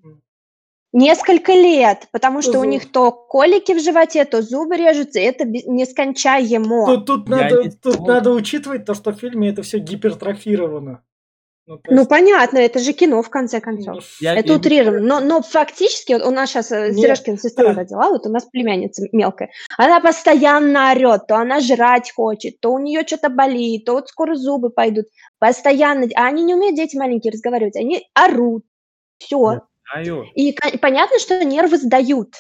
Несколько 0.98 1.52
лет, 1.52 2.08
потому 2.12 2.42
что 2.42 2.58
у 2.62 2.64
них 2.64 2.90
то 2.90 3.12
колики 3.12 3.74
в 3.74 3.82
животе, 3.84 4.24
то 4.24 4.42
зубы 4.42 4.78
режутся, 4.78 5.20
это 5.20 5.44
нескончаемо. 5.44 6.86
Тут, 6.86 7.06
тут, 7.06 7.28
надо, 7.28 7.70
тут 7.82 8.00
надо 8.08 8.32
учитывать 8.32 8.86
то, 8.86 8.94
что 8.94 9.12
в 9.12 9.16
фильме 9.20 9.50
это 9.50 9.62
все 9.62 9.80
гипертрофировано. 9.80 11.04
Ну, 11.68 11.82
Ну, 11.90 11.98
есть, 11.98 12.10
понятно, 12.10 12.60
это 12.60 12.80
же 12.80 12.94
кино, 12.94 13.22
в 13.22 13.30
конце 13.30 13.58
ну, 13.58 13.62
концов. 13.64 14.04
ш- 14.04 14.18
Я- 14.22 14.36
Это 14.36 14.48
я 14.48 14.54
не 14.54 14.60
утрировано. 14.60 15.00
Но, 15.02 15.20
но 15.20 15.42
фактически, 15.42 16.14
вот 16.14 16.22
у 16.24 16.32
нас 16.32 16.50
сейчас 16.50 16.72
Нет, 16.72 16.96
Сережкина 16.96 17.38
сестра 17.40 17.74
родила, 17.74 18.08
вот 18.10 18.26
у 18.26 18.30
нас 18.30 18.46
племянница 18.46 19.06
мелкая. 19.12 19.50
Она 19.78 20.00
постоянно 20.00 20.92
орет, 20.92 21.28
то 21.28 21.36
она 21.36 21.60
жрать 21.60 22.14
хочет, 22.16 22.62
то 22.62 22.72
у 22.72 22.80
нее 22.80 23.04
что-то 23.06 23.28
болит, 23.28 23.84
то 23.84 23.96
вот 23.96 24.08
скоро 24.08 24.36
зубы 24.36 24.70
пойдут. 24.70 25.08
Постоянно. 25.40 26.08
А 26.16 26.28
они 26.28 26.44
не 26.44 26.56
умеют, 26.56 26.78
дети 26.78 26.96
маленькие, 26.96 27.34
разговаривать. 27.34 27.76
Они 27.76 28.08
орут. 28.14 28.64
Все. 29.18 29.62
Знаю. 29.92 30.26
И 30.36 30.56
понятно, 30.82 31.20
что 31.20 31.44
нервы 31.44 31.78
сдают. 31.78 32.36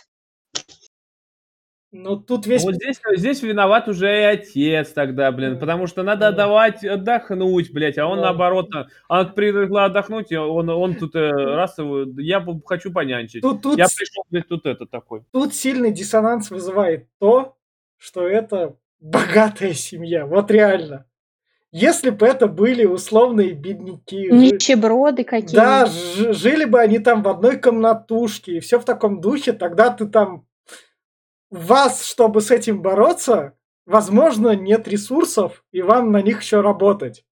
ну, 1.91 2.17
тут 2.17 2.45
весь... 2.45 2.63
Вот 2.63 2.75
здесь, 2.75 2.99
здесь 3.15 3.41
виноват 3.41 3.87
уже 3.87 4.07
и 4.19 4.23
отец 4.23 4.91
тогда, 4.91 5.31
блин, 5.31 5.59
потому 5.59 5.87
что 5.87 6.03
надо 6.03 6.31
давать 6.31 6.83
отдохнуть, 6.83 7.71
блядь, 7.71 7.97
а 7.97 8.07
он 8.07 8.19
наоборот, 8.19 8.69
а, 8.75 8.87
она 9.07 9.29
привыкла 9.29 9.85
отдохнуть, 9.85 10.31
и 10.31 10.35
он, 10.35 10.69
он 10.69 10.95
тут 10.95 11.15
э, 11.15 11.29
раз 11.31 11.77
я 12.17 12.45
хочу 12.65 12.91
понянчить. 12.91 13.41
Тут, 13.41 13.61
тут, 13.61 13.77
Я 13.77 13.85
пришел, 13.85 14.23
блядь, 14.29 14.47
тут 14.47 14.65
это 14.65 14.85
такой. 14.85 15.23
тут 15.31 15.53
сильный 15.53 15.91
диссонанс 15.91 16.51
вызывает 16.51 17.07
то, 17.19 17.55
что 17.97 18.27
это 18.27 18.75
богатая 18.99 19.73
семья. 19.73 20.25
Вот 20.25 20.51
реально. 20.51 21.05
Если 21.77 22.09
бы 22.09 22.25
это 22.25 22.47
были 22.47 22.85
условные 22.85 23.51
бедняки, 23.51 24.29
Нищеброды 24.31 25.25
какие 25.25 25.57
да, 25.57 25.85
жили 25.87 26.63
бы 26.63 26.79
они 26.79 26.99
там 26.99 27.21
в 27.21 27.27
одной 27.27 27.59
комнатушке 27.59 28.53
и 28.55 28.59
все 28.61 28.79
в 28.79 28.85
таком 28.85 29.19
духе, 29.19 29.51
тогда 29.51 29.89
ты 29.89 30.07
там... 30.07 30.47
Вас, 31.49 32.05
чтобы 32.05 32.39
с 32.39 32.49
этим 32.49 32.81
бороться, 32.81 33.57
возможно, 33.85 34.55
нет 34.55 34.87
ресурсов, 34.87 35.65
и 35.73 35.81
вам 35.81 36.13
на 36.13 36.21
них 36.21 36.41
еще 36.41 36.61
работать. 36.61 37.25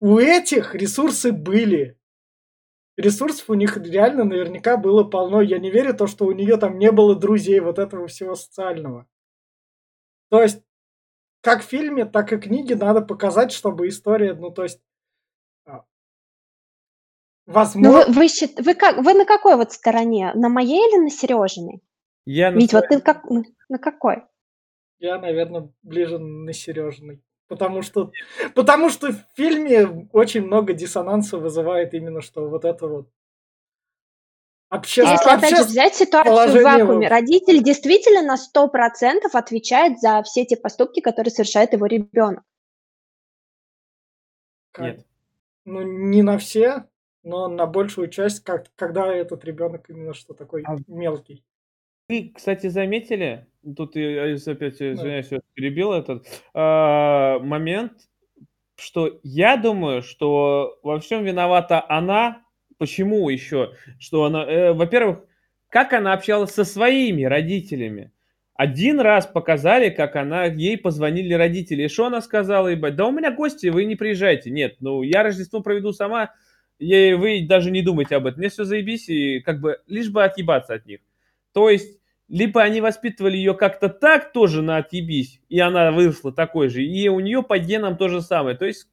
У 0.00 0.18
этих 0.18 0.74
ресурсы 0.74 1.30
были. 1.30 1.96
Ресурсов 2.96 3.50
у 3.50 3.54
них 3.54 3.76
реально 3.76 4.24
наверняка 4.24 4.78
было 4.78 5.04
полно. 5.04 5.42
Я 5.42 5.58
не 5.60 5.70
верю 5.70 5.92
в 5.92 5.96
то, 5.96 6.06
что 6.08 6.24
у 6.24 6.32
нее 6.32 6.56
там 6.56 6.76
не 6.76 6.90
было 6.90 7.14
друзей, 7.14 7.60
вот 7.60 7.78
этого 7.78 8.08
всего 8.08 8.34
социального. 8.34 9.06
То 10.28 10.42
есть, 10.42 10.60
как 11.40 11.62
в 11.62 11.66
фильме, 11.66 12.04
так 12.04 12.32
и 12.32 12.38
книге 12.38 12.76
надо 12.76 13.00
показать, 13.00 13.52
чтобы 13.52 13.88
история, 13.88 14.34
ну, 14.34 14.50
то 14.50 14.62
есть, 14.64 14.80
а, 15.64 15.84
Ну, 17.46 17.52
возможно... 17.54 17.90
вы, 18.06 18.12
вы, 18.12 18.28
счит- 18.28 18.60
вы, 18.60 18.74
как, 18.74 18.98
вы 18.98 19.14
на 19.14 19.24
какой 19.24 19.56
вот 19.56 19.72
стороне? 19.72 20.32
На 20.34 20.48
моей 20.48 20.78
или 20.88 21.00
на 21.02 21.10
Сережиной? 21.10 21.80
Я 22.26 22.50
на 22.50 22.56
Вить, 22.58 22.72
вот 22.72 22.84
своей- 22.86 23.00
ты 23.00 23.04
как, 23.04 23.24
на, 23.24 23.42
на 23.68 23.78
какой? 23.78 24.22
Я, 24.98 25.18
наверное, 25.18 25.72
ближе 25.82 26.18
на 26.18 26.52
Сережиной. 26.52 27.22
Потому 27.48 27.82
что, 27.82 28.12
потому 28.54 28.90
что 28.90 29.12
в 29.12 29.24
фильме 29.34 30.08
очень 30.12 30.42
много 30.46 30.72
диссонанса 30.72 31.36
вызывает 31.36 31.94
именно 31.94 32.20
что 32.20 32.48
вот 32.48 32.64
это 32.64 32.86
вот 32.86 33.08
обще... 34.70 35.02
Если, 35.02 35.28
опять 35.28 35.56
же, 35.56 35.64
взять 35.64 35.94
ситуацию 35.94 36.60
в 36.60 36.64
вакууме, 36.64 37.08
родитель 37.08 37.62
действительно 37.62 38.22
на 38.22 38.36
100% 38.36 39.20
отвечает 39.32 40.00
за 40.00 40.22
все 40.22 40.46
те 40.46 40.56
поступки, 40.56 41.00
которые 41.00 41.30
совершает 41.30 41.72
его 41.72 41.86
ребенок. 41.86 42.44
как- 44.72 44.84
Нет. 44.84 45.06
Ну, 45.66 45.82
не 45.82 46.22
на 46.22 46.38
все, 46.38 46.84
но 47.22 47.48
на 47.48 47.66
большую 47.66 48.08
часть, 48.08 48.42
как, 48.42 48.66
когда 48.76 49.12
этот 49.12 49.44
ребенок 49.44 49.90
именно 49.90 50.14
что 50.14 50.32
такой 50.32 50.62
А- 50.64 50.76
мелкий. 50.86 51.44
Вы, 52.08 52.32
кстати, 52.34 52.68
заметили, 52.68 53.46
тут 53.76 53.94
я 53.94 54.26
я 54.26 54.34
опять 54.34 54.82
извиняюсь, 54.82 55.30
я 55.30 55.40
перебил 55.54 55.92
этот 55.92 56.26
а, 56.54 57.38
момент, 57.38 57.92
что 58.76 59.20
я 59.22 59.56
думаю, 59.56 60.02
что 60.02 60.78
во 60.82 60.98
всем 60.98 61.24
виновата 61.24 61.84
она. 61.88 62.42
Почему 62.80 63.28
еще? 63.28 63.74
Что 63.98 64.24
она, 64.24 64.42
э, 64.42 64.72
во-первых, 64.72 65.18
как 65.68 65.92
она 65.92 66.14
общалась 66.14 66.52
со 66.52 66.64
своими 66.64 67.24
родителями. 67.24 68.10
Один 68.54 69.00
раз 69.00 69.26
показали, 69.26 69.90
как 69.90 70.16
она, 70.16 70.46
ей 70.46 70.78
позвонили 70.78 71.34
родители. 71.34 71.82
И 71.82 71.88
что 71.88 72.06
она 72.06 72.22
сказала, 72.22 72.68
ебать? 72.68 72.96
Да 72.96 73.06
у 73.06 73.12
меня 73.12 73.32
гости, 73.32 73.66
вы 73.66 73.84
не 73.84 73.96
приезжайте. 73.96 74.50
Нет, 74.50 74.76
ну 74.80 75.02
я 75.02 75.22
Рождество 75.22 75.60
проведу 75.60 75.92
сама, 75.92 76.32
и 76.78 77.12
вы 77.12 77.46
даже 77.46 77.70
не 77.70 77.82
думайте 77.82 78.16
об 78.16 78.24
этом. 78.24 78.38
Мне 78.38 78.48
все 78.48 78.64
заебись, 78.64 79.10
и 79.10 79.40
как 79.40 79.60
бы 79.60 79.82
лишь 79.86 80.08
бы 80.08 80.24
отъебаться 80.24 80.72
от 80.72 80.86
них. 80.86 81.00
То 81.52 81.68
есть, 81.68 82.00
либо 82.28 82.62
они 82.62 82.80
воспитывали 82.80 83.36
ее 83.36 83.52
как-то 83.52 83.90
так 83.90 84.32
тоже 84.32 84.62
на 84.62 84.78
отъебись, 84.78 85.42
и 85.50 85.60
она 85.60 85.92
выросла 85.92 86.32
такой 86.32 86.70
же, 86.70 86.82
и 86.82 87.08
у 87.08 87.20
нее 87.20 87.42
по 87.42 87.58
генам 87.58 87.98
то 87.98 88.08
же 88.08 88.22
самое. 88.22 88.56
То 88.56 88.64
есть, 88.64 88.88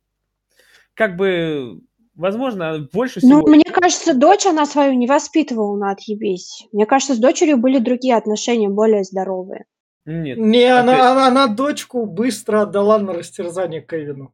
как 0.93 1.15
бы, 1.15 1.79
возможно, 2.17 2.87
больше 2.91 3.19
Ну, 3.23 3.37
всего... 3.41 3.47
мне 3.47 3.63
кажется, 3.63 4.13
дочь 4.13 4.45
она 4.45 4.65
свою 4.65 4.93
не 4.93 5.07
воспитывала 5.07 5.77
на 5.77 5.91
отъебись. 5.91 6.67
Мне 6.73 6.85
кажется, 6.85 7.13
с 7.15 7.19
дочерью 7.19 7.57
были 7.57 7.79
другие 7.79 8.15
отношения, 8.17 8.69
более 8.69 9.03
здоровые. 9.03 9.65
Нет. 10.05 10.37
Не, 10.37 10.65
она, 10.65 10.93
опять- 10.93 11.05
она, 11.05 11.27
она 11.27 11.47
дочку 11.47 12.05
быстро 12.05 12.61
отдала 12.63 12.97
на 12.99 13.13
растерзание 13.13 13.81
Кевину. 13.81 14.33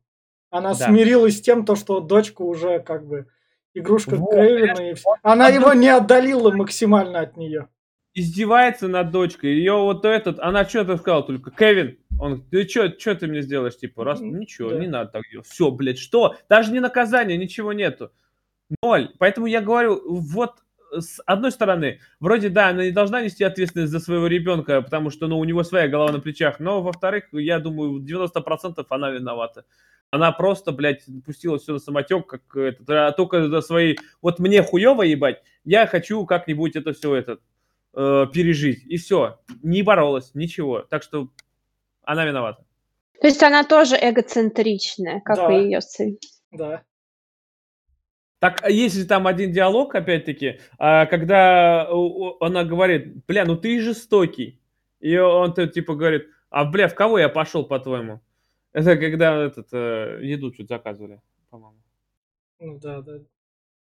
Она 0.49 0.69
Да. 0.75 0.86
смирилась 0.88 1.38
с 1.38 1.41
тем, 1.41 1.65
то, 1.65 1.75
что 1.75 1.99
дочка 1.99 2.43
уже 2.43 2.79
как 2.79 3.07
бы 3.07 3.25
игрушка 3.73 4.15
Вот, 4.15 4.31
Кевина. 4.36 4.91
И. 4.91 4.95
Она 5.23 5.47
его 5.49 5.73
не 5.73 5.89
отдалила 5.89 6.51
максимально 6.51 7.21
от 7.21 7.38
нее. 7.38 7.67
издевается 8.15 8.88
над 8.88 9.09
дочкой. 9.09 9.55
Ее 9.55 9.73
вот 9.73 10.05
этот, 10.05 10.39
она 10.39 10.65
что-то 10.65 10.97
сказала 10.97 11.23
только, 11.23 11.49
Кевин, 11.49 11.97
он, 12.20 12.41
ты 12.49 12.68
что, 12.68 12.89
что 12.97 13.16
ты 13.16 13.28
мне 13.28 13.41
сделаешь, 13.41 13.78
типа, 13.78 14.03
раз, 14.03 14.22
ничего, 14.22 14.72
да. 14.72 14.80
не 14.80 14.88
надо 14.88 15.11
так 15.11 15.24
делать. 15.32 15.47
Все, 15.47 15.72
блядь, 15.72 15.99
что? 15.99 16.36
Даже 16.49 16.72
не 16.72 16.80
наказание, 16.80 17.38
ничего 17.38 17.74
нету. 17.74 18.11
Ноль. 18.82 19.09
Поэтому 19.20 19.47
я 19.47 19.61
говорю, 19.61 20.01
вот 20.05 20.64
с 20.91 21.22
одной 21.26 21.51
стороны, 21.51 21.99
вроде 22.20 22.49
да, 22.49 22.70
она 22.70 22.86
не 22.86 22.91
должна 22.91 23.22
нести 23.22 23.43
ответственность 23.43 23.91
за 23.91 23.99
своего 23.99 24.28
ребенка, 24.28 24.82
потому 24.82 25.09
что, 25.09 25.28
ну, 25.28 25.39
у 25.39 25.43
него 25.43 25.64
своя 25.64 25.88
голова 25.88 26.11
на 26.11 26.20
плечах, 26.20 26.59
но, 26.59 26.82
во-вторых, 26.82 27.26
я 27.32 27.59
думаю, 27.59 27.99
90% 28.01 28.86
она 28.89 29.09
виновата. 29.09 29.66
Она 30.11 30.32
просто, 30.32 30.72
блядь, 30.72 31.03
пустила 31.26 31.57
все 31.57 31.74
на 31.74 31.80
самотек, 31.80 32.28
как 32.28 32.55
этот, 32.55 32.88
а 32.89 33.11
только 33.11 33.47
за 33.49 33.61
свои... 33.61 33.95
Вот 34.22 34.38
мне 34.39 34.61
хуево 34.61 35.01
ебать, 35.01 35.41
я 35.64 35.88
хочу 35.88 36.26
как-нибудь 36.26 36.76
это 36.76 36.93
все 36.93 37.16
этот, 37.16 37.41
э, 37.95 38.28
пережить. 38.32 38.84
И 38.86 38.97
все. 38.97 39.39
Не 39.64 39.82
боролась, 39.82 40.36
ничего. 40.36 40.82
Так 40.82 41.01
что 41.01 41.30
она 42.03 42.25
виновата. 42.25 42.63
То 43.21 43.27
есть 43.27 43.41
она 43.43 43.63
тоже 43.63 43.95
эгоцентричная, 43.95 45.21
как 45.21 45.37
Да. 45.37 45.51
и 45.53 45.63
ее 45.63 45.81
сын. 45.81 46.17
Да. 46.51 46.83
Так, 48.39 48.61
а 48.61 48.69
есть 48.69 48.95
же 48.95 49.05
там 49.05 49.25
один 49.27 49.53
диалог, 49.53 49.95
опять-таки, 49.95 50.59
а, 50.77 51.05
когда 51.05 51.87
она 52.41 52.65
говорит, 52.65 53.25
бля, 53.25 53.45
ну 53.45 53.55
ты 53.55 53.79
жестокий. 53.79 54.59
И 54.99 55.17
он 55.17 55.53
то 55.53 55.65
типа 55.67 55.95
говорит, 55.95 56.27
а 56.49 56.65
бля, 56.65 56.87
в 56.87 56.95
кого 56.95 57.19
я 57.19 57.29
пошел, 57.29 57.65
по-твоему? 57.65 58.19
Это 58.73 58.97
когда 58.97 59.45
этот, 59.45 59.67
э, 59.71 60.19
еду 60.23 60.53
что-то 60.53 60.75
заказывали, 60.75 61.21
по-моему. 61.49 61.77
Ну 62.59 62.79
да, 62.79 63.01
да. 63.01 63.19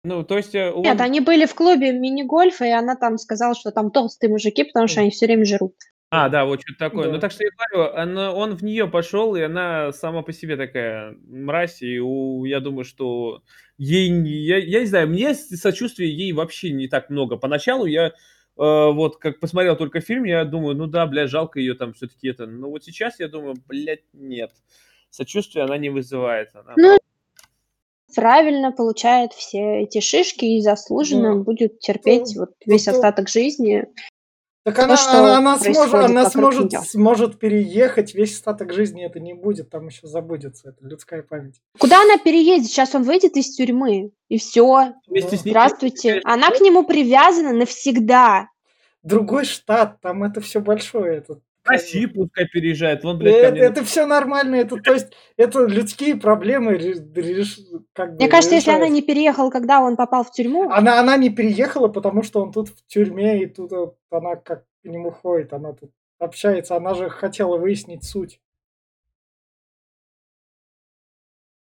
Ну, 0.04 0.22
то 0.22 0.36
есть... 0.36 0.54
э, 0.54 0.70
он- 0.70 0.82
Нет, 0.82 1.00
они 1.00 1.20
были 1.20 1.46
в 1.46 1.54
клубе 1.54 1.92
мини-гольфа, 1.92 2.64
и 2.66 2.70
она 2.70 2.94
там 2.94 3.18
сказала, 3.18 3.54
что 3.54 3.72
там 3.72 3.90
толстые 3.90 4.30
мужики, 4.30 4.62
потому 4.64 4.86
что 4.86 5.00
они 5.00 5.10
все 5.10 5.26
время 5.26 5.44
жрут. 5.44 5.74
А, 6.10 6.28
да, 6.28 6.44
вот 6.44 6.60
что-то 6.62 6.78
такое. 6.78 7.06
Да. 7.06 7.12
Ну, 7.14 7.18
так 7.18 7.32
что 7.32 7.44
я 7.44 7.50
говорю, 7.50 7.92
она, 7.94 8.32
он 8.32 8.54
в 8.54 8.62
нее 8.62 8.86
пошел, 8.86 9.34
и 9.34 9.40
она 9.40 9.92
сама 9.92 10.22
по 10.22 10.32
себе 10.32 10.56
такая 10.56 11.16
мразь, 11.26 11.82
и 11.82 11.98
у- 11.98 12.44
я 12.44 12.60
думаю, 12.60 12.84
что 12.84 13.42
ей, 13.76 14.08
не- 14.08 14.30
я, 14.30 14.58
я 14.58 14.80
не 14.80 14.86
знаю, 14.86 15.08
мне 15.08 15.34
с- 15.34 15.48
сочувствия 15.56 16.08
ей 16.08 16.32
вообще 16.32 16.70
не 16.70 16.86
так 16.86 17.10
много. 17.10 17.36
Поначалу 17.36 17.86
я, 17.86 18.06
э, 18.06 18.12
вот, 18.56 19.16
как 19.16 19.40
посмотрел 19.40 19.76
только 19.76 20.00
фильм, 20.00 20.24
я 20.24 20.44
думаю, 20.44 20.76
ну 20.76 20.86
да, 20.86 21.06
бля, 21.06 21.26
жалко 21.26 21.58
ее 21.58 21.74
там 21.74 21.92
все-таки 21.92 22.28
это. 22.28 22.46
Но 22.46 22.70
вот 22.70 22.84
сейчас 22.84 23.18
я 23.18 23.26
думаю, 23.26 23.56
блядь, 23.66 24.04
нет. 24.12 24.52
Сочувствия 25.10 25.62
она 25.62 25.76
не 25.76 25.90
вызывает. 25.90 26.50
Она... 26.54 26.74
Ну, 26.76 26.98
Правильно 28.14 28.70
получает 28.72 29.32
все 29.32 29.82
эти 29.82 30.00
шишки 30.00 30.44
и 30.44 30.60
заслуженно 30.60 31.34
Ну, 31.34 31.42
будет 31.42 31.80
терпеть 31.80 32.32
ну, 32.36 32.42
вот 32.42 32.50
весь 32.64 32.86
ну, 32.86 32.92
то- 32.92 32.96
остаток 32.98 33.28
жизни. 33.28 33.86
Так 34.66 34.80
она, 34.80 34.96
что 34.96 35.18
она, 35.20 35.36
она 35.38 35.58
сможет, 35.60 35.94
она 35.94 36.28
сможет, 36.28 36.72
сможет 36.88 37.38
переехать, 37.38 38.14
весь 38.16 38.34
остаток 38.34 38.72
жизни 38.72 39.06
это 39.06 39.20
не 39.20 39.32
будет, 39.32 39.70
там 39.70 39.86
еще 39.86 40.08
забудется, 40.08 40.70
это 40.70 40.84
людская 40.84 41.22
память. 41.22 41.60
Куда 41.78 42.02
она 42.02 42.18
переедет? 42.18 42.66
Сейчас 42.66 42.92
он 42.96 43.04
выйдет 43.04 43.36
из 43.36 43.54
тюрьмы, 43.54 44.10
и 44.28 44.38
все. 44.38 44.94
Вместе 45.06 45.36
с 45.36 45.44
ней- 45.44 45.52
Здравствуйте. 45.52 46.20
Она 46.24 46.50
к 46.50 46.60
нему 46.60 46.82
привязана 46.82 47.52
навсегда. 47.52 48.48
Другой 49.04 49.44
штат, 49.44 50.00
там 50.00 50.24
это 50.24 50.40
все 50.40 50.60
большое. 50.60 51.18
Это, 51.18 51.38
В 51.66 51.70
Россию 51.70 52.12
пускай 52.14 52.46
переезжает. 52.46 53.04
Вон, 53.04 53.18
блядь, 53.18 53.40
ко 53.40 53.46
это, 53.48 53.56
это 53.58 53.84
все 53.84 54.06
нормально, 54.06 54.54
это 54.56 54.76
то 54.76 54.92
есть 54.94 55.08
это 55.36 55.66
людские 55.66 56.16
проблемы 56.16 56.74
ре- 56.74 56.94
реш- 56.94 57.58
как 57.92 58.12
бы 58.12 58.16
Мне 58.16 58.28
кажется, 58.28 58.54
если 58.54 58.70
она 58.70 58.88
не 58.88 59.02
переехала, 59.02 59.50
когда 59.50 59.80
он 59.80 59.96
попал 59.96 60.24
в 60.24 60.32
тюрьму, 60.32 60.70
Она, 60.70 61.00
она 61.00 61.16
не 61.16 61.30
переехала, 61.30 61.88
потому 61.88 62.22
что 62.22 62.42
он 62.42 62.52
тут 62.52 62.68
в 62.68 62.86
тюрьме, 62.86 63.42
и 63.42 63.46
тут 63.46 63.72
вот 63.72 63.96
она 64.10 64.36
как 64.36 64.64
к 64.82 64.88
нему 64.88 65.10
ходит, 65.10 65.52
она 65.52 65.72
тут 65.72 65.90
общается, 66.18 66.76
она 66.76 66.94
же 66.94 67.10
хотела 67.10 67.56
выяснить 67.58 68.04
суть. 68.04 68.40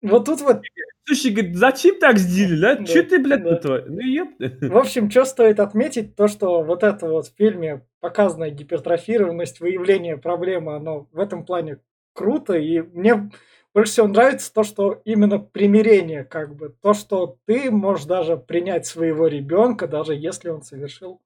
Вот 0.05 0.27
тут 0.27 0.41
вот, 0.43 0.63
Слушай, 1.07 1.33
говорит, 1.33 1.57
зачем 1.57 1.99
так 1.99 2.19
сделали, 2.19 2.61
да? 2.61 2.77
Да, 2.77 2.85
Че 2.85 3.03
ты, 3.03 3.19
блядь, 3.19 3.43
да. 3.43 3.57
этого? 3.57 3.83
Ну, 3.87 4.01
ёпта. 4.01 4.53
в 4.69 4.77
общем, 4.77 5.11
что 5.11 5.25
стоит 5.25 5.61
отметить, 5.61 6.15
то, 6.15 6.29
что 6.29 6.63
вот 6.63 6.83
это 6.83 7.07
вот 7.07 7.27
в 7.27 7.37
фильме 7.37 7.87
показанная 8.01 8.51
гипертрофированность, 8.51 9.61
выявление 9.61 10.17
проблемы, 10.17 10.77
оно 10.77 11.09
в 11.13 11.19
этом 11.19 11.45
плане 11.45 11.79
круто, 12.13 12.55
и 12.55 12.81
мне 12.81 13.31
больше 13.73 13.93
всего 13.93 14.07
нравится 14.07 14.53
то, 14.53 14.63
что 14.63 15.01
именно 15.05 15.39
примирение, 15.39 16.25
как 16.25 16.55
бы, 16.55 16.75
то, 16.81 16.95
что 16.95 17.39
ты 17.47 17.71
можешь 17.71 18.07
даже 18.07 18.37
принять 18.37 18.87
своего 18.87 19.27
ребенка, 19.27 19.89
даже 19.89 20.15
если 20.15 20.51
он 20.51 20.63
совершил 20.63 21.21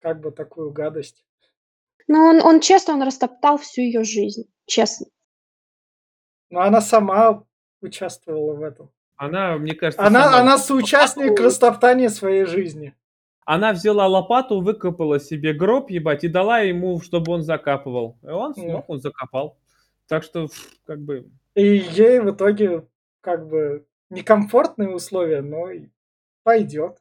как 0.00 0.20
бы 0.20 0.30
такую 0.30 0.70
гадость. 0.70 1.24
Ну, 2.06 2.20
он, 2.20 2.40
он 2.40 2.60
честно, 2.60 2.94
он 2.94 3.02
растоптал 3.02 3.58
всю 3.58 3.82
ее 3.82 4.04
жизнь. 4.04 4.44
Честно. 4.66 5.06
Но 6.50 6.60
она 6.62 6.80
сама 6.80 7.44
участвовала 7.80 8.54
в 8.54 8.62
этом. 8.62 8.90
Она, 9.16 9.56
мне 9.58 9.74
кажется, 9.74 10.04
Она, 10.06 10.24
сама 10.24 10.38
она 10.38 10.58
соучастник 10.58 11.30
лопату- 11.32 11.44
растоптания 11.44 12.08
своей 12.08 12.44
жизни. 12.44 12.94
Она 13.44 13.72
взяла 13.72 14.06
лопату, 14.06 14.60
выкопала 14.60 15.18
себе 15.18 15.52
гроб, 15.54 15.90
ебать, 15.90 16.22
и 16.24 16.28
дала 16.28 16.60
ему, 16.60 17.00
чтобы 17.00 17.32
он 17.32 17.42
закапывал. 17.42 18.18
И 18.22 18.26
он 18.26 18.54
смог, 18.54 18.88
он 18.88 19.00
закопал. 19.00 19.56
Так 20.06 20.22
что, 20.22 20.48
как 20.84 21.00
бы, 21.00 21.30
И 21.54 21.64
ей 21.64 22.20
в 22.20 22.30
итоге 22.30 22.86
как 23.20 23.48
бы 23.48 23.86
некомфортные 24.10 24.90
условия, 24.94 25.40
но 25.42 25.68
пойдет. 26.44 26.98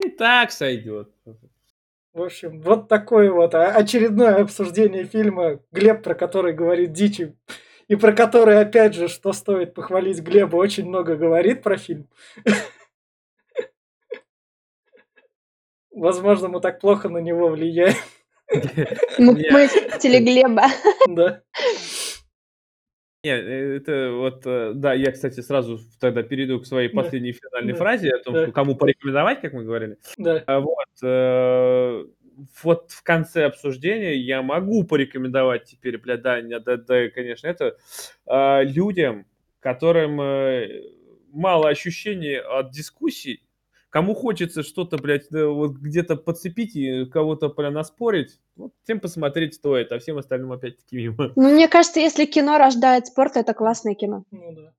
и 0.00 0.08
так 0.08 0.50
сойдет. 0.52 1.12
В 2.18 2.22
общем, 2.24 2.60
вот 2.62 2.88
такое 2.88 3.30
вот 3.30 3.54
очередное 3.54 4.42
обсуждение 4.42 5.04
фильма 5.04 5.60
Глеб, 5.70 6.02
про 6.02 6.16
который 6.16 6.52
говорит 6.52 6.92
дичи, 6.92 7.36
и 7.86 7.94
про 7.94 8.12
который, 8.12 8.60
опять 8.60 8.94
же, 8.94 9.06
что 9.06 9.32
стоит 9.32 9.72
похвалить 9.72 10.18
Глеба, 10.18 10.56
очень 10.56 10.88
много 10.88 11.14
говорит 11.14 11.62
про 11.62 11.76
фильм. 11.76 12.08
Возможно, 15.92 16.48
мы 16.48 16.60
так 16.60 16.80
плохо 16.80 17.08
на 17.08 17.18
него 17.18 17.50
влияем, 17.50 17.94
Мы, 19.18 19.34
Не. 19.34 19.50
мы 19.52 19.68
хотели 19.68 20.18
Глеба. 20.18 20.64
да. 21.06 21.42
Не, 23.24 23.30
э, 23.32 23.76
это 23.78 24.12
вот, 24.12 24.42
э, 24.46 24.72
да, 24.74 24.94
я, 24.94 25.10
кстати, 25.10 25.40
сразу 25.40 25.80
тогда 25.98 26.22
перейду 26.22 26.60
к 26.60 26.66
своей 26.66 26.88
Да. 26.88 27.02
последней 27.02 27.32
финальной 27.32 27.72
Да. 27.72 27.78
фразе 27.78 28.10
о 28.10 28.18
том, 28.22 28.34
Да. 28.34 28.42
что 28.44 28.52
кому 28.52 28.76
порекомендовать, 28.76 29.40
как 29.40 29.52
мы 29.52 29.64
говорили. 29.64 29.98
Да, 30.18 30.42
А 30.46 30.60
Вот, 30.60 30.86
э, 31.02 32.04
вот 32.62 32.92
в 32.92 33.02
конце 33.02 33.46
обсуждения 33.46 34.14
я 34.14 34.42
могу 34.42 34.84
порекомендовать 34.84 35.64
теперь, 35.64 35.98
бля, 35.98 36.16
да, 36.16 36.40
да, 36.60 36.76
да, 36.76 37.08
конечно, 37.10 37.48
это 37.48 37.76
а, 38.26 38.62
людям, 38.62 39.26
которым 39.58 40.16
мало 41.32 41.68
ощущений 41.68 42.36
от 42.38 42.70
дискуссий, 42.70 43.42
кому 43.90 44.14
хочется 44.14 44.62
что-то, 44.62 44.98
блядь, 44.98 45.28
да, 45.30 45.46
вот 45.46 45.72
где-то 45.72 46.16
подцепить 46.16 46.76
и 46.76 47.06
кого-то 47.06 47.48
прям 47.48 47.74
наспорить, 47.74 48.40
вот, 48.56 48.72
тем 48.84 49.00
посмотреть 49.00 49.54
стоит, 49.54 49.92
а 49.92 49.98
всем 49.98 50.18
остальным 50.18 50.52
опять-таки 50.52 50.96
мимо. 50.96 51.32
Ну, 51.36 51.52
мне 51.52 51.68
кажется, 51.68 52.00
если 52.00 52.26
кино 52.26 52.58
рождает 52.58 53.06
спорт, 53.06 53.36
это 53.36 53.54
классное 53.54 53.94
кино. 53.94 54.24
ну 54.30 54.52
да. 54.52 54.74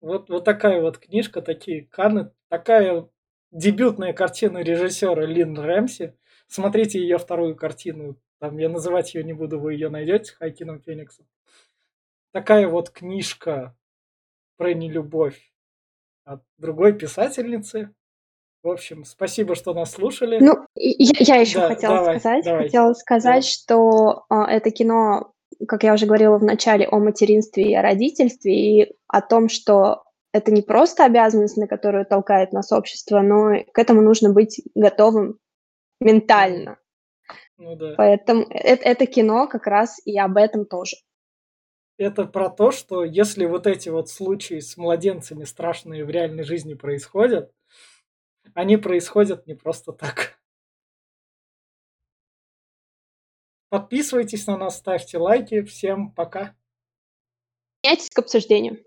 Вот, 0.00 0.28
вот 0.30 0.44
такая 0.44 0.80
вот 0.80 0.98
книжка, 0.98 1.42
такие 1.42 1.86
каны, 1.86 2.32
такая 2.48 3.08
дебютная 3.52 4.12
картина 4.12 4.58
режиссера 4.58 5.24
Лин 5.24 5.56
Рэмси. 5.56 6.14
Смотрите 6.48 6.98
ее 6.98 7.18
вторую 7.18 7.54
картину. 7.54 8.16
Там 8.40 8.58
я 8.58 8.68
называть 8.68 9.14
ее 9.14 9.22
не 9.22 9.32
буду, 9.32 9.60
вы 9.60 9.74
ее 9.74 9.90
найдете 9.90 10.24
с 10.24 10.30
Хайкином 10.32 10.80
Фениксом. 10.80 11.26
Такая 12.32 12.66
вот 12.66 12.90
книжка 12.90 13.76
про 14.56 14.74
нелюбовь 14.74 15.52
от 16.24 16.42
другой 16.58 16.92
писательницы. 16.94 17.94
В 18.62 18.68
общем, 18.68 19.04
спасибо, 19.04 19.56
что 19.56 19.74
нас 19.74 19.92
слушали. 19.92 20.38
Ну, 20.38 20.66
я, 20.76 21.12
я 21.18 21.36
еще 21.40 21.58
Да, 21.58 21.68
хотела 21.68 21.96
давай, 21.96 22.20
сказать, 22.20 22.44
давай. 22.44 22.62
хотела 22.64 22.92
сказать, 22.94 23.24
Давай. 23.24 23.42
что 23.42 24.24
а, 24.28 24.50
это 24.50 24.70
кино, 24.70 25.32
как 25.66 25.82
я 25.82 25.94
уже 25.94 26.06
говорила 26.06 26.38
в 26.38 26.44
начале, 26.44 26.86
о 26.86 26.98
материнстве 27.00 27.64
и 27.64 27.74
о 27.74 27.82
родительстве, 27.82 28.54
и 28.54 28.92
о 29.08 29.20
том, 29.20 29.48
что 29.48 30.04
это 30.32 30.52
не 30.52 30.62
просто 30.62 31.04
обязанность, 31.04 31.56
на 31.56 31.66
которую 31.66 32.06
толкает 32.06 32.52
нас 32.52 32.70
общество, 32.70 33.20
но 33.20 33.64
к 33.72 33.78
этому 33.78 34.00
нужно 34.00 34.32
быть 34.32 34.62
готовым 34.76 35.38
ментально. 36.00 36.78
Ну 37.58 37.74
да. 37.74 37.94
Поэтому 37.96 38.46
это, 38.48 38.84
это 38.84 39.06
кино 39.06 39.48
как 39.48 39.66
раз 39.66 40.00
и 40.04 40.16
об 40.18 40.36
этом 40.36 40.66
тоже. 40.66 40.96
Это 41.98 42.24
про 42.24 42.48
то, 42.48 42.70
что 42.70 43.04
если 43.04 43.44
вот 43.44 43.66
эти 43.66 43.88
вот 43.88 44.08
случаи 44.08 44.60
с 44.60 44.76
младенцами 44.76 45.44
страшные 45.44 46.04
в 46.04 46.10
реальной 46.10 46.44
жизни 46.44 46.74
происходят, 46.74 47.50
они 48.54 48.76
происходят 48.76 49.46
не 49.46 49.54
просто 49.54 49.92
так. 49.92 50.38
Подписывайтесь 53.68 54.46
на 54.46 54.56
нас, 54.58 54.78
ставьте 54.78 55.18
лайки. 55.18 55.62
Всем 55.62 56.12
пока. 56.12 56.54
Присоединяйтесь 57.80 58.10
к 58.10 58.18
обсуждению. 58.18 58.84